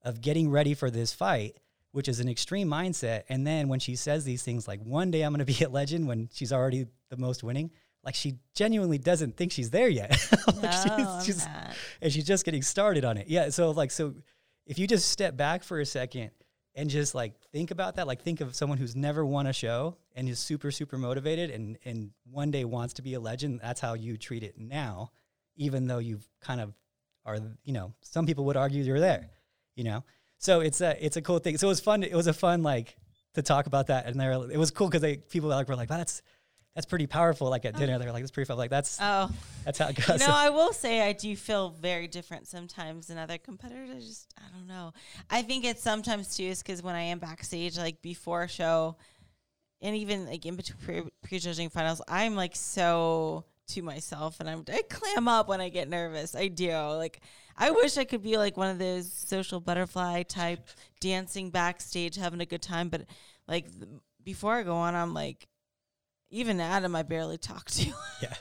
of 0.03 0.21
getting 0.21 0.51
ready 0.51 0.75
for 0.75 0.91
this 0.91 1.13
fight 1.13 1.57
which 1.95 2.09
is 2.09 2.19
an 2.19 2.29
extreme 2.29 2.69
mindset. 2.69 3.23
And 3.29 3.47
then 3.47 3.69
when 3.69 3.79
she 3.79 3.95
says 3.95 4.25
these 4.25 4.43
things 4.43 4.67
like 4.67 4.81
one 4.83 5.13
day 5.13 5.23
I'm 5.23 5.33
going 5.33 5.47
to 5.47 5.59
be 5.59 5.65
a 5.65 5.69
legend 5.69 6.09
when 6.09 6.29
she's 6.33 6.53
already 6.53 6.87
the 7.09 7.17
most 7.17 7.45
winning, 7.45 7.71
like 8.05 8.17
she 8.17 8.35
genuinely 8.53 8.99
doesn't 8.99 9.37
think 9.37 9.53
she's 9.53 9.71
there 9.71 9.89
yet. 9.89 10.11
Like, 10.47 10.63
no, 10.63 10.71
she's- 10.71 11.25
she's- 11.25 11.49
and 12.03 12.13
she's 12.13 12.27
just 12.27 12.45
getting 12.45 12.63
started 12.63 13.05
on 13.05 13.17
it. 13.17 13.29
Yeah. 13.29 13.51
So 13.51 13.71
like, 13.71 13.93
so 13.93 14.15
if 14.67 14.77
you 14.79 14.89
just 14.89 15.09
step 15.09 15.37
back 15.37 15.63
for 15.63 15.79
a 15.79 15.87
second 15.87 16.31
and 16.75 16.91
just 16.91 17.15
like 17.15 17.35
think 17.53 17.71
about 17.71 17.97
that, 17.97 18.07
like 18.07 18.23
think 18.23 18.41
of 18.41 18.55
someone 18.55 18.79
who's 18.79 18.97
never 18.97 19.25
won 19.25 19.47
a 19.47 19.53
show 19.53 19.97
and 20.15 20.29
is 20.29 20.39
super, 20.39 20.71
super 20.71 20.99
motivated 20.99 21.51
and, 21.51 21.79
and 21.85 22.11
one 22.31 22.51
day 22.51 22.65
wants 22.65 22.95
to 22.95 23.03
be 23.03 23.15
a 23.15 23.21
legend. 23.21 23.61
That's 23.63 23.81
how 23.81 23.95
you 23.95 24.17
treat 24.17 24.43
it 24.43 24.59
now, 24.59 25.13
even 25.57 25.87
though 25.87 25.99
you've 25.99 26.27
kind 26.41 26.61
of 26.61 26.75
are, 27.25 27.39
you 27.63 27.73
know, 27.73 27.95
some 28.03 28.27
people 28.27 28.45
would 28.47 28.57
argue 28.57 28.83
you're 28.83 29.01
there, 29.01 29.31
you 29.77 29.85
know? 29.85 30.05
So 30.39 30.61
it's 30.61 30.81
a, 30.81 31.05
it's 31.05 31.17
a 31.17 31.23
cool 31.23 31.39
thing. 31.39 31.57
So 31.59 31.69
it 31.69 31.71
was 31.71 31.81
fun. 31.81 32.03
It 32.03 32.15
was 32.15 32.27
a 32.27 32.35
fun, 32.35 32.63
like 32.63 32.97
to 33.35 33.43
talk 33.43 33.67
about 33.67 33.87
that. 33.87 34.07
And 34.07 34.19
there, 34.21 34.33
it 34.33 34.59
was 34.59 34.71
cool. 34.71 34.91
Cause 34.91 35.01
they, 35.01 35.17
people 35.17 35.49
like 35.49 35.69
were 35.69 35.77
like, 35.77 35.91
wow, 35.91 35.99
that's, 35.99 36.23
that's 36.75 36.87
pretty 36.87 37.07
powerful. 37.07 37.49
Like 37.49 37.65
at 37.65 37.77
dinner, 37.77 37.95
oh. 37.95 37.99
they're 37.99 38.13
like, 38.13 38.23
that's 38.23 38.33
pretty 38.33 38.49
fun. 38.49 38.57
Like 38.59 38.71
that's, 38.71 38.99
Oh, 39.01 39.31
that's 39.65 39.79
how 39.79 39.89
it 39.89 39.99
you 39.99 40.05
goes. 40.05 40.21
know, 40.21 40.29
I 40.35 40.51
will 40.51 40.73
say 40.73 41.03
I 41.03 41.13
do 41.13 41.35
feel 41.37 41.71
very 41.71 42.09
different 42.09 42.49
sometimes 42.49 43.07
than 43.07 43.19
other 43.19 43.39
competitors. 43.39 43.91
I 43.91 44.01
just, 44.01 44.35
I 44.39 44.57
don't 44.57 44.67
know. 44.67 44.93
I 45.31 45.43
think 45.43 45.65
it's 45.65 45.83
sometimes 45.83 46.37
too 46.37 46.45
is 46.45 46.63
because 46.63 46.83
when 46.83 46.95
I 46.95 47.03
am 47.03 47.19
backstage, 47.21 47.79
like 47.79 48.03
before 48.03 48.43
a 48.43 48.49
show, 48.49 48.97
and 49.81 49.95
even 49.97 50.27
like 50.27 50.45
in 50.47 50.57
between 50.57 50.79
pre- 51.03 51.11
prejudging 51.23 51.69
finals, 51.69 52.03
I'm 52.09 52.35
like 52.35 52.57
so 52.57 53.45
to 53.69 53.83
myself, 53.83 54.41
and 54.41 54.51
I'm 54.51 54.65
I 54.69 54.83
clam 54.91 55.29
up 55.29 55.49
when 55.49 55.61
I 55.61 55.69
get 55.69 55.89
nervous. 55.89 56.35
I 56.35 56.49
do. 56.49 56.73
Like 56.73 57.21
I 57.57 57.71
wish 57.71 57.97
I 57.97 58.05
could 58.05 58.23
be 58.23 58.37
like 58.37 58.57
one 58.57 58.71
of 58.71 58.79
those 58.79 59.13
social 59.13 59.61
butterfly 59.61 60.25
type 60.25 60.67
dancing 61.01 61.51
backstage, 61.51 62.17
having 62.17 62.41
a 62.41 62.47
good 62.47 62.63
time, 62.63 62.89
but 62.89 63.03
like 63.47 63.71
th- 63.71 63.89
before 64.25 64.55
I 64.55 64.65
go 64.65 64.75
on, 64.75 64.95
I'm 64.97 65.15
like. 65.15 65.47
Even 66.35 66.61
Adam, 66.61 66.97
I 66.97 67.05
barely 67.05 67.39
talk 67.39 67.71
to. 67.71 67.93
yeah. 68.21 68.35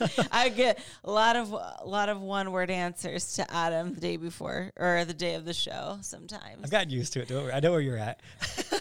I 0.32 0.48
get 0.48 0.78
a 1.04 1.10
lot 1.10 1.36
of 1.36 1.52
a 1.52 1.82
lot 1.84 2.08
of 2.08 2.20
one 2.20 2.50
word 2.50 2.70
answers 2.70 3.34
to 3.34 3.54
Adam 3.54 3.92
the 3.94 4.00
day 4.00 4.16
before 4.16 4.72
or 4.76 5.04
the 5.04 5.12
day 5.12 5.34
of 5.34 5.44
the 5.44 5.52
show. 5.52 5.98
Sometimes 6.00 6.64
I've 6.64 6.70
gotten 6.70 6.88
used 6.90 7.12
to 7.12 7.20
it. 7.20 7.30
I 7.52 7.60
know 7.60 7.72
where 7.72 7.80
you're 7.80 7.98
at. 7.98 8.20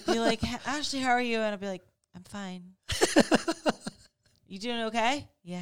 you're 0.07 0.21
like, 0.21 0.41
Ashley, 0.65 0.99
how 0.99 1.11
are 1.11 1.21
you? 1.21 1.37
And 1.39 1.47
I'll 1.47 1.57
be 1.57 1.67
like, 1.67 1.81
I'm 2.15 2.23
fine. 2.23 2.63
you 4.47 4.57
doing 4.57 4.83
okay? 4.83 5.27
Yeah. 5.43 5.61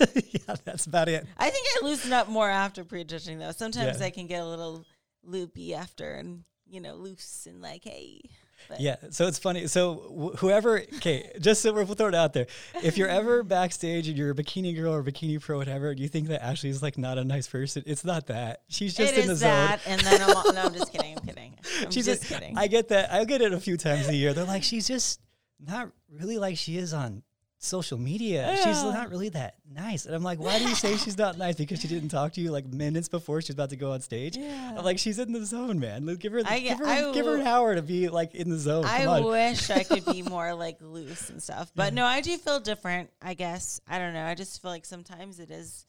yeah, 0.00 0.56
that's 0.64 0.86
about 0.86 1.08
it. 1.08 1.24
I 1.38 1.50
think 1.50 1.66
I 1.76 1.86
loosen 1.86 2.12
up 2.12 2.28
more 2.28 2.50
after 2.50 2.84
prejudging 2.84 3.38
though. 3.38 3.52
Sometimes 3.52 4.00
Yeah. 4.00 4.06
I 4.06 4.10
can 4.10 4.26
get 4.26 4.42
a 4.42 4.46
little 4.46 4.84
loopy 5.22 5.74
after 5.74 6.14
and 6.14 6.42
you 6.66 6.80
know 6.80 6.94
loose 6.94 7.46
and 7.48 7.62
like 7.62 7.84
hey. 7.84 8.20
But 8.68 8.80
Yeah, 8.80 8.96
so 9.10 9.26
it's 9.26 9.38
funny. 9.38 9.66
So 9.66 10.32
wh- 10.34 10.38
whoever, 10.38 10.78
okay, 10.96 11.30
just 11.40 11.62
so 11.62 11.72
we're 11.72 11.84
throwing 11.86 12.14
it 12.14 12.16
out 12.16 12.32
there, 12.32 12.46
if 12.82 12.96
you're 12.96 13.08
ever 13.08 13.42
backstage 13.58 14.08
and 14.08 14.16
you're 14.16 14.30
a 14.30 14.34
bikini 14.34 14.74
girl 14.74 14.94
or 14.94 15.02
bikini 15.02 15.40
pro, 15.40 15.58
whatever, 15.58 15.90
and 15.90 16.00
you 16.00 16.08
think 16.08 16.28
that 16.28 16.42
Ashley's 16.42 16.82
like 16.82 16.96
not 16.98 17.18
a 17.18 17.24
nice 17.24 17.46
person, 17.46 17.82
it's 17.86 18.04
not 18.04 18.26
that. 18.28 18.62
She's 18.68 18.94
just 18.94 19.12
it 19.14 19.20
in 19.20 19.26
the 19.26 19.32
is 19.34 19.38
zone. 19.40 19.50
that, 19.50 19.80
and 19.86 20.00
then 20.00 20.20
I'm 20.22 20.54
no, 20.54 20.62
I'm 20.62 20.74
just 20.74 20.92
kidding. 20.92 21.16
I'm 21.18 21.24
kidding. 21.26 21.54
I'm 21.82 21.90
she's 21.90 22.06
just 22.06 22.24
a- 22.24 22.26
kidding. 22.34 22.56
I 22.58 22.66
get 22.66 22.88
that. 22.88 23.12
I 23.12 23.24
get 23.24 23.40
it 23.42 23.52
a 23.52 23.60
few 23.60 23.76
times 23.76 24.08
a 24.08 24.14
year. 24.14 24.32
They're 24.32 24.44
like, 24.44 24.62
she's 24.62 24.86
just 24.88 25.20
not 25.60 25.90
really 26.10 26.38
like 26.38 26.56
she 26.56 26.76
is 26.76 26.92
on 26.92 27.22
social 27.64 27.98
media. 27.98 28.56
She's 28.62 28.82
not 28.82 29.10
really 29.10 29.28
that 29.30 29.56
nice. 29.72 30.06
And 30.06 30.14
I'm 30.14 30.22
like, 30.22 30.38
why 30.38 30.58
do 30.58 30.68
you 30.68 30.74
say 30.74 30.96
she's 30.98 31.18
not 31.18 31.38
nice? 31.38 31.56
Because 31.56 31.80
she 31.80 31.88
didn't 31.88 32.10
talk 32.10 32.32
to 32.34 32.40
you 32.40 32.50
like 32.50 32.66
minutes 32.66 33.08
before 33.08 33.40
she's 33.40 33.54
about 33.54 33.70
to 33.70 33.76
go 33.76 33.92
on 33.92 34.00
stage. 34.00 34.36
Yeah. 34.36 34.74
I'm 34.76 34.84
like, 34.84 34.98
she's 34.98 35.18
in 35.18 35.32
the 35.32 35.44
zone, 35.44 35.80
man. 35.80 36.06
Give 36.16 36.32
her, 36.32 36.42
I- 36.44 36.60
give 36.60 36.78
her, 36.78 36.86
I 36.86 37.12
give 37.12 37.26
her 37.26 37.36
an 37.36 37.46
hour 37.46 37.74
to 37.74 37.82
be 37.82 38.08
like 38.08 38.34
in 38.34 38.50
the 38.50 38.58
zone. 38.58 38.84
I 38.84 39.20
wish 39.20 39.70
I 39.70 39.82
could 39.82 40.04
be 40.04 40.22
more 40.34 40.54
like 40.54 40.78
loose 40.80 41.30
and 41.30 41.42
stuff. 41.42 41.72
But 41.74 41.94
no, 41.94 42.04
I 42.04 42.20
do 42.20 42.36
feel 42.36 42.60
different, 42.60 43.10
I 43.20 43.34
guess. 43.34 43.80
I 43.88 43.98
don't 43.98 44.14
know. 44.14 44.24
I 44.24 44.34
just 44.34 44.60
feel 44.62 44.70
like 44.70 44.84
sometimes 44.84 45.40
it 45.40 45.50
is 45.50 45.86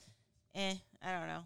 eh, 0.56 0.74
I 1.04 1.12
don't 1.12 1.28
know. 1.28 1.44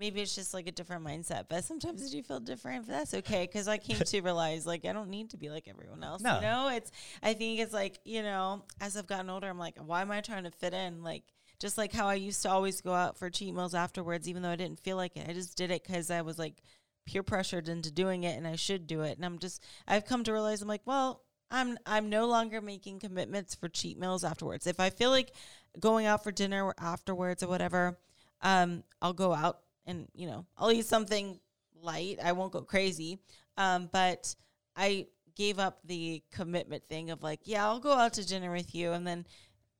Maybe 0.00 0.22
it's 0.22 0.34
just 0.34 0.54
like 0.54 0.66
a 0.66 0.72
different 0.72 1.04
mindset, 1.04 1.44
but 1.50 1.62
sometimes 1.62 2.02
I 2.02 2.08
do 2.08 2.22
feel 2.22 2.40
different, 2.40 2.86
but 2.86 2.92
that's 2.94 3.12
okay 3.12 3.46
because 3.46 3.68
I 3.68 3.76
came 3.76 3.98
to 3.98 4.20
realize 4.22 4.66
like 4.66 4.86
I 4.86 4.94
don't 4.94 5.10
need 5.10 5.30
to 5.30 5.36
be 5.36 5.50
like 5.50 5.68
everyone 5.68 6.02
else. 6.02 6.22
No. 6.22 6.36
You 6.36 6.40
know, 6.40 6.68
it's 6.68 6.90
I 7.22 7.34
think 7.34 7.60
it's 7.60 7.74
like, 7.74 8.00
you 8.04 8.22
know, 8.22 8.64
as 8.80 8.96
I've 8.96 9.06
gotten 9.06 9.28
older, 9.28 9.48
I'm 9.48 9.58
like, 9.58 9.76
why 9.84 10.00
am 10.00 10.10
I 10.10 10.22
trying 10.22 10.44
to 10.44 10.50
fit 10.50 10.72
in? 10.72 11.02
Like 11.02 11.24
just 11.58 11.76
like 11.76 11.92
how 11.92 12.08
I 12.08 12.14
used 12.14 12.40
to 12.42 12.50
always 12.50 12.80
go 12.80 12.94
out 12.94 13.18
for 13.18 13.28
cheat 13.28 13.54
meals 13.54 13.74
afterwards, 13.74 14.26
even 14.26 14.40
though 14.42 14.48
I 14.48 14.56
didn't 14.56 14.80
feel 14.80 14.96
like 14.96 15.18
it. 15.18 15.28
I 15.28 15.34
just 15.34 15.54
did 15.54 15.70
it 15.70 15.84
because 15.84 16.10
I 16.10 16.22
was 16.22 16.38
like 16.38 16.62
peer 17.04 17.22
pressured 17.22 17.68
into 17.68 17.90
doing 17.90 18.24
it 18.24 18.38
and 18.38 18.46
I 18.46 18.56
should 18.56 18.86
do 18.86 19.02
it. 19.02 19.18
And 19.18 19.24
I'm 19.24 19.38
just 19.38 19.62
I've 19.86 20.06
come 20.06 20.24
to 20.24 20.32
realize 20.32 20.62
I'm 20.62 20.68
like, 20.68 20.86
well, 20.86 21.22
I'm 21.50 21.76
I'm 21.84 22.08
no 22.08 22.26
longer 22.26 22.62
making 22.62 23.00
commitments 23.00 23.54
for 23.54 23.68
cheat 23.68 23.98
meals 23.98 24.24
afterwards. 24.24 24.66
If 24.66 24.80
I 24.80 24.88
feel 24.88 25.10
like 25.10 25.34
going 25.78 26.06
out 26.06 26.24
for 26.24 26.32
dinner 26.32 26.64
or 26.64 26.74
afterwards 26.78 27.42
or 27.42 27.48
whatever, 27.48 27.98
um, 28.40 28.82
I'll 29.02 29.12
go 29.12 29.34
out 29.34 29.60
and 29.86 30.08
you 30.14 30.26
know 30.26 30.46
I'll 30.56 30.72
eat 30.72 30.86
something 30.86 31.40
light. 31.82 32.18
I 32.22 32.32
won't 32.32 32.52
go 32.52 32.62
crazy, 32.62 33.18
um, 33.56 33.88
but 33.92 34.34
I 34.76 35.06
gave 35.36 35.58
up 35.58 35.78
the 35.84 36.22
commitment 36.32 36.84
thing 36.88 37.10
of 37.10 37.22
like, 37.22 37.40
yeah, 37.44 37.66
I'll 37.66 37.80
go 37.80 37.92
out 37.92 38.14
to 38.14 38.26
dinner 38.26 38.52
with 38.52 38.74
you, 38.74 38.92
and 38.92 39.06
then 39.06 39.26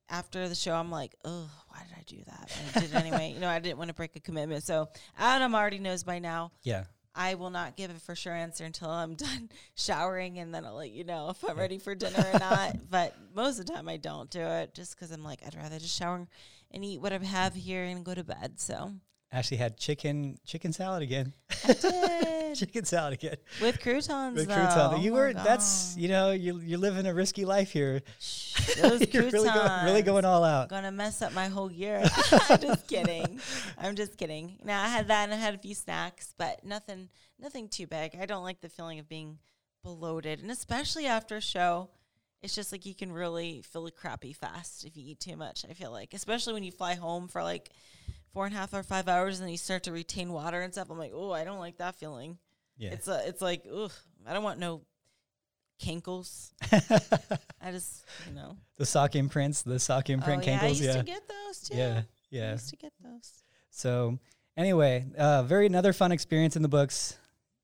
after 0.08 0.48
the 0.48 0.54
show, 0.54 0.74
I'm 0.74 0.90
like, 0.90 1.14
oh, 1.24 1.50
why 1.68 1.82
did 1.88 1.96
I 1.96 2.02
do 2.06 2.24
that? 2.26 2.50
But 2.74 2.76
I 2.76 2.80
did 2.80 2.94
it 2.94 2.96
anyway. 2.96 3.32
You 3.32 3.40
know, 3.40 3.48
I 3.48 3.60
didn't 3.60 3.78
want 3.78 3.88
to 3.88 3.94
break 3.94 4.16
a 4.16 4.20
commitment. 4.20 4.64
So 4.64 4.88
Adam 5.18 5.54
already 5.54 5.78
knows 5.78 6.02
by 6.02 6.18
now. 6.18 6.52
Yeah. 6.62 6.84
I 7.14 7.34
will 7.34 7.50
not 7.50 7.76
give 7.76 7.90
a 7.90 7.94
for 7.94 8.14
sure 8.14 8.34
answer 8.34 8.64
until 8.64 8.88
I'm 8.88 9.14
done 9.16 9.50
showering, 9.74 10.38
and 10.38 10.54
then 10.54 10.64
I'll 10.64 10.76
let 10.76 10.90
you 10.90 11.04
know 11.04 11.30
if 11.30 11.48
I'm 11.48 11.58
ready 11.58 11.78
for 11.78 11.94
dinner 11.94 12.24
or 12.32 12.38
not. 12.38 12.76
But 12.90 13.14
most 13.34 13.58
of 13.60 13.66
the 13.66 13.72
time, 13.72 13.88
I 13.88 13.96
don't 13.96 14.30
do 14.30 14.40
it 14.40 14.74
just 14.74 14.96
because 14.96 15.12
I'm 15.12 15.22
like, 15.22 15.40
I'd 15.46 15.54
rather 15.54 15.78
just 15.78 15.96
shower 15.96 16.26
and 16.72 16.84
eat 16.84 17.00
what 17.00 17.12
I 17.12 17.18
have 17.18 17.54
here 17.54 17.84
and 17.84 18.04
go 18.04 18.14
to 18.14 18.24
bed. 18.24 18.54
So 18.58 18.92
Ashley 19.32 19.56
had 19.56 19.76
chicken 19.76 20.38
chicken 20.44 20.72
salad 20.72 21.02
again. 21.02 21.32
I 21.64 21.72
did 21.74 22.56
chicken 22.56 22.84
salad 22.84 23.14
again. 23.14 23.36
with 23.62 23.80
croutons. 23.80 24.36
With 24.36 24.48
though. 24.48 24.54
crouton. 24.54 24.94
Oh 24.94 24.96
You 24.96 25.12
were 25.12 25.32
that's 25.32 25.96
you 25.96 26.08
know 26.08 26.32
you 26.32 26.58
you're 26.58 26.80
living 26.80 27.06
a 27.06 27.14
risky 27.14 27.44
life 27.44 27.70
here. 27.70 28.02
Shh, 28.18 28.74
those 28.80 29.12
you're 29.12 29.30
really 29.30 29.48
going 29.48 29.84
really 29.84 30.02
going 30.02 30.24
all 30.24 30.42
out. 30.42 30.68
gonna 30.68 30.90
mess 30.90 31.22
up 31.22 31.32
my 31.32 31.46
whole 31.46 31.70
year. 31.70 32.02
I'm 32.48 32.60
just 32.60 32.88
kidding. 32.88 33.40
I'm 33.78 33.94
just 33.94 34.16
kidding. 34.16 34.56
Now 34.64 34.82
I 34.82 34.88
had 34.88 35.08
that 35.08 35.24
and 35.24 35.32
I 35.32 35.36
had 35.36 35.54
a 35.54 35.58
few 35.58 35.74
snacks, 35.76 36.34
but 36.36 36.64
nothing 36.64 37.08
nothing 37.38 37.68
too 37.68 37.86
big. 37.86 38.16
I 38.20 38.26
don't 38.26 38.42
like 38.42 38.60
the 38.60 38.68
feeling 38.68 38.98
of 38.98 39.08
being 39.08 39.38
bloated. 39.84 40.40
And 40.40 40.50
especially 40.50 41.06
after 41.06 41.36
a 41.36 41.40
show, 41.40 41.88
it's 42.42 42.54
just 42.54 42.72
like 42.72 42.84
you 42.84 42.94
can 42.94 43.12
really 43.12 43.62
feel 43.62 43.88
crappy 43.90 44.32
fast 44.32 44.84
if 44.84 44.96
you 44.96 45.04
eat 45.06 45.20
too 45.20 45.36
much, 45.36 45.64
I 45.68 45.74
feel 45.74 45.92
like. 45.92 46.14
Especially 46.14 46.52
when 46.52 46.64
you 46.64 46.72
fly 46.72 46.94
home 46.94 47.28
for 47.28 47.44
like 47.44 47.70
four 48.32 48.46
and 48.46 48.54
a 48.54 48.58
half 48.58 48.72
or 48.72 48.82
five 48.82 49.08
hours 49.08 49.38
and 49.38 49.46
then 49.46 49.52
you 49.52 49.58
start 49.58 49.84
to 49.84 49.92
retain 49.92 50.32
water 50.32 50.60
and 50.60 50.72
stuff. 50.72 50.90
I'm 50.90 50.98
like, 50.98 51.12
oh, 51.14 51.32
I 51.32 51.44
don't 51.44 51.58
like 51.58 51.78
that 51.78 51.96
feeling. 51.96 52.38
Yeah. 52.76 52.90
It's 52.90 53.08
a, 53.08 53.22
it's 53.26 53.42
like, 53.42 53.64
ugh, 53.72 53.92
I 54.26 54.32
don't 54.32 54.44
want 54.44 54.58
no 54.60 54.82
cankles. 55.82 56.52
I 57.60 57.72
just, 57.72 58.04
you 58.28 58.34
know. 58.34 58.56
the 58.76 58.86
sock 58.86 59.16
imprints, 59.16 59.62
the 59.62 59.78
sock 59.78 60.10
imprint 60.10 60.44
oh, 60.46 60.50
yeah, 60.50 60.58
I 60.62 60.66
used 60.68 60.82
Yeah. 60.82 60.96
to 60.96 61.02
get 61.02 61.22
those 61.28 61.60
too. 61.68 61.76
yeah. 61.76 62.02
yeah. 62.30 62.48
I 62.48 62.52
used 62.52 62.70
to 62.70 62.76
get 62.76 62.92
those. 63.02 63.42
So 63.70 64.18
anyway, 64.56 65.06
uh, 65.16 65.42
very 65.42 65.66
another 65.66 65.92
fun 65.92 66.12
experience 66.12 66.56
in 66.56 66.62
the 66.62 66.68
books. 66.68 67.16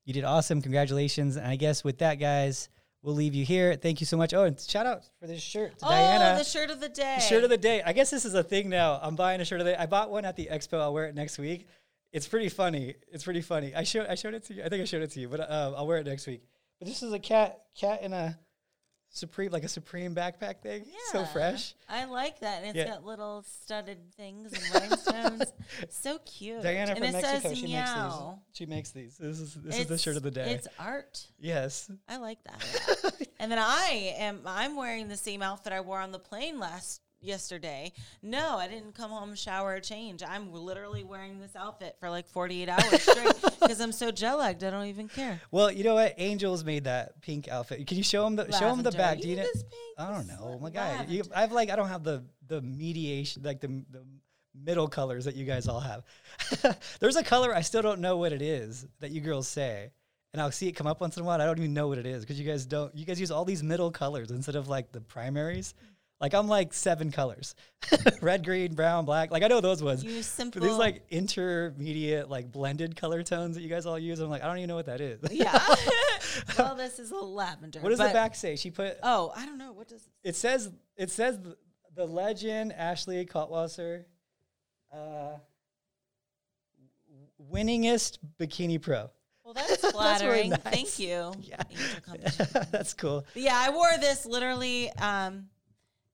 You 0.05 0.13
did 0.13 0.23
awesome. 0.23 0.61
Congratulations. 0.61 1.35
And 1.35 1.45
I 1.47 1.55
guess 1.55 1.83
with 1.83 1.97
that, 1.99 2.15
guys, 2.15 2.69
we'll 3.07 3.15
leave 3.15 3.33
you 3.33 3.45
here. 3.45 3.73
Thank 3.75 4.01
you 4.01 4.05
so 4.05 4.17
much. 4.17 4.33
Oh, 4.33 4.43
and 4.43 4.59
shout 4.59 4.85
out 4.85 5.03
for 5.21 5.27
this 5.27 5.41
shirt 5.41 5.79
to 5.79 5.85
oh, 5.85 5.89
Diana. 5.89 6.37
the 6.37 6.43
shirt 6.43 6.69
of 6.69 6.81
the 6.81 6.89
day. 6.89 7.15
The 7.17 7.21
shirt 7.21 7.43
of 7.45 7.49
the 7.49 7.57
day. 7.57 7.81
I 7.81 7.93
guess 7.93 8.09
this 8.11 8.25
is 8.25 8.33
a 8.33 8.43
thing 8.43 8.67
now. 8.67 8.99
I'm 9.01 9.15
buying 9.15 9.39
a 9.39 9.45
shirt 9.45 9.61
of 9.61 9.65
the 9.65 9.71
day. 9.71 9.77
I 9.77 9.85
bought 9.85 10.11
one 10.11 10.25
at 10.25 10.35
the 10.35 10.49
expo. 10.51 10.81
I'll 10.81 10.93
wear 10.93 11.05
it 11.05 11.15
next 11.15 11.37
week. 11.37 11.67
It's 12.11 12.27
pretty 12.27 12.49
funny. 12.49 12.95
It's 13.09 13.23
pretty 13.23 13.41
funny. 13.41 13.73
I 13.73 13.83
showed 13.83 14.07
I 14.07 14.15
showed 14.15 14.33
it 14.33 14.43
to 14.45 14.55
you. 14.55 14.63
I 14.63 14.67
think 14.67 14.81
I 14.81 14.85
showed 14.85 15.03
it 15.03 15.11
to 15.11 15.21
you, 15.21 15.29
but 15.29 15.39
uh, 15.39 15.73
I'll 15.77 15.87
wear 15.87 15.99
it 15.99 16.05
next 16.05 16.27
week. 16.27 16.43
But 16.79 16.89
this 16.89 17.01
is 17.01 17.13
a 17.13 17.19
cat 17.19 17.61
cat 17.79 18.01
in 18.03 18.11
a 18.11 18.37
supreme 19.17 19.51
like 19.51 19.63
a 19.63 19.67
supreme 19.67 20.13
backpack 20.15 20.59
thing. 20.61 20.85
So 21.11 21.25
fresh. 21.25 21.73
I 21.89 22.05
like 22.05 22.39
that. 22.41 22.59
And 22.63 22.67
it's 22.67 22.77
Yeah. 22.77 22.93
got 22.95 23.05
little 23.05 23.43
studded 23.43 23.97
things 24.15 24.53
and 24.53 24.73
rhinestones. 24.81 25.51
so 25.89 26.19
cute. 26.19 26.61
Diana 26.61 26.91
and 26.91 26.99
from 26.99 27.07
it 27.07 27.13
Mexico. 27.13 27.49
says 27.49 27.57
She 27.57 27.65
meow. 27.67 27.81
makes 28.05 28.17
these. 28.17 28.57
She 28.57 28.65
makes 28.65 28.91
these. 28.91 29.17
This 29.17 29.39
is 29.39 29.53
this 29.55 29.79
is 29.79 29.85
the 29.87 29.97
shirt 29.97 30.17
of 30.17 30.23
the 30.23 30.31
day. 30.31 30.51
It's 30.53 30.67
art. 30.79 31.25
yes. 31.39 31.89
I 32.07 32.17
like 32.17 32.39
that. 32.43 33.27
and 33.39 33.51
then 33.51 33.59
I 33.59 34.15
am 34.17 34.41
I'm 34.45 34.75
wearing 34.75 35.07
the 35.07 35.17
same 35.17 35.41
outfit 35.41 35.73
I 35.73 35.81
wore 35.81 35.99
on 35.99 36.11
the 36.11 36.19
plane 36.19 36.59
last 36.59 37.01
yesterday. 37.21 37.91
No, 38.21 38.57
I 38.57 38.67
didn't 38.67 38.93
come 38.95 39.11
home, 39.11 39.35
shower, 39.35 39.75
or 39.75 39.79
change. 39.79 40.23
I'm 40.27 40.51
literally 40.51 41.03
wearing 41.03 41.39
this 41.39 41.55
outfit 41.55 41.95
for 41.99 42.09
like 42.09 42.27
48 42.27 42.69
hours 42.69 43.01
straight 43.01 43.41
because 43.59 43.79
I'm 43.81 43.91
so 43.91 44.11
jet 44.11 44.33
lagged. 44.35 44.63
I 44.63 44.69
don't 44.69 44.85
even 44.87 45.07
care. 45.07 45.41
Well, 45.51 45.71
you 45.71 45.83
know 45.83 45.95
what? 45.95 46.15
Angels 46.17 46.63
made 46.63 46.85
that 46.85 47.21
pink 47.21 47.47
outfit. 47.47 47.85
Can 47.87 47.97
you 47.97 48.03
show 48.03 48.23
them 48.23 48.35
the 48.35 48.51
show 48.51 48.69
them 48.69 48.83
the 48.83 48.91
Lavender. 48.91 48.97
back? 48.97 49.21
Do 49.21 49.29
You 49.29 49.37
know? 49.37 49.47
I 49.97 50.11
don't 50.11 50.27
know. 50.27 50.39
Oh 50.41 50.55
is 50.55 50.61
my 50.61 50.69
guy, 50.69 51.05
you. 51.07 51.23
I've 51.35 51.51
like 51.51 51.69
I 51.69 51.75
don't 51.75 51.89
have 51.89 52.03
the 52.03 52.23
the 52.47 52.61
mediation 52.61 53.43
like 53.43 53.59
the 53.61 53.83
the 53.89 54.03
middle 54.63 54.87
colors 54.87 55.25
that 55.25 55.35
you 55.35 55.45
guys 55.45 55.67
all 55.67 55.79
have. 55.79 56.03
There's 56.99 57.15
a 57.15 57.23
color 57.23 57.53
I 57.55 57.61
still 57.61 57.81
don't 57.81 58.01
know 58.01 58.17
what 58.17 58.33
it 58.33 58.41
is 58.41 58.85
that 58.99 59.11
you 59.11 59.21
girls 59.21 59.47
say, 59.47 59.91
and 60.33 60.41
I'll 60.41 60.51
see 60.51 60.67
it 60.67 60.73
come 60.73 60.87
up 60.87 61.01
once 61.01 61.17
in 61.17 61.23
a 61.23 61.25
while. 61.25 61.41
I 61.41 61.45
don't 61.45 61.57
even 61.57 61.73
know 61.73 61.87
what 61.87 61.97
it 61.97 62.05
is 62.05 62.21
because 62.23 62.39
you 62.39 62.45
guys 62.45 62.65
don't. 62.65 62.95
You 62.95 63.05
guys 63.05 63.19
use 63.19 63.31
all 63.31 63.45
these 63.45 63.63
middle 63.63 63.91
colors 63.91 64.31
instead 64.31 64.55
of 64.55 64.67
like 64.67 64.91
the 64.91 65.01
primaries. 65.01 65.73
Like 66.19 66.33
I'm 66.33 66.47
like 66.47 66.73
seven 66.73 67.11
colors: 67.11 67.53
red, 68.21 68.43
green, 68.43 68.73
brown, 68.73 69.05
black. 69.05 69.29
Like 69.29 69.43
I 69.43 69.47
know 69.47 69.61
those 69.61 69.83
ones. 69.83 70.03
You 70.03 70.23
simple. 70.23 70.61
But 70.61 70.67
these 70.67 70.77
like 70.77 71.03
intermediate, 71.09 72.27
like 72.29 72.51
blended 72.51 72.95
color 72.95 73.21
tones 73.21 73.55
that 73.55 73.61
you 73.61 73.69
guys 73.69 73.85
all 73.85 73.99
use, 73.99 74.19
I'm 74.19 74.29
like, 74.29 74.43
I 74.43 74.47
don't 74.47 74.57
even 74.57 74.67
know 74.67 74.75
what 74.75 74.87
that 74.87 74.99
is. 74.99 75.19
yeah. 75.29 75.63
well, 76.57 76.75
this 76.75 76.97
is 76.97 77.11
a 77.11 77.15
lavender. 77.15 77.79
what 77.81 77.89
does 77.89 77.99
the 77.99 78.05
back 78.05 78.33
say? 78.33 78.55
She 78.55 78.71
put 78.71 78.97
Oh, 79.03 79.31
I 79.35 79.45
don't 79.45 79.59
know. 79.59 79.73
What 79.73 79.89
does 79.89 80.09
it 80.23 80.35
says 80.35 80.71
it 80.95 81.11
says 81.11 81.39
the, 81.39 81.55
the 81.95 82.05
legend 82.05 82.73
Ashley 82.73 83.23
Kaltwasser, 83.25 84.05
uh, 84.91 85.37
winningest 87.51 88.17
bikini 88.39 88.81
pro. 88.81 89.09
Well, 89.43 89.53
that's 89.53 89.91
flattering. 89.91 90.49
nice. 90.49 90.59
Thank 90.61 90.99
you. 90.99 91.31
Yeah. 91.41 91.61
That's 92.71 92.93
cool. 92.93 93.23
But 93.33 93.43
yeah, 93.43 93.55
I 93.55 93.69
wore 93.69 93.91
this 93.99 94.25
literally 94.25 94.91
um, 94.93 95.47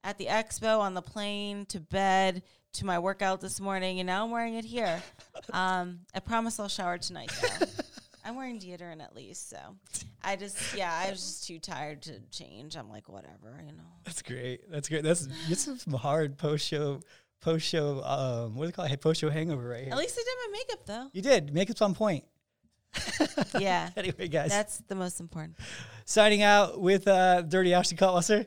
at 0.04 0.18
the 0.18 0.26
expo, 0.28 0.80
on 0.80 0.94
the 0.94 1.02
plane, 1.02 1.66
to 1.68 1.80
bed, 1.80 2.44
to 2.74 2.86
my 2.86 3.00
workout 3.00 3.40
this 3.42 3.60
morning, 3.60 4.00
and 4.00 4.08
now 4.08 4.24
I'm 4.26 4.32
wearing 4.32 4.56
it 4.56 4.66
here. 4.66 5.02
Um, 5.52 6.00
I 6.16 6.20
promise 6.20 6.58
I'll 6.60 6.70
shower 6.70 6.98
tonight, 6.98 7.30
though. 7.42 7.66
I'm 8.26 8.38
wearing 8.38 8.60
deodorant 8.60 9.02
at 9.04 9.14
least, 9.14 9.50
so 9.50 9.58
I 10.24 10.38
just 10.38 10.74
yeah, 10.76 10.92
I 11.06 11.10
was 11.12 11.20
just 11.20 11.48
too 11.48 11.60
tired 11.60 12.02
to 12.04 12.20
change. 12.32 12.78
I'm 12.78 12.90
like, 12.90 13.10
whatever, 13.10 13.62
you 13.66 13.74
know. 13.74 13.84
That's 14.06 14.22
great. 14.22 14.72
That's 14.72 14.88
great. 14.88 15.04
That's 15.04 15.28
it's 15.50 15.84
some 15.84 15.94
hard 15.94 16.38
post 16.38 16.66
show 16.66 17.02
post 17.42 17.66
show 17.68 18.02
um 18.06 18.56
what 18.56 18.64
do 18.64 18.68
they 18.68 18.72
call 18.72 18.86
it? 18.86 19.02
Post 19.02 19.20
show 19.20 19.30
hangover 19.30 19.68
right 19.68 19.84
here. 19.84 19.92
At 19.92 19.98
least 20.00 20.18
I 20.18 20.24
did 20.24 20.52
my 20.52 20.58
makeup 20.58 20.86
though. 20.86 21.10
you 21.12 21.22
did. 21.22 21.54
Makeup's 21.54 21.82
on 21.82 21.94
point. 21.94 22.24
Yeah, 23.60 23.90
Anyway, 23.98 24.28
guys. 24.30 24.50
that's 24.52 24.78
the 24.88 24.96
most 24.96 25.20
important. 25.20 25.58
signing 26.06 26.42
out 26.42 26.80
with 26.80 27.06
uh 27.08 27.42
Dirty 27.42 27.74
Ashley 27.74 27.98
Kaltwasser. 27.98 28.46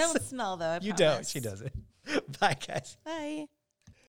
I 0.00 0.12
don't 0.12 0.22
smell 0.28 0.56
though. 0.56 0.66
I 0.66 0.78
you 0.80 0.92
don't. 0.92 1.26
She 1.26 1.40
doesn't. 1.40 1.72
Bye 2.40 2.56
guys. 2.66 2.96
Bye. 3.04 3.46